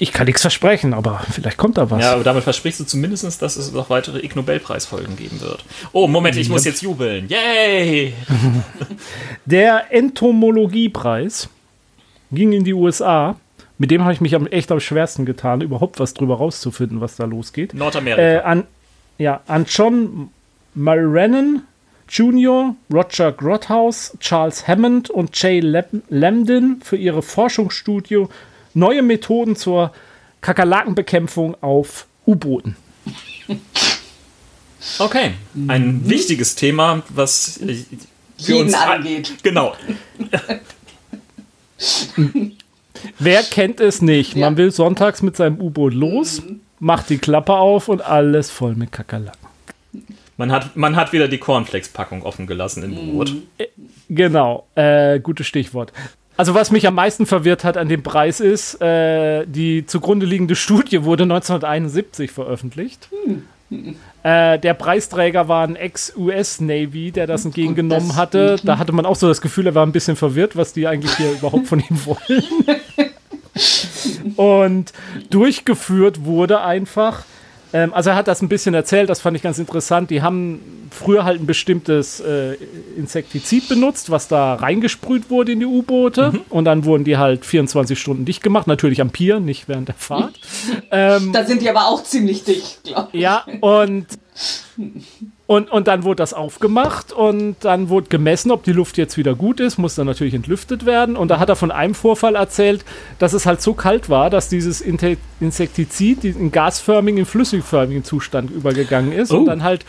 [0.00, 2.02] Ich kann nichts versprechen, aber vielleicht kommt da was.
[2.02, 5.64] Ja, aber damit versprichst du zumindest, dass es noch weitere Ig Nobelpreisfolgen geben wird.
[5.92, 7.28] Oh, Moment, ich muss jetzt jubeln.
[7.28, 8.12] Yay!
[9.46, 11.48] Der Entomologiepreis
[12.30, 13.36] ging in die USA.
[13.78, 17.16] Mit dem habe ich mich am, echt am schwersten getan, überhaupt was drüber rauszufinden, was
[17.16, 17.74] da losgeht.
[17.74, 18.22] Nordamerika.
[18.22, 18.64] Äh, an,
[19.18, 20.30] ja, an John
[20.74, 21.62] Mulrennan
[22.08, 28.26] Jr., Roger Grothaus, Charles Hammond und Jay Lam- Lambdin für ihre Forschungsstudie
[28.74, 29.92] neue Methoden zur
[30.40, 32.76] Kakerlakenbekämpfung auf U-Booten.
[34.98, 35.34] Okay,
[35.68, 37.74] ein wichtiges Thema, was äh,
[38.38, 39.34] für Jeden uns angeht.
[39.42, 39.74] Genau.
[43.18, 44.36] Wer kennt es nicht?
[44.36, 44.56] Man Ja.
[44.56, 46.42] will sonntags mit seinem U-Boot los,
[46.78, 49.38] macht die Klappe auf und alles voll mit Kakerlaken.
[50.36, 53.32] Man hat, man hat wieder die Cornflakes-Packung offen gelassen im Boot.
[54.08, 55.92] Genau, äh, gutes Stichwort.
[56.36, 60.56] Also was mich am meisten verwirrt hat an dem Preis ist, äh, die zugrunde liegende
[60.56, 63.08] Studie wurde 1971 veröffentlicht.
[64.22, 68.56] Äh, der Preisträger war ein Ex-US-Navy, der das entgegengenommen das- hatte.
[68.64, 71.14] Da hatte man auch so das Gefühl, er war ein bisschen verwirrt, was die eigentlich
[71.16, 72.44] hier überhaupt von ihm wollen.
[74.36, 74.92] Und
[75.30, 77.24] durchgeführt wurde einfach,
[77.72, 80.10] ähm, also er hat das ein bisschen erzählt, das fand ich ganz interessant.
[80.10, 82.56] Die haben früher halt ein bestimmtes äh,
[82.96, 86.32] Insektizid benutzt, was da reingesprüht wurde in die U-Boote.
[86.50, 89.94] Und dann wurden die halt 24 Stunden dicht gemacht, natürlich am Pier, nicht während der
[89.94, 90.34] Fahrt.
[90.90, 93.20] ähm, Da sind die aber auch ziemlich dicht, glaube ich.
[93.20, 94.06] ja, und,
[95.52, 99.34] und, und dann wurde das aufgemacht und dann wurde gemessen, ob die Luft jetzt wieder
[99.34, 101.14] gut ist, muss dann natürlich entlüftet werden.
[101.14, 102.86] Und da hat er von einem Vorfall erzählt,
[103.18, 104.80] dass es halt so kalt war, dass dieses
[105.40, 109.36] Insektizid in gasförmigen, in flüssigförmigen Zustand übergegangen ist Oh.
[109.40, 109.84] und dann halt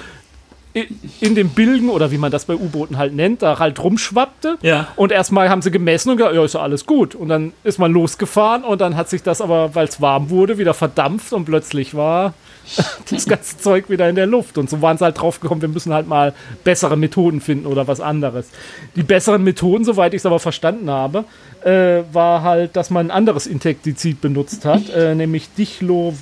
[1.21, 4.57] in den Bilgen oder wie man das bei U-Booten halt nennt, da halt rumschwappte.
[4.63, 4.87] Ja.
[4.97, 7.15] Und erstmal haben sie gemessen und gesagt, ja, ist ja alles gut.
[7.15, 10.57] Und dann ist man losgefahren und dann hat sich das aber, weil es warm wurde,
[10.57, 12.33] wieder verdampft und plötzlich war
[13.09, 14.57] das ganze Zeug wieder in der Luft.
[14.57, 16.33] Und so waren sie halt drauf gekommen, wir müssen halt mal
[16.63, 18.47] bessere Methoden finden oder was anderes.
[18.95, 21.25] Die besseren Methoden, soweit ich es aber verstanden habe,
[21.63, 26.13] äh, war halt, dass man ein anderes Insektizid benutzt hat, äh, nämlich Dichlo,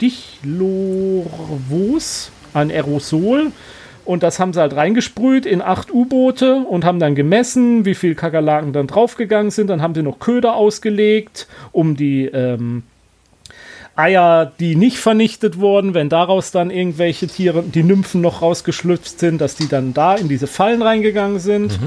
[0.00, 1.30] Dichlorvos,
[2.54, 3.52] ein Aerosol.
[4.04, 8.14] Und das haben sie halt reingesprüht in acht U-Boote und haben dann gemessen, wie viel
[8.16, 9.68] Kakerlaken dann draufgegangen sind.
[9.68, 12.82] Dann haben sie noch Köder ausgelegt, um die ähm,
[13.96, 19.40] Eier, die nicht vernichtet wurden, wenn daraus dann irgendwelche Tiere, die Nymphen noch rausgeschlüpft sind,
[19.40, 21.78] dass die dann da in diese Fallen reingegangen sind.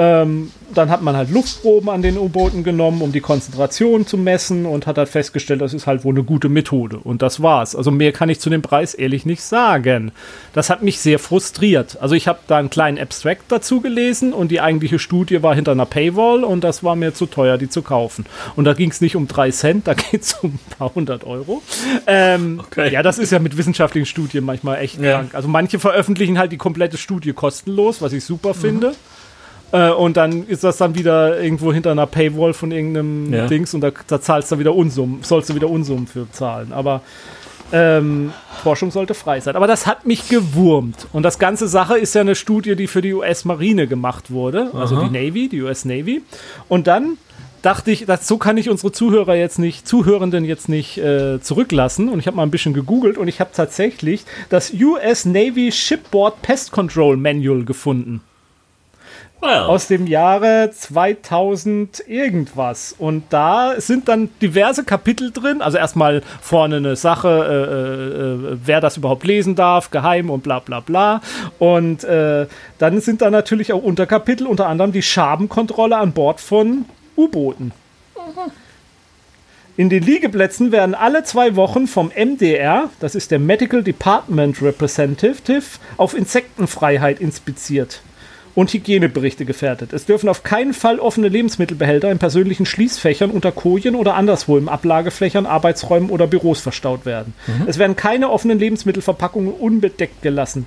[0.00, 4.64] Ähm, dann hat man halt Luftproben an den U-Booten genommen, um die Konzentration zu messen
[4.64, 6.98] und hat halt festgestellt, das ist halt wohl eine gute Methode.
[6.98, 7.74] Und das war's.
[7.74, 10.12] Also mehr kann ich zu dem Preis ehrlich nicht sagen.
[10.52, 11.96] Das hat mich sehr frustriert.
[12.00, 15.72] Also ich habe da einen kleinen Abstract dazu gelesen und die eigentliche Studie war hinter
[15.72, 18.24] einer Paywall und das war mir zu teuer, die zu kaufen.
[18.54, 21.24] Und da ging es nicht um drei Cent, da geht es um ein paar hundert
[21.24, 21.60] Euro.
[22.06, 22.92] Ähm, Okay.
[22.92, 25.14] Ja, das ist ja mit wissenschaftlichen Studien manchmal echt Ja.
[25.18, 25.34] krank.
[25.34, 28.92] Also manche veröffentlichen halt die komplette Studie kostenlos, was ich super finde.
[29.72, 33.46] Äh, und dann ist das dann wieder irgendwo hinter einer Paywall von irgendeinem Ja.
[33.46, 36.72] Dings und da, da zahlst du wieder Unsummen, sollst du wieder Unsummen für zahlen.
[36.72, 37.02] Aber
[37.72, 38.32] ähm,
[38.62, 39.56] Forschung sollte frei sein.
[39.56, 41.06] Aber das hat mich gewurmt.
[41.12, 44.96] Und das ganze Sache ist ja eine Studie, die für die US-Marine gemacht wurde, also
[44.96, 45.04] Aha.
[45.04, 46.22] die Navy, die US Navy.
[46.68, 47.18] Und dann
[47.60, 52.08] dachte ich, das, so kann ich unsere Zuhörer jetzt nicht, Zuhörenden jetzt nicht äh, zurücklassen.
[52.08, 56.40] Und ich habe mal ein bisschen gegoogelt und ich habe tatsächlich das US Navy Shipboard
[56.40, 58.22] Pest Control Manual gefunden
[59.40, 62.92] Well, aus dem Jahre 2000 irgendwas.
[62.98, 65.62] Und da sind dann diverse Kapitel drin.
[65.62, 70.42] Also erstmal vorne eine Sache, äh, äh, äh, wer das überhaupt lesen darf, geheim und
[70.42, 71.20] bla bla bla.
[71.60, 72.46] Und äh,
[72.78, 76.86] dann sind da natürlich auch Unterkapitel, unter anderem die Schabenkontrolle an Bord von
[77.16, 77.70] U-Booten.
[79.76, 85.62] In den Liegeplätzen werden alle zwei Wochen vom MDR, das ist der Medical Department Representative,
[85.96, 88.00] auf Insektenfreiheit inspiziert
[88.58, 89.92] und Hygieneberichte gefährdet.
[89.92, 94.68] Es dürfen auf keinen Fall offene Lebensmittelbehälter in persönlichen Schließfächern unter Kojen oder anderswo im
[94.68, 97.34] Ablageflächern, Arbeitsräumen oder Büros verstaut werden.
[97.68, 100.66] Es werden keine offenen Lebensmittelverpackungen unbedeckt gelassen.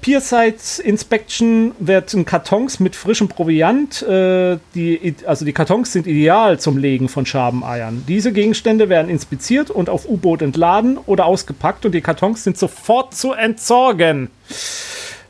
[0.00, 4.00] Peer-Site Inspection werden Kartons mit frischem Proviant.
[4.00, 8.04] Äh, die, also die Kartons sind ideal zum Legen von Schabeneiern.
[8.08, 13.14] Diese Gegenstände werden inspiziert und auf U-Boot entladen oder ausgepackt und die Kartons sind sofort
[13.14, 14.30] zu entsorgen.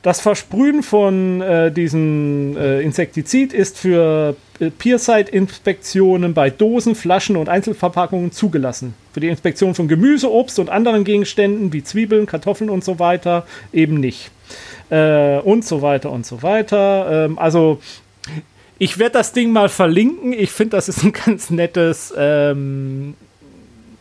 [0.03, 7.49] Das Versprühen von äh, diesem äh, Insektizid ist für äh, Peerside-Inspektionen bei Dosen, Flaschen und
[7.49, 8.95] Einzelverpackungen zugelassen.
[9.13, 13.45] Für die Inspektion von Gemüse, Obst und anderen Gegenständen wie Zwiebeln, Kartoffeln und so weiter
[13.73, 14.31] eben nicht.
[14.91, 17.27] Äh, und so weiter und so weiter.
[17.27, 17.81] Ähm, also
[18.79, 20.33] ich werde das Ding mal verlinken.
[20.33, 23.15] Ich finde, das ist ein ganz nettes ähm,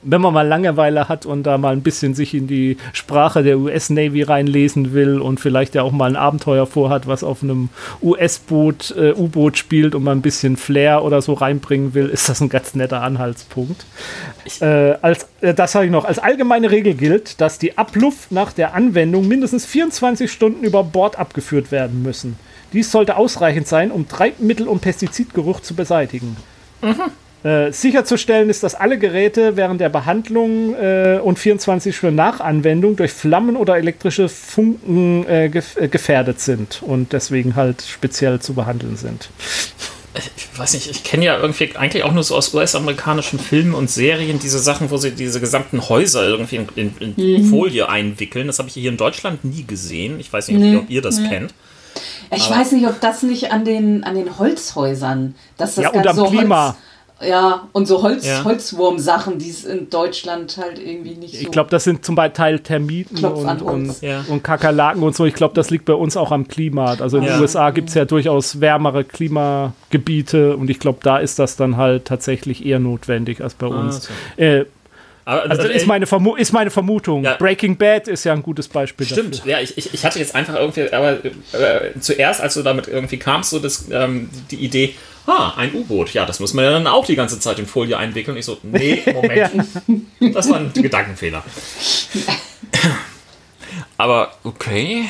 [0.09, 3.59] wenn man mal Langeweile hat und da mal ein bisschen sich in die Sprache der
[3.59, 7.69] US Navy reinlesen will und vielleicht ja auch mal ein Abenteuer vorhat, was auf einem
[8.01, 12.39] US-Boot, äh, U-Boot spielt und mal ein bisschen Flair oder so reinbringen will, ist das
[12.41, 13.85] ein ganz netter Anhaltspunkt.
[14.61, 18.53] Äh, als, äh, das sage ich noch, als allgemeine Regel gilt, dass die Abluft nach
[18.53, 22.38] der Anwendung mindestens 24 Stunden über Bord abgeführt werden müssen.
[22.71, 26.38] Dies sollte ausreichend sein, um Treibmittel- und Pestizidgeruch zu beseitigen.
[26.81, 27.11] Mhm.
[27.47, 32.97] Äh, sicherzustellen ist, dass alle Geräte während der Behandlung äh, und 24 Stunden nach Anwendung
[32.97, 38.53] durch Flammen oder elektrische Funken äh, gef äh, gefährdet sind und deswegen halt speziell zu
[38.53, 39.29] behandeln sind.
[40.35, 43.89] Ich weiß nicht, ich kenne ja irgendwie eigentlich auch nur so aus US-amerikanischen Filmen und
[43.89, 47.49] Serien diese Sachen, wo sie diese gesamten Häuser irgendwie in, in, in mhm.
[47.49, 48.47] Folie einwickeln.
[48.47, 50.19] Das habe ich hier in Deutschland nie gesehen.
[50.19, 51.29] Ich weiß nicht, nee, ob ihr das nee.
[51.29, 51.53] kennt.
[52.35, 55.91] Ich Aber weiß nicht, ob das nicht an den, an den Holzhäusern, dass das ja,
[55.91, 56.65] und am so Klima.
[56.65, 56.77] Holz
[57.19, 58.44] ja, und so Holz, ja.
[58.44, 61.41] Holzwurm-Sachen, die es in Deutschland halt irgendwie nicht so.
[61.41, 64.23] Ich glaube, das sind zum Teil Termiten und, und, ja.
[64.27, 65.26] und, Kakerlaken und so.
[65.26, 66.95] Ich glaube, das liegt bei uns auch am Klima.
[66.99, 71.39] Also in den USA gibt es ja durchaus wärmere Klimagebiete und ich glaube, da ist
[71.39, 74.10] das dann halt tatsächlich eher notwendig als bei ah, uns.
[74.38, 74.65] Ah, äh,
[75.26, 76.06] also, also ist, meine
[76.38, 77.26] ist meine Vermutung.
[77.26, 77.35] Ja.
[77.35, 79.06] Breaking Bad ist ja ein gutes Beispiel.
[79.06, 79.52] Stimmt, dafür.
[79.52, 83.49] ja, ich, ich, hatte jetzt einfach irgendwie, aber äh, zuerst, als du damit irgendwie kamst,
[83.49, 84.95] so das, ähm, die Idee,
[85.27, 87.97] ah, ein U-Boot, ja, das muss man ja dann auch die ganze Zeit in Folie
[87.97, 88.37] einwickeln.
[88.37, 89.51] Ich so, nee, Moment,
[90.19, 90.29] ja.
[90.29, 91.43] das war ein Gedankenfehler.
[93.97, 95.09] Aber okay.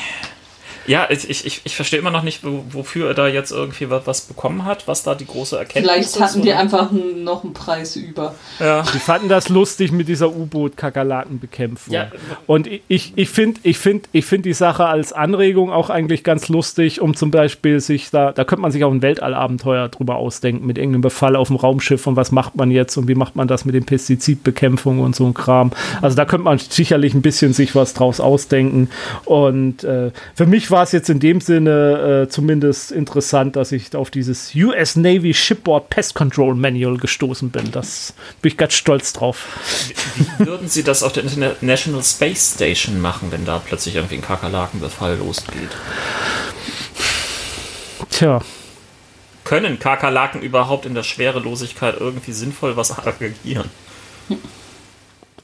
[0.88, 4.64] Ja, ich, ich, ich verstehe immer noch nicht, wofür er da jetzt irgendwie was bekommen
[4.64, 6.16] hat, was da die große Erkenntnis Vielleicht ist.
[6.16, 8.34] Vielleicht hatten die einfach noch einen Preis über.
[8.58, 8.82] Ja.
[8.82, 11.92] Die fanden das lustig mit dieser U-Boot-Kakerlakenbekämpfung.
[11.92, 12.08] Ja.
[12.46, 16.48] Und ich, ich finde ich find, ich find die Sache als Anregung auch eigentlich ganz
[16.48, 20.66] lustig, um zum Beispiel sich da, da könnte man sich auch ein Weltallabenteuer drüber ausdenken,
[20.66, 23.46] mit irgendeinem Befall auf dem Raumschiff und was macht man jetzt und wie macht man
[23.46, 25.72] das mit den Pestizidbekämpfung und so ein Kram.
[26.00, 28.88] Also da könnte man sicherlich ein bisschen sich was draus ausdenken.
[29.26, 33.72] Und äh, für mich war war es jetzt in dem Sinne äh, zumindest interessant, dass
[33.72, 37.72] ich auf dieses US Navy Shipboard Pest Control Manual gestoßen bin.
[37.72, 39.58] Das bin ich ganz stolz drauf.
[40.38, 44.22] Wie würden Sie das auf der International Space Station machen, wenn da plötzlich irgendwie ein
[44.22, 45.70] Kakerlakenbefall losgeht?
[48.10, 48.40] Tja.
[49.42, 53.68] Können Kakerlaken überhaupt in der Schwerelosigkeit irgendwie sinnvoll was aggregieren?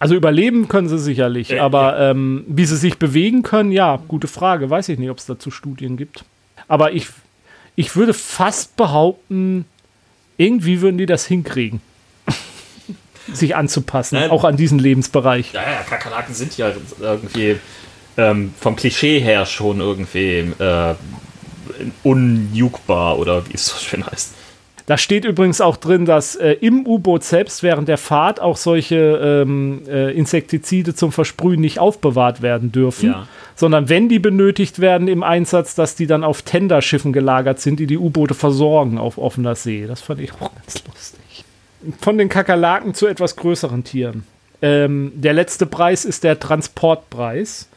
[0.05, 2.11] Also überleben können sie sicherlich, ja, aber ja.
[2.11, 4.69] Ähm, wie sie sich bewegen können, ja, gute Frage.
[4.69, 6.27] Weiß ich nicht, ob es dazu Studien gibt.
[6.69, 7.07] Aber ich,
[7.75, 9.65] ich würde fast behaupten,
[10.37, 11.81] irgendwie würden die das hinkriegen.
[13.33, 15.55] sich anzupassen, ja, auch an diesen Lebensbereich.
[15.55, 16.71] Ja, ja, Kakerlaken sind ja
[17.01, 17.57] irgendwie
[18.19, 20.95] ähm, vom Klischee her schon irgendwie äh,
[22.03, 24.35] unjugbar oder wie es so schön heißt.
[24.87, 28.97] Da steht übrigens auch drin, dass äh, im U-Boot selbst während der Fahrt auch solche
[28.97, 33.27] ähm, äh, Insektizide zum Versprühen nicht aufbewahrt werden dürfen, ja.
[33.57, 37.87] sondern wenn die benötigt werden im Einsatz, dass die dann auf Tenderschiffen gelagert sind, die
[37.87, 39.87] die U-Boote versorgen auf offener See.
[39.87, 41.45] Das fand ich auch ganz lustig.
[42.01, 44.25] Von den Kakerlaken zu etwas größeren Tieren.
[44.61, 47.69] Ähm, der letzte Preis ist der Transportpreis.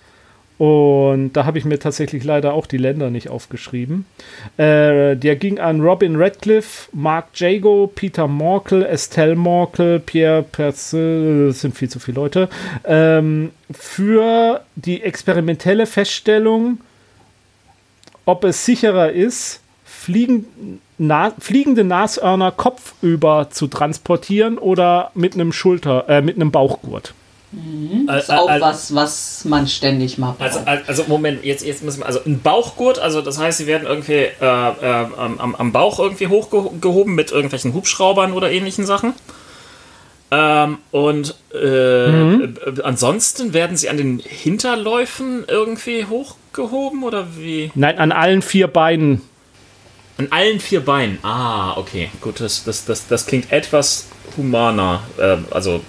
[0.57, 4.05] Und da habe ich mir tatsächlich leider auch die Länder nicht aufgeschrieben.
[4.57, 11.61] Äh, der ging an Robin Radcliffe, Mark Jago, Peter Morkel, Estelle Morkel, Pierre Percel, das
[11.61, 12.49] sind viel zu viele Leute,
[12.85, 16.79] ähm, für die experimentelle Feststellung,
[18.25, 26.09] ob es sicherer ist, fliegen, na, fliegende Nashörner kopfüber zu transportieren oder mit einem Schulter,
[26.09, 27.13] äh, mit einem Bauchgurt.
[27.51, 28.07] Mhm.
[28.07, 30.41] Das ist auch also, was, was man ständig macht.
[30.41, 33.87] Also, also Moment, jetzt, jetzt müssen wir, also ein Bauchgurt, also das heißt, sie werden
[33.87, 39.13] irgendwie äh, äh, am, am Bauch irgendwie hochgehoben mit irgendwelchen Hubschraubern oder ähnlichen Sachen.
[40.29, 42.55] Ähm, und äh, mhm.
[42.83, 47.71] ansonsten werden sie an den Hinterläufen irgendwie hochgehoben oder wie?
[47.75, 49.21] Nein, an allen vier Beinen.
[50.17, 51.19] An allen vier Beinen.
[51.21, 52.09] Ah, okay.
[52.19, 55.03] Gut, das, das, das, das klingt etwas humaner.
[55.17, 55.79] Ähm, also,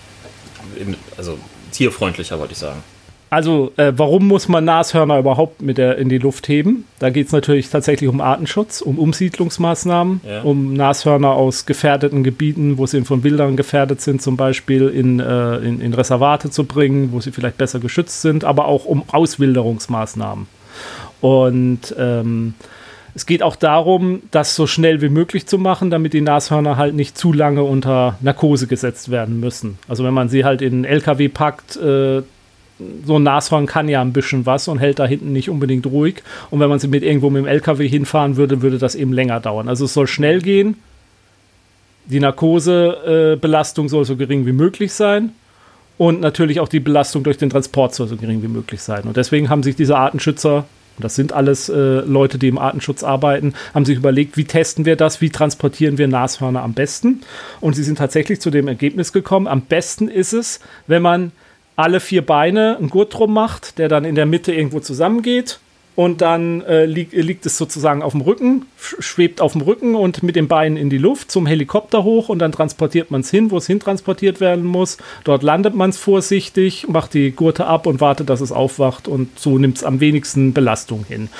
[1.17, 1.39] also
[1.73, 2.83] tierfreundlicher, wollte ich sagen.
[3.31, 6.85] Also, äh, warum muss man Nashörner überhaupt mit der, in die Luft heben?
[6.99, 10.43] Da geht es natürlich tatsächlich um Artenschutz, um Umsiedlungsmaßnahmen, ja.
[10.43, 15.57] um Nashörner aus gefährdeten Gebieten, wo sie von Wildern gefährdet sind, zum Beispiel in, äh,
[15.59, 20.47] in, in Reservate zu bringen, wo sie vielleicht besser geschützt sind, aber auch um Auswilderungsmaßnahmen.
[21.21, 22.55] Und ähm,
[23.15, 26.95] es geht auch darum, das so schnell wie möglich zu machen, damit die Nashörner halt
[26.95, 29.79] nicht zu lange unter Narkose gesetzt werden müssen.
[29.89, 32.23] Also wenn man sie halt in einen LKW packt, äh,
[33.05, 36.23] so ein Nashorn kann ja ein bisschen was und hält da hinten nicht unbedingt ruhig.
[36.51, 39.41] Und wenn man sie mit irgendwo mit dem LKW hinfahren würde, würde das eben länger
[39.41, 39.69] dauern.
[39.69, 40.77] Also es soll schnell gehen.
[42.07, 45.33] Die Narkosebelastung äh, soll so gering wie möglich sein.
[45.99, 49.03] Und natürlich auch die Belastung durch den Transport soll so gering wie möglich sein.
[49.03, 50.65] Und deswegen haben sich diese Artenschützer,
[50.99, 54.85] und das sind alles äh, Leute, die im Artenschutz arbeiten, haben sich überlegt, wie testen
[54.85, 57.21] wir das, wie transportieren wir Nashörner am besten.
[57.61, 60.59] Und sie sind tatsächlich zu dem Ergebnis gekommen, am besten ist es,
[60.89, 61.31] wenn man
[61.77, 65.61] alle vier Beine einen Gurt drum macht, der dann in der Mitte irgendwo zusammengeht.
[65.99, 70.23] Und dann äh, lieg, liegt es sozusagen auf dem Rücken, schwebt auf dem Rücken und
[70.23, 73.51] mit den Beinen in die Luft zum Helikopter hoch und dann transportiert man es hin,
[73.51, 74.99] wo es hintransportiert werden muss.
[75.25, 79.41] Dort landet man es vorsichtig, macht die Gurte ab und wartet, dass es aufwacht und
[79.41, 81.31] so nimmt es am wenigsten Belastung hin.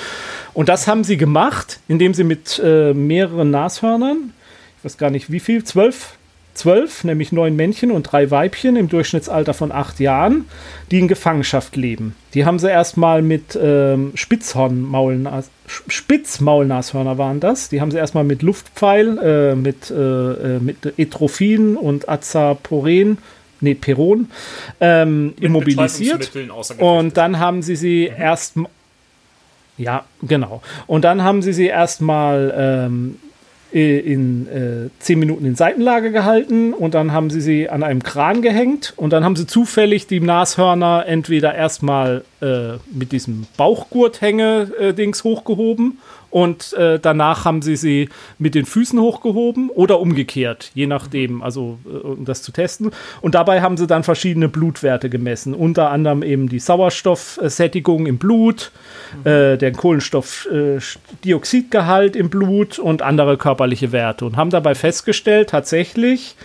[0.53, 4.33] Und das haben sie gemacht, indem sie mit äh, mehreren Nashörnern,
[4.79, 6.17] ich weiß gar nicht wie viel, zwölf,
[6.59, 10.45] zwölf, nämlich neun Männchen und drei Weibchen im Durchschnittsalter von acht Jahren,
[10.91, 12.15] die in Gefangenschaft leben.
[12.33, 15.49] Die haben sie erstmal mit ähm, Spitzhornmaulnas
[15.87, 17.69] Spitzmaulnashörner waren das.
[17.69, 19.95] Die haben sie erstmal mit Luftpfeil, äh, mit, äh,
[20.55, 23.19] äh mit Etrophin und Azaporen,
[23.61, 24.29] nee, Peron,
[24.81, 26.31] ähm, immobilisiert.
[26.79, 28.21] Und dann haben sie sie mhm.
[28.21, 28.55] erst
[29.77, 30.61] ja, genau.
[30.87, 33.28] Und dann haben sie sie erstmal ähm, äh,
[33.71, 38.41] in äh, zehn Minuten in Seitenlage gehalten und dann haben sie sie an einem Kran
[38.41, 45.99] gehängt und dann haben sie zufällig die Nashörner entweder erstmal äh, mit diesem Bauchgurthänge-Dings hochgehoben
[46.29, 51.79] und äh, danach haben sie sie mit den Füßen hochgehoben oder umgekehrt, je nachdem, also
[51.85, 52.91] äh, um das zu testen.
[53.21, 58.73] Und dabei haben sie dann verschiedene Blutwerte gemessen, unter anderem eben die Sauerstoffsättigung im Blut,
[59.23, 59.29] mhm.
[59.29, 66.35] äh, der Kohlenstoffdioxidgehalt im Blut und andere körperliche Werte und haben dabei festgestellt, tatsächlich,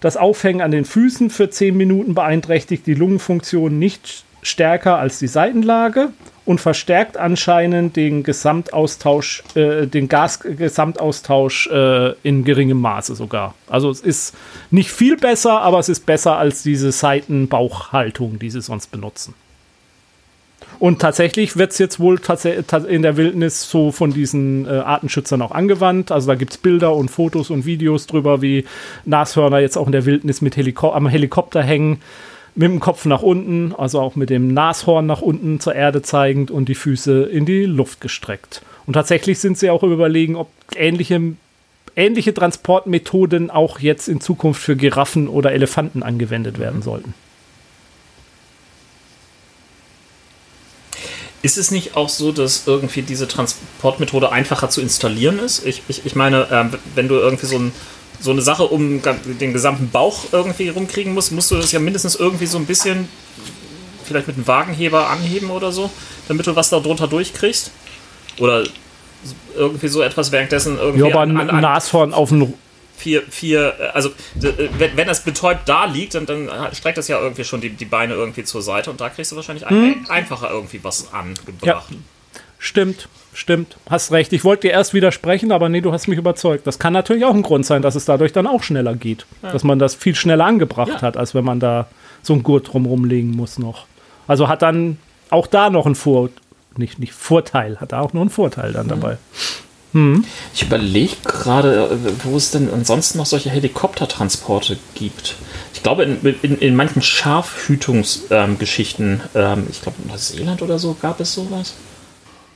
[0.00, 5.26] das Aufhängen an den Füßen für 10 Minuten beeinträchtigt die Lungenfunktion nicht stärker als die
[5.26, 6.08] Seitenlage
[6.50, 13.54] und verstärkt anscheinend den Gesamtaustausch, äh, den Gasgesamtaustausch äh, in geringem Maße sogar.
[13.68, 14.34] Also es ist
[14.72, 19.34] nicht viel besser, aber es ist besser als diese Seitenbauchhaltung, die sie sonst benutzen.
[20.80, 22.18] Und tatsächlich wird es jetzt wohl
[22.88, 26.10] in der Wildnis so von diesen äh, Artenschützern auch angewandt.
[26.10, 28.64] Also da gibt es Bilder und Fotos und Videos drüber, wie
[29.04, 32.00] Nashörner jetzt auch in der Wildnis mit Heliko am Helikopter hängen
[32.54, 36.50] mit dem Kopf nach unten, also auch mit dem Nashorn nach unten zur Erde zeigend
[36.50, 38.62] und die Füße in die Luft gestreckt.
[38.86, 41.20] Und tatsächlich sind sie auch überlegen, ob ähnliche,
[41.96, 47.14] ähnliche Transportmethoden auch jetzt in Zukunft für Giraffen oder Elefanten angewendet werden sollten.
[51.42, 55.64] Ist es nicht auch so, dass irgendwie diese Transportmethode einfacher zu installieren ist?
[55.64, 57.72] Ich, ich, ich meine, äh, wenn du irgendwie so ein
[58.20, 62.16] so eine Sache um den gesamten Bauch irgendwie rumkriegen musst, musst du das ja mindestens
[62.16, 63.08] irgendwie so ein bisschen,
[64.04, 65.90] vielleicht mit einem Wagenheber anheben oder so,
[66.28, 67.70] damit du was da drunter durchkriegst.
[68.38, 68.64] Oder
[69.56, 71.08] irgendwie so etwas währenddessen irgendwie.
[71.08, 72.54] Ja, aber ein an, an Nashorn auf den
[73.00, 77.44] vier, vier, also wenn, wenn das betäubt da liegt, dann, dann streckt das ja irgendwie
[77.44, 80.06] schon die, die Beine irgendwie zur Seite und da kriegst du wahrscheinlich hm.
[80.08, 81.90] einfacher irgendwie was angebracht.
[81.90, 81.98] Ja.
[82.58, 83.76] Stimmt, stimmt.
[83.88, 84.32] Hast recht.
[84.32, 86.66] Ich wollte dir erst widersprechen, aber nee, du hast mich überzeugt.
[86.66, 89.26] Das kann natürlich auch ein Grund sein, dass es dadurch dann auch schneller geht.
[89.42, 89.52] Ja.
[89.52, 91.02] Dass man das viel schneller angebracht ja.
[91.02, 91.86] hat, als wenn man da
[92.22, 93.86] so ein Gurt drumherum legen muss noch.
[94.26, 94.98] Also hat dann
[95.30, 96.30] auch da noch einen Vor
[96.76, 99.18] nicht, nicht Vorteil, hat da auch noch einen Vorteil dann dabei.
[99.92, 100.24] Hm.
[100.54, 105.34] Ich überlege gerade, wo es denn ansonsten noch solche Helikoptertransporte gibt.
[105.74, 110.96] Ich glaube, in, in, in manchen Schafhütungsgeschichten, ähm, ähm, ich glaube, in Neuseeland oder so,
[111.00, 111.74] gab es sowas.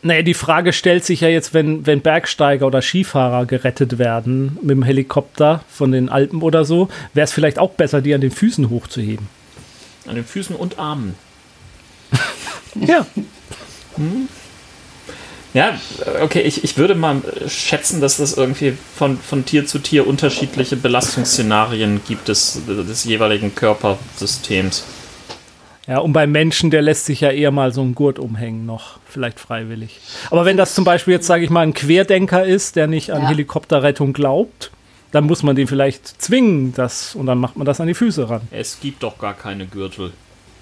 [0.06, 4.72] Naja, die Frage stellt sich ja jetzt, wenn, wenn Bergsteiger oder Skifahrer gerettet werden mit
[4.72, 8.30] dem Helikopter von den Alpen oder so, wäre es vielleicht auch besser, die an den
[8.30, 9.28] Füßen hochzuheben.
[10.06, 11.14] An den Füßen und Armen.
[12.74, 13.06] ja.
[13.96, 14.28] Hm?
[15.54, 15.78] Ja,
[16.20, 20.76] okay, ich, ich würde mal schätzen, dass es irgendwie von, von Tier zu Tier unterschiedliche
[20.76, 24.84] Belastungsszenarien gibt des, des jeweiligen Körpersystems.
[25.86, 28.98] Ja, und beim Menschen, der lässt sich ja eher mal so einen Gurt umhängen noch,
[29.06, 30.00] vielleicht freiwillig.
[30.30, 33.22] Aber wenn das zum Beispiel jetzt, sage ich mal, ein Querdenker ist, der nicht an
[33.22, 33.28] ja.
[33.28, 34.70] Helikopterrettung glaubt,
[35.12, 38.28] dann muss man den vielleicht zwingen, das, und dann macht man das an die Füße
[38.30, 38.40] ran.
[38.50, 40.12] Es gibt doch gar keine Gürtel.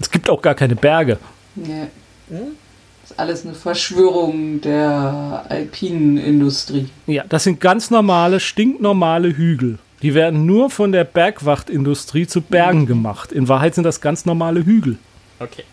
[0.00, 1.18] Es gibt auch gar keine Berge.
[1.54, 1.86] Nee.
[2.28, 6.88] Das ist alles eine Verschwörung der alpinen Industrie.
[7.06, 9.78] Ja, das sind ganz normale, stinknormale Hügel.
[10.02, 13.30] Die werden nur von der Bergwachtindustrie zu Bergen gemacht.
[13.30, 14.98] In Wahrheit sind das ganz normale Hügel.
[15.42, 15.64] Okay.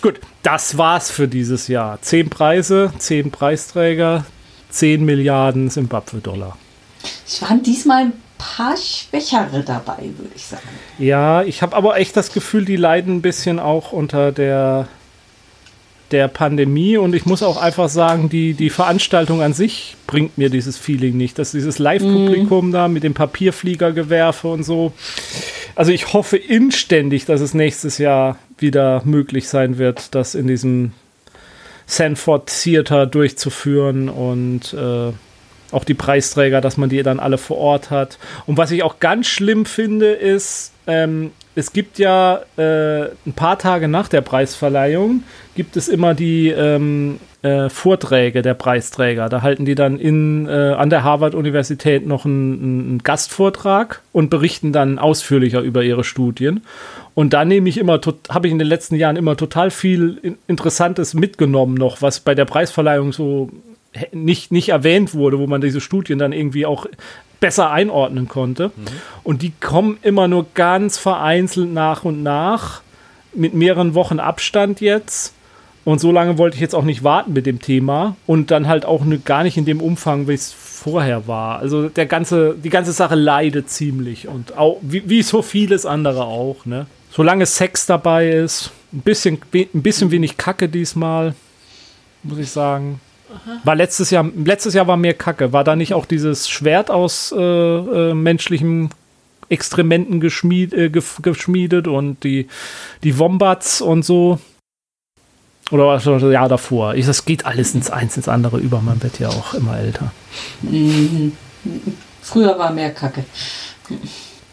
[0.00, 2.00] Gut, das war's für dieses Jahr.
[2.02, 4.24] Zehn Preise, zehn Preisträger,
[4.70, 6.56] 10 Milliarden Simbabwe-Dollar.
[7.26, 10.62] Es waren diesmal ein paar Schwächere dabei, würde ich sagen.
[10.98, 14.86] Ja, ich habe aber echt das Gefühl, die leiden ein bisschen auch unter der,
[16.10, 20.50] der Pandemie und ich muss auch einfach sagen, die, die Veranstaltung an sich bringt mir
[20.50, 21.38] dieses Feeling nicht.
[21.38, 24.92] Dass dieses Live-Publikum da mit dem Papierfliegergewerfe und so.
[25.74, 30.92] Also ich hoffe inständig, dass es nächstes Jahr wieder möglich sein wird, das in diesem
[31.86, 35.12] Sanford Theater durchzuführen und äh,
[35.70, 38.18] auch die Preisträger, dass man die dann alle vor Ort hat.
[38.46, 43.58] Und was ich auch ganz schlimm finde, ist, ähm, es gibt ja äh, ein paar
[43.58, 45.24] Tage nach der Preisverleihung
[45.56, 49.28] gibt es immer die ähm, äh, Vorträge der Preisträger.
[49.28, 54.72] Da halten die dann in, äh, an der Harvard-Universität noch einen, einen, Gastvortrag und berichten
[54.72, 56.62] dann ausführlicher über ihre Studien.
[57.14, 61.12] Und da nehme ich immer, habe ich in den letzten Jahren immer total viel Interessantes
[61.14, 63.50] mitgenommen noch, was bei der Preisverleihung so
[64.12, 66.86] nicht, nicht erwähnt wurde, wo man diese Studien dann irgendwie auch
[67.40, 68.68] besser einordnen konnte.
[68.68, 68.84] Mhm.
[69.22, 72.82] Und die kommen immer nur ganz vereinzelt nach und nach,
[73.34, 75.34] mit mehreren Wochen Abstand jetzt.
[75.84, 78.84] Und so lange wollte ich jetzt auch nicht warten mit dem Thema und dann halt
[78.84, 81.60] auch ne, gar nicht in dem Umfang, wie es vorher war.
[81.60, 86.24] Also der ganze, die ganze Sache leidet ziemlich und auch, wie, wie so vieles andere
[86.24, 86.86] auch, ne?
[87.10, 91.34] Solange Sex dabei ist, ein bisschen, ein bisschen wenig Kacke diesmal,
[92.22, 93.00] muss ich sagen.
[93.64, 95.52] War letztes Jahr, letztes Jahr war mehr Kacke.
[95.52, 98.90] War da nicht auch dieses Schwert aus äh, äh, menschlichen
[99.48, 102.48] Extrementen geschmied, äh, geschmiedet und die,
[103.02, 104.38] die Wombats und so?
[105.70, 106.94] Oder war das Jahr davor?
[106.94, 108.80] Ich, das geht alles ins Eins, ins andere über.
[108.80, 110.12] Man wird ja auch immer älter.
[110.62, 111.32] Mhm.
[112.22, 113.24] Früher war mehr Kacke.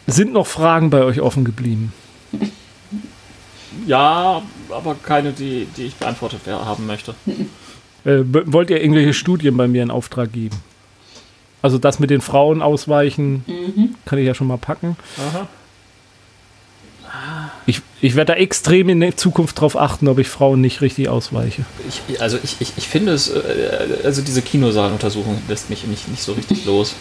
[0.07, 1.93] Sind noch Fragen bei euch offen geblieben?
[3.85, 7.15] Ja, aber keine, die, die ich beantwortet haben möchte.
[8.05, 10.57] Äh, wollt ihr irgendwelche Studien bei mir in Auftrag geben?
[11.61, 13.95] Also das mit den Frauen ausweichen, mhm.
[14.05, 14.95] kann ich ja schon mal packen.
[15.17, 15.47] Aha.
[17.65, 21.09] Ich, ich werde da extrem in der Zukunft darauf achten, ob ich Frauen nicht richtig
[21.09, 21.65] ausweiche.
[21.87, 26.21] Ich, also ich, ich, ich finde es, äh, also diese Kinosaaluntersuchung lässt mich nicht, nicht
[26.21, 26.93] so richtig los.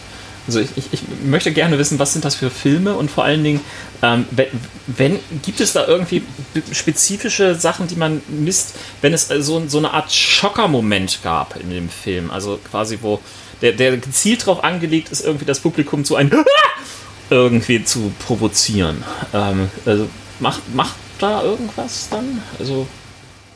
[0.47, 3.43] Also ich, ich, ich, möchte gerne wissen, was sind das für Filme und vor allen
[3.43, 3.61] Dingen,
[4.01, 4.47] ähm, wenn,
[4.87, 6.23] wenn, gibt es da irgendwie
[6.71, 11.89] spezifische Sachen, die man misst, wenn es so, so eine Art Schockermoment gab in dem
[11.89, 13.19] Film, also quasi wo
[13.61, 16.31] der, der gezielt darauf angelegt ist, irgendwie das Publikum zu ein
[17.29, 19.03] irgendwie zu provozieren.
[19.33, 20.07] Ähm, also
[20.39, 22.41] macht, macht da irgendwas dann?
[22.59, 22.87] Also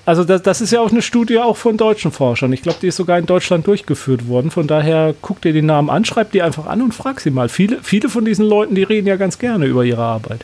[0.10, 2.52] also das, das, ist ja auch eine Studie auch von deutschen Forschern.
[2.52, 4.49] Ich glaube, die ist sogar in Deutschland durchgeführt worden.
[4.49, 7.48] Von daher guck dir die Namen an, schreib die einfach an und frag sie mal.
[7.48, 10.44] Viele, viele von diesen Leuten, die reden ja ganz gerne über ihre Arbeit.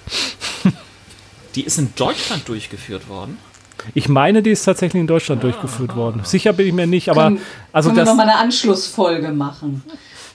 [1.56, 3.40] Die ist in Deutschland durchgeführt worden?
[3.96, 6.22] Ich meine, die ist tatsächlich in Deutschland ah, durchgeführt ah, worden.
[6.26, 8.08] Sicher bin ich mir nicht, aber können, also können das.
[8.08, 9.82] Wir noch mal eine Anschlussfolge machen.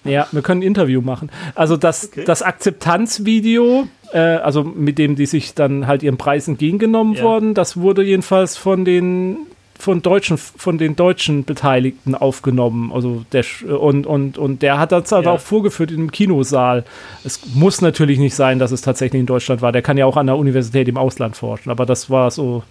[0.02, 1.30] Ja, wir können ein Interview machen.
[1.54, 2.24] Also das, okay.
[2.24, 7.22] das Akzeptanzvideo, äh, also mit dem die sich dann halt ihren Preis entgegengenommen ja.
[7.22, 9.38] wurden, das wurde jedenfalls von den
[9.80, 12.92] von deutschen von den deutschen Beteiligten aufgenommen.
[12.92, 15.32] Also der und und und der hat das halt ja.
[15.32, 16.84] auch vorgeführt in einem Kinosaal.
[17.24, 19.72] Es muss natürlich nicht sein dass es tatsächlich in Deutschland war.
[19.72, 21.70] Der kann ja auch an der Universität im Ausland forschen.
[21.70, 22.62] Aber das war so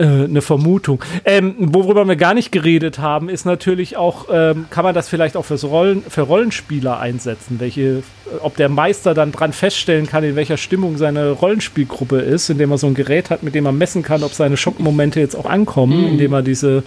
[0.00, 1.04] äh, eine Vermutung.
[1.26, 5.36] Ähm, worüber wir gar nicht geredet haben, ist natürlich auch, ähm, kann man das vielleicht
[5.36, 8.02] auch fürs Rollen, für Rollenspieler einsetzen, welche, äh,
[8.40, 12.78] ob der Meister dann dran feststellen kann, in welcher Stimmung seine Rollenspielgruppe ist, indem er
[12.78, 16.00] so ein Gerät hat, mit dem er messen kann, ob seine Schockmomente jetzt auch ankommen,
[16.00, 16.08] mhm.
[16.08, 16.82] indem er diese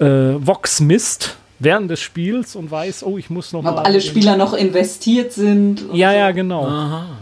[0.00, 4.00] äh, Vox misst während des Spiels und weiß, oh, ich muss noch Ob mal alle
[4.00, 5.84] Spieler noch investiert sind.
[5.92, 6.16] Ja, so.
[6.16, 6.68] ja, genau.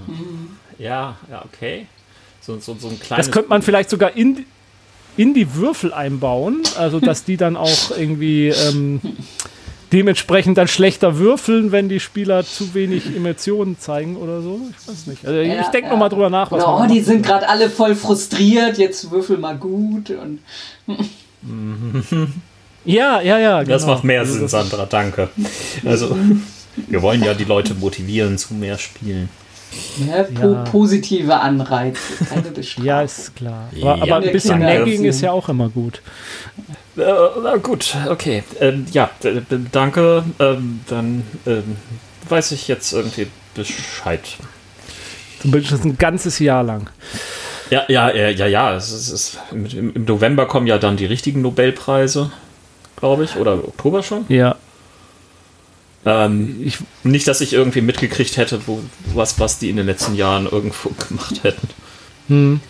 [0.07, 0.57] Mhm.
[0.79, 1.87] Ja, ja, okay.
[2.41, 3.27] So, so, so ein kleines.
[3.27, 4.47] Das könnte man vielleicht sogar in,
[5.17, 9.01] in die Würfel einbauen, also dass die dann auch irgendwie ähm,
[9.93, 14.61] dementsprechend dann schlechter würfeln, wenn die Spieler zu wenig Emotionen zeigen oder so.
[14.71, 15.27] Ich weiß nicht.
[15.27, 15.93] Also ja, ich denke ja.
[15.93, 16.51] nochmal drüber nach.
[16.51, 20.11] Was oh, die sind gerade alle voll frustriert, jetzt würfel mal gut.
[20.11, 20.41] Und
[22.85, 23.63] ja, ja, ja.
[23.63, 23.73] Genau.
[23.73, 25.29] Das macht mehr also Sinn, Sandra, danke.
[25.85, 26.17] Also,
[26.89, 29.29] wir wollen ja die Leute motivieren zu mehr Spielen.
[30.07, 30.65] Ja, po ja.
[30.65, 32.85] positive Anreize, keine Bestrafung.
[32.85, 33.69] ja, ist klar.
[33.81, 36.03] Aber, aber ein bisschen Nagging ist ja auch immer gut.
[36.97, 38.45] Äh, gut, okay.
[38.61, 39.11] Ähm, ja,
[39.73, 40.25] danke.
[40.39, 41.77] Ähm, dann ähm,
[42.29, 44.21] weiß ich jetzt irgendwie Bescheid.
[45.41, 46.91] Zumindest ein ganzes Jahr lang.
[47.71, 48.77] Ja, ja, ja, ja, ja.
[48.77, 52.31] Es ist, es ist, Im November kommen ja dann die richtigen Nobelpreise,
[52.97, 54.27] glaube ich, oder Oktober schon.
[54.29, 54.57] Ja.
[56.05, 58.83] Ähm, ich, nicht, dass ich irgendwie mitgekriegt hätte, wo,
[59.15, 61.69] was, was die in den letzten Jahren irgendwo gemacht hätten.
[62.29, 62.61] Hm.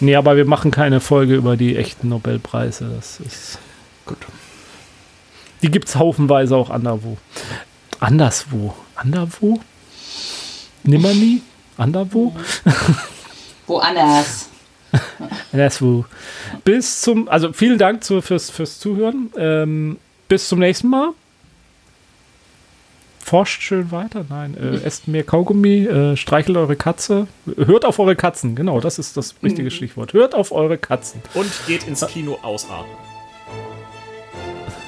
[0.00, 2.90] Nee, aber wir machen keine Folge über die echten Nobelpreise.
[2.94, 3.58] Das ist
[4.06, 4.18] gut.
[5.62, 7.18] Die gibt es haufenweise auch anderswo.
[8.00, 8.74] Anderswo.
[8.94, 9.60] Anderswo?
[10.84, 11.42] Nimmer nie?
[11.76, 12.34] Anderswo?
[13.66, 14.48] Woanders.
[15.52, 16.04] Anderswo.
[16.64, 19.30] Bis zum, also vielen Dank zu, fürs, fürs Zuhören.
[19.36, 19.98] Ähm,
[20.28, 21.10] bis zum nächsten Mal.
[23.28, 24.24] Forscht schön weiter.
[24.26, 27.26] Nein, äh, esst mehr Kaugummi, äh, streichelt eure Katze.
[27.56, 30.14] Hört auf eure Katzen, genau, das ist das richtige Stichwort.
[30.14, 31.20] Hört auf eure Katzen.
[31.34, 32.96] Und geht ins Kino ausatmen.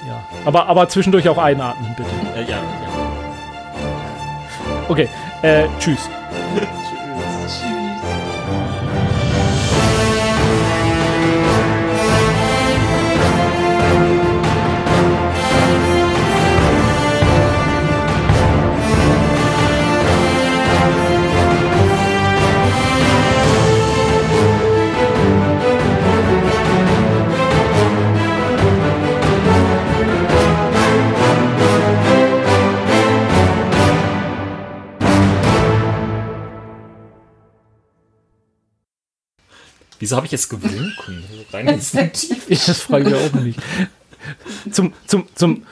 [0.09, 2.09] Ja, aber, aber zwischendurch auch einatmen, bitte.
[2.35, 2.63] Äh, ja, ja.
[4.89, 5.09] Okay,
[5.43, 6.09] äh, tschüss.
[40.01, 40.93] Wieso habe ich jetzt gewunken?
[41.53, 42.47] Rein instinktiv.
[42.49, 43.61] das frage ich auch nicht.
[44.71, 45.63] Zum, zum, zum,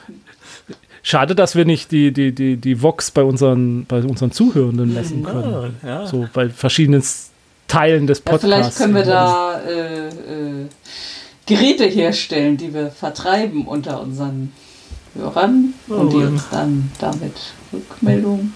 [1.01, 5.23] Schade, dass wir nicht die, die, die, die Vox bei unseren, bei unseren Zuhörenden messen
[5.23, 5.77] können.
[5.81, 6.07] Ja, ja.
[6.07, 7.03] So bei verschiedenen
[7.67, 8.45] Teilen des Ja, Podcasts.
[8.45, 10.65] vielleicht können wir da äh, äh,
[11.45, 14.51] Geräte herstellen, die wir vertreiben unter unseren
[15.15, 17.33] Hörern und die Oh, uns dann damit
[17.73, 18.53] Rückmeldung.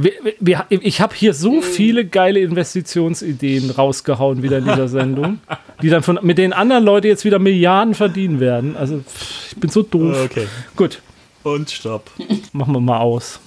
[0.00, 5.40] Wir, wir, ich habe hier so viele geile Investitionsideen rausgehauen wieder in dieser Sendung,
[5.82, 8.76] die dann von, mit den anderen Leuten jetzt wieder Milliarden verdienen werden.
[8.76, 10.16] Also pff, ich bin so doof.
[10.26, 10.46] Okay.
[10.76, 11.02] Gut,
[11.42, 12.10] Und stopp.
[12.52, 13.40] machen wir mal aus.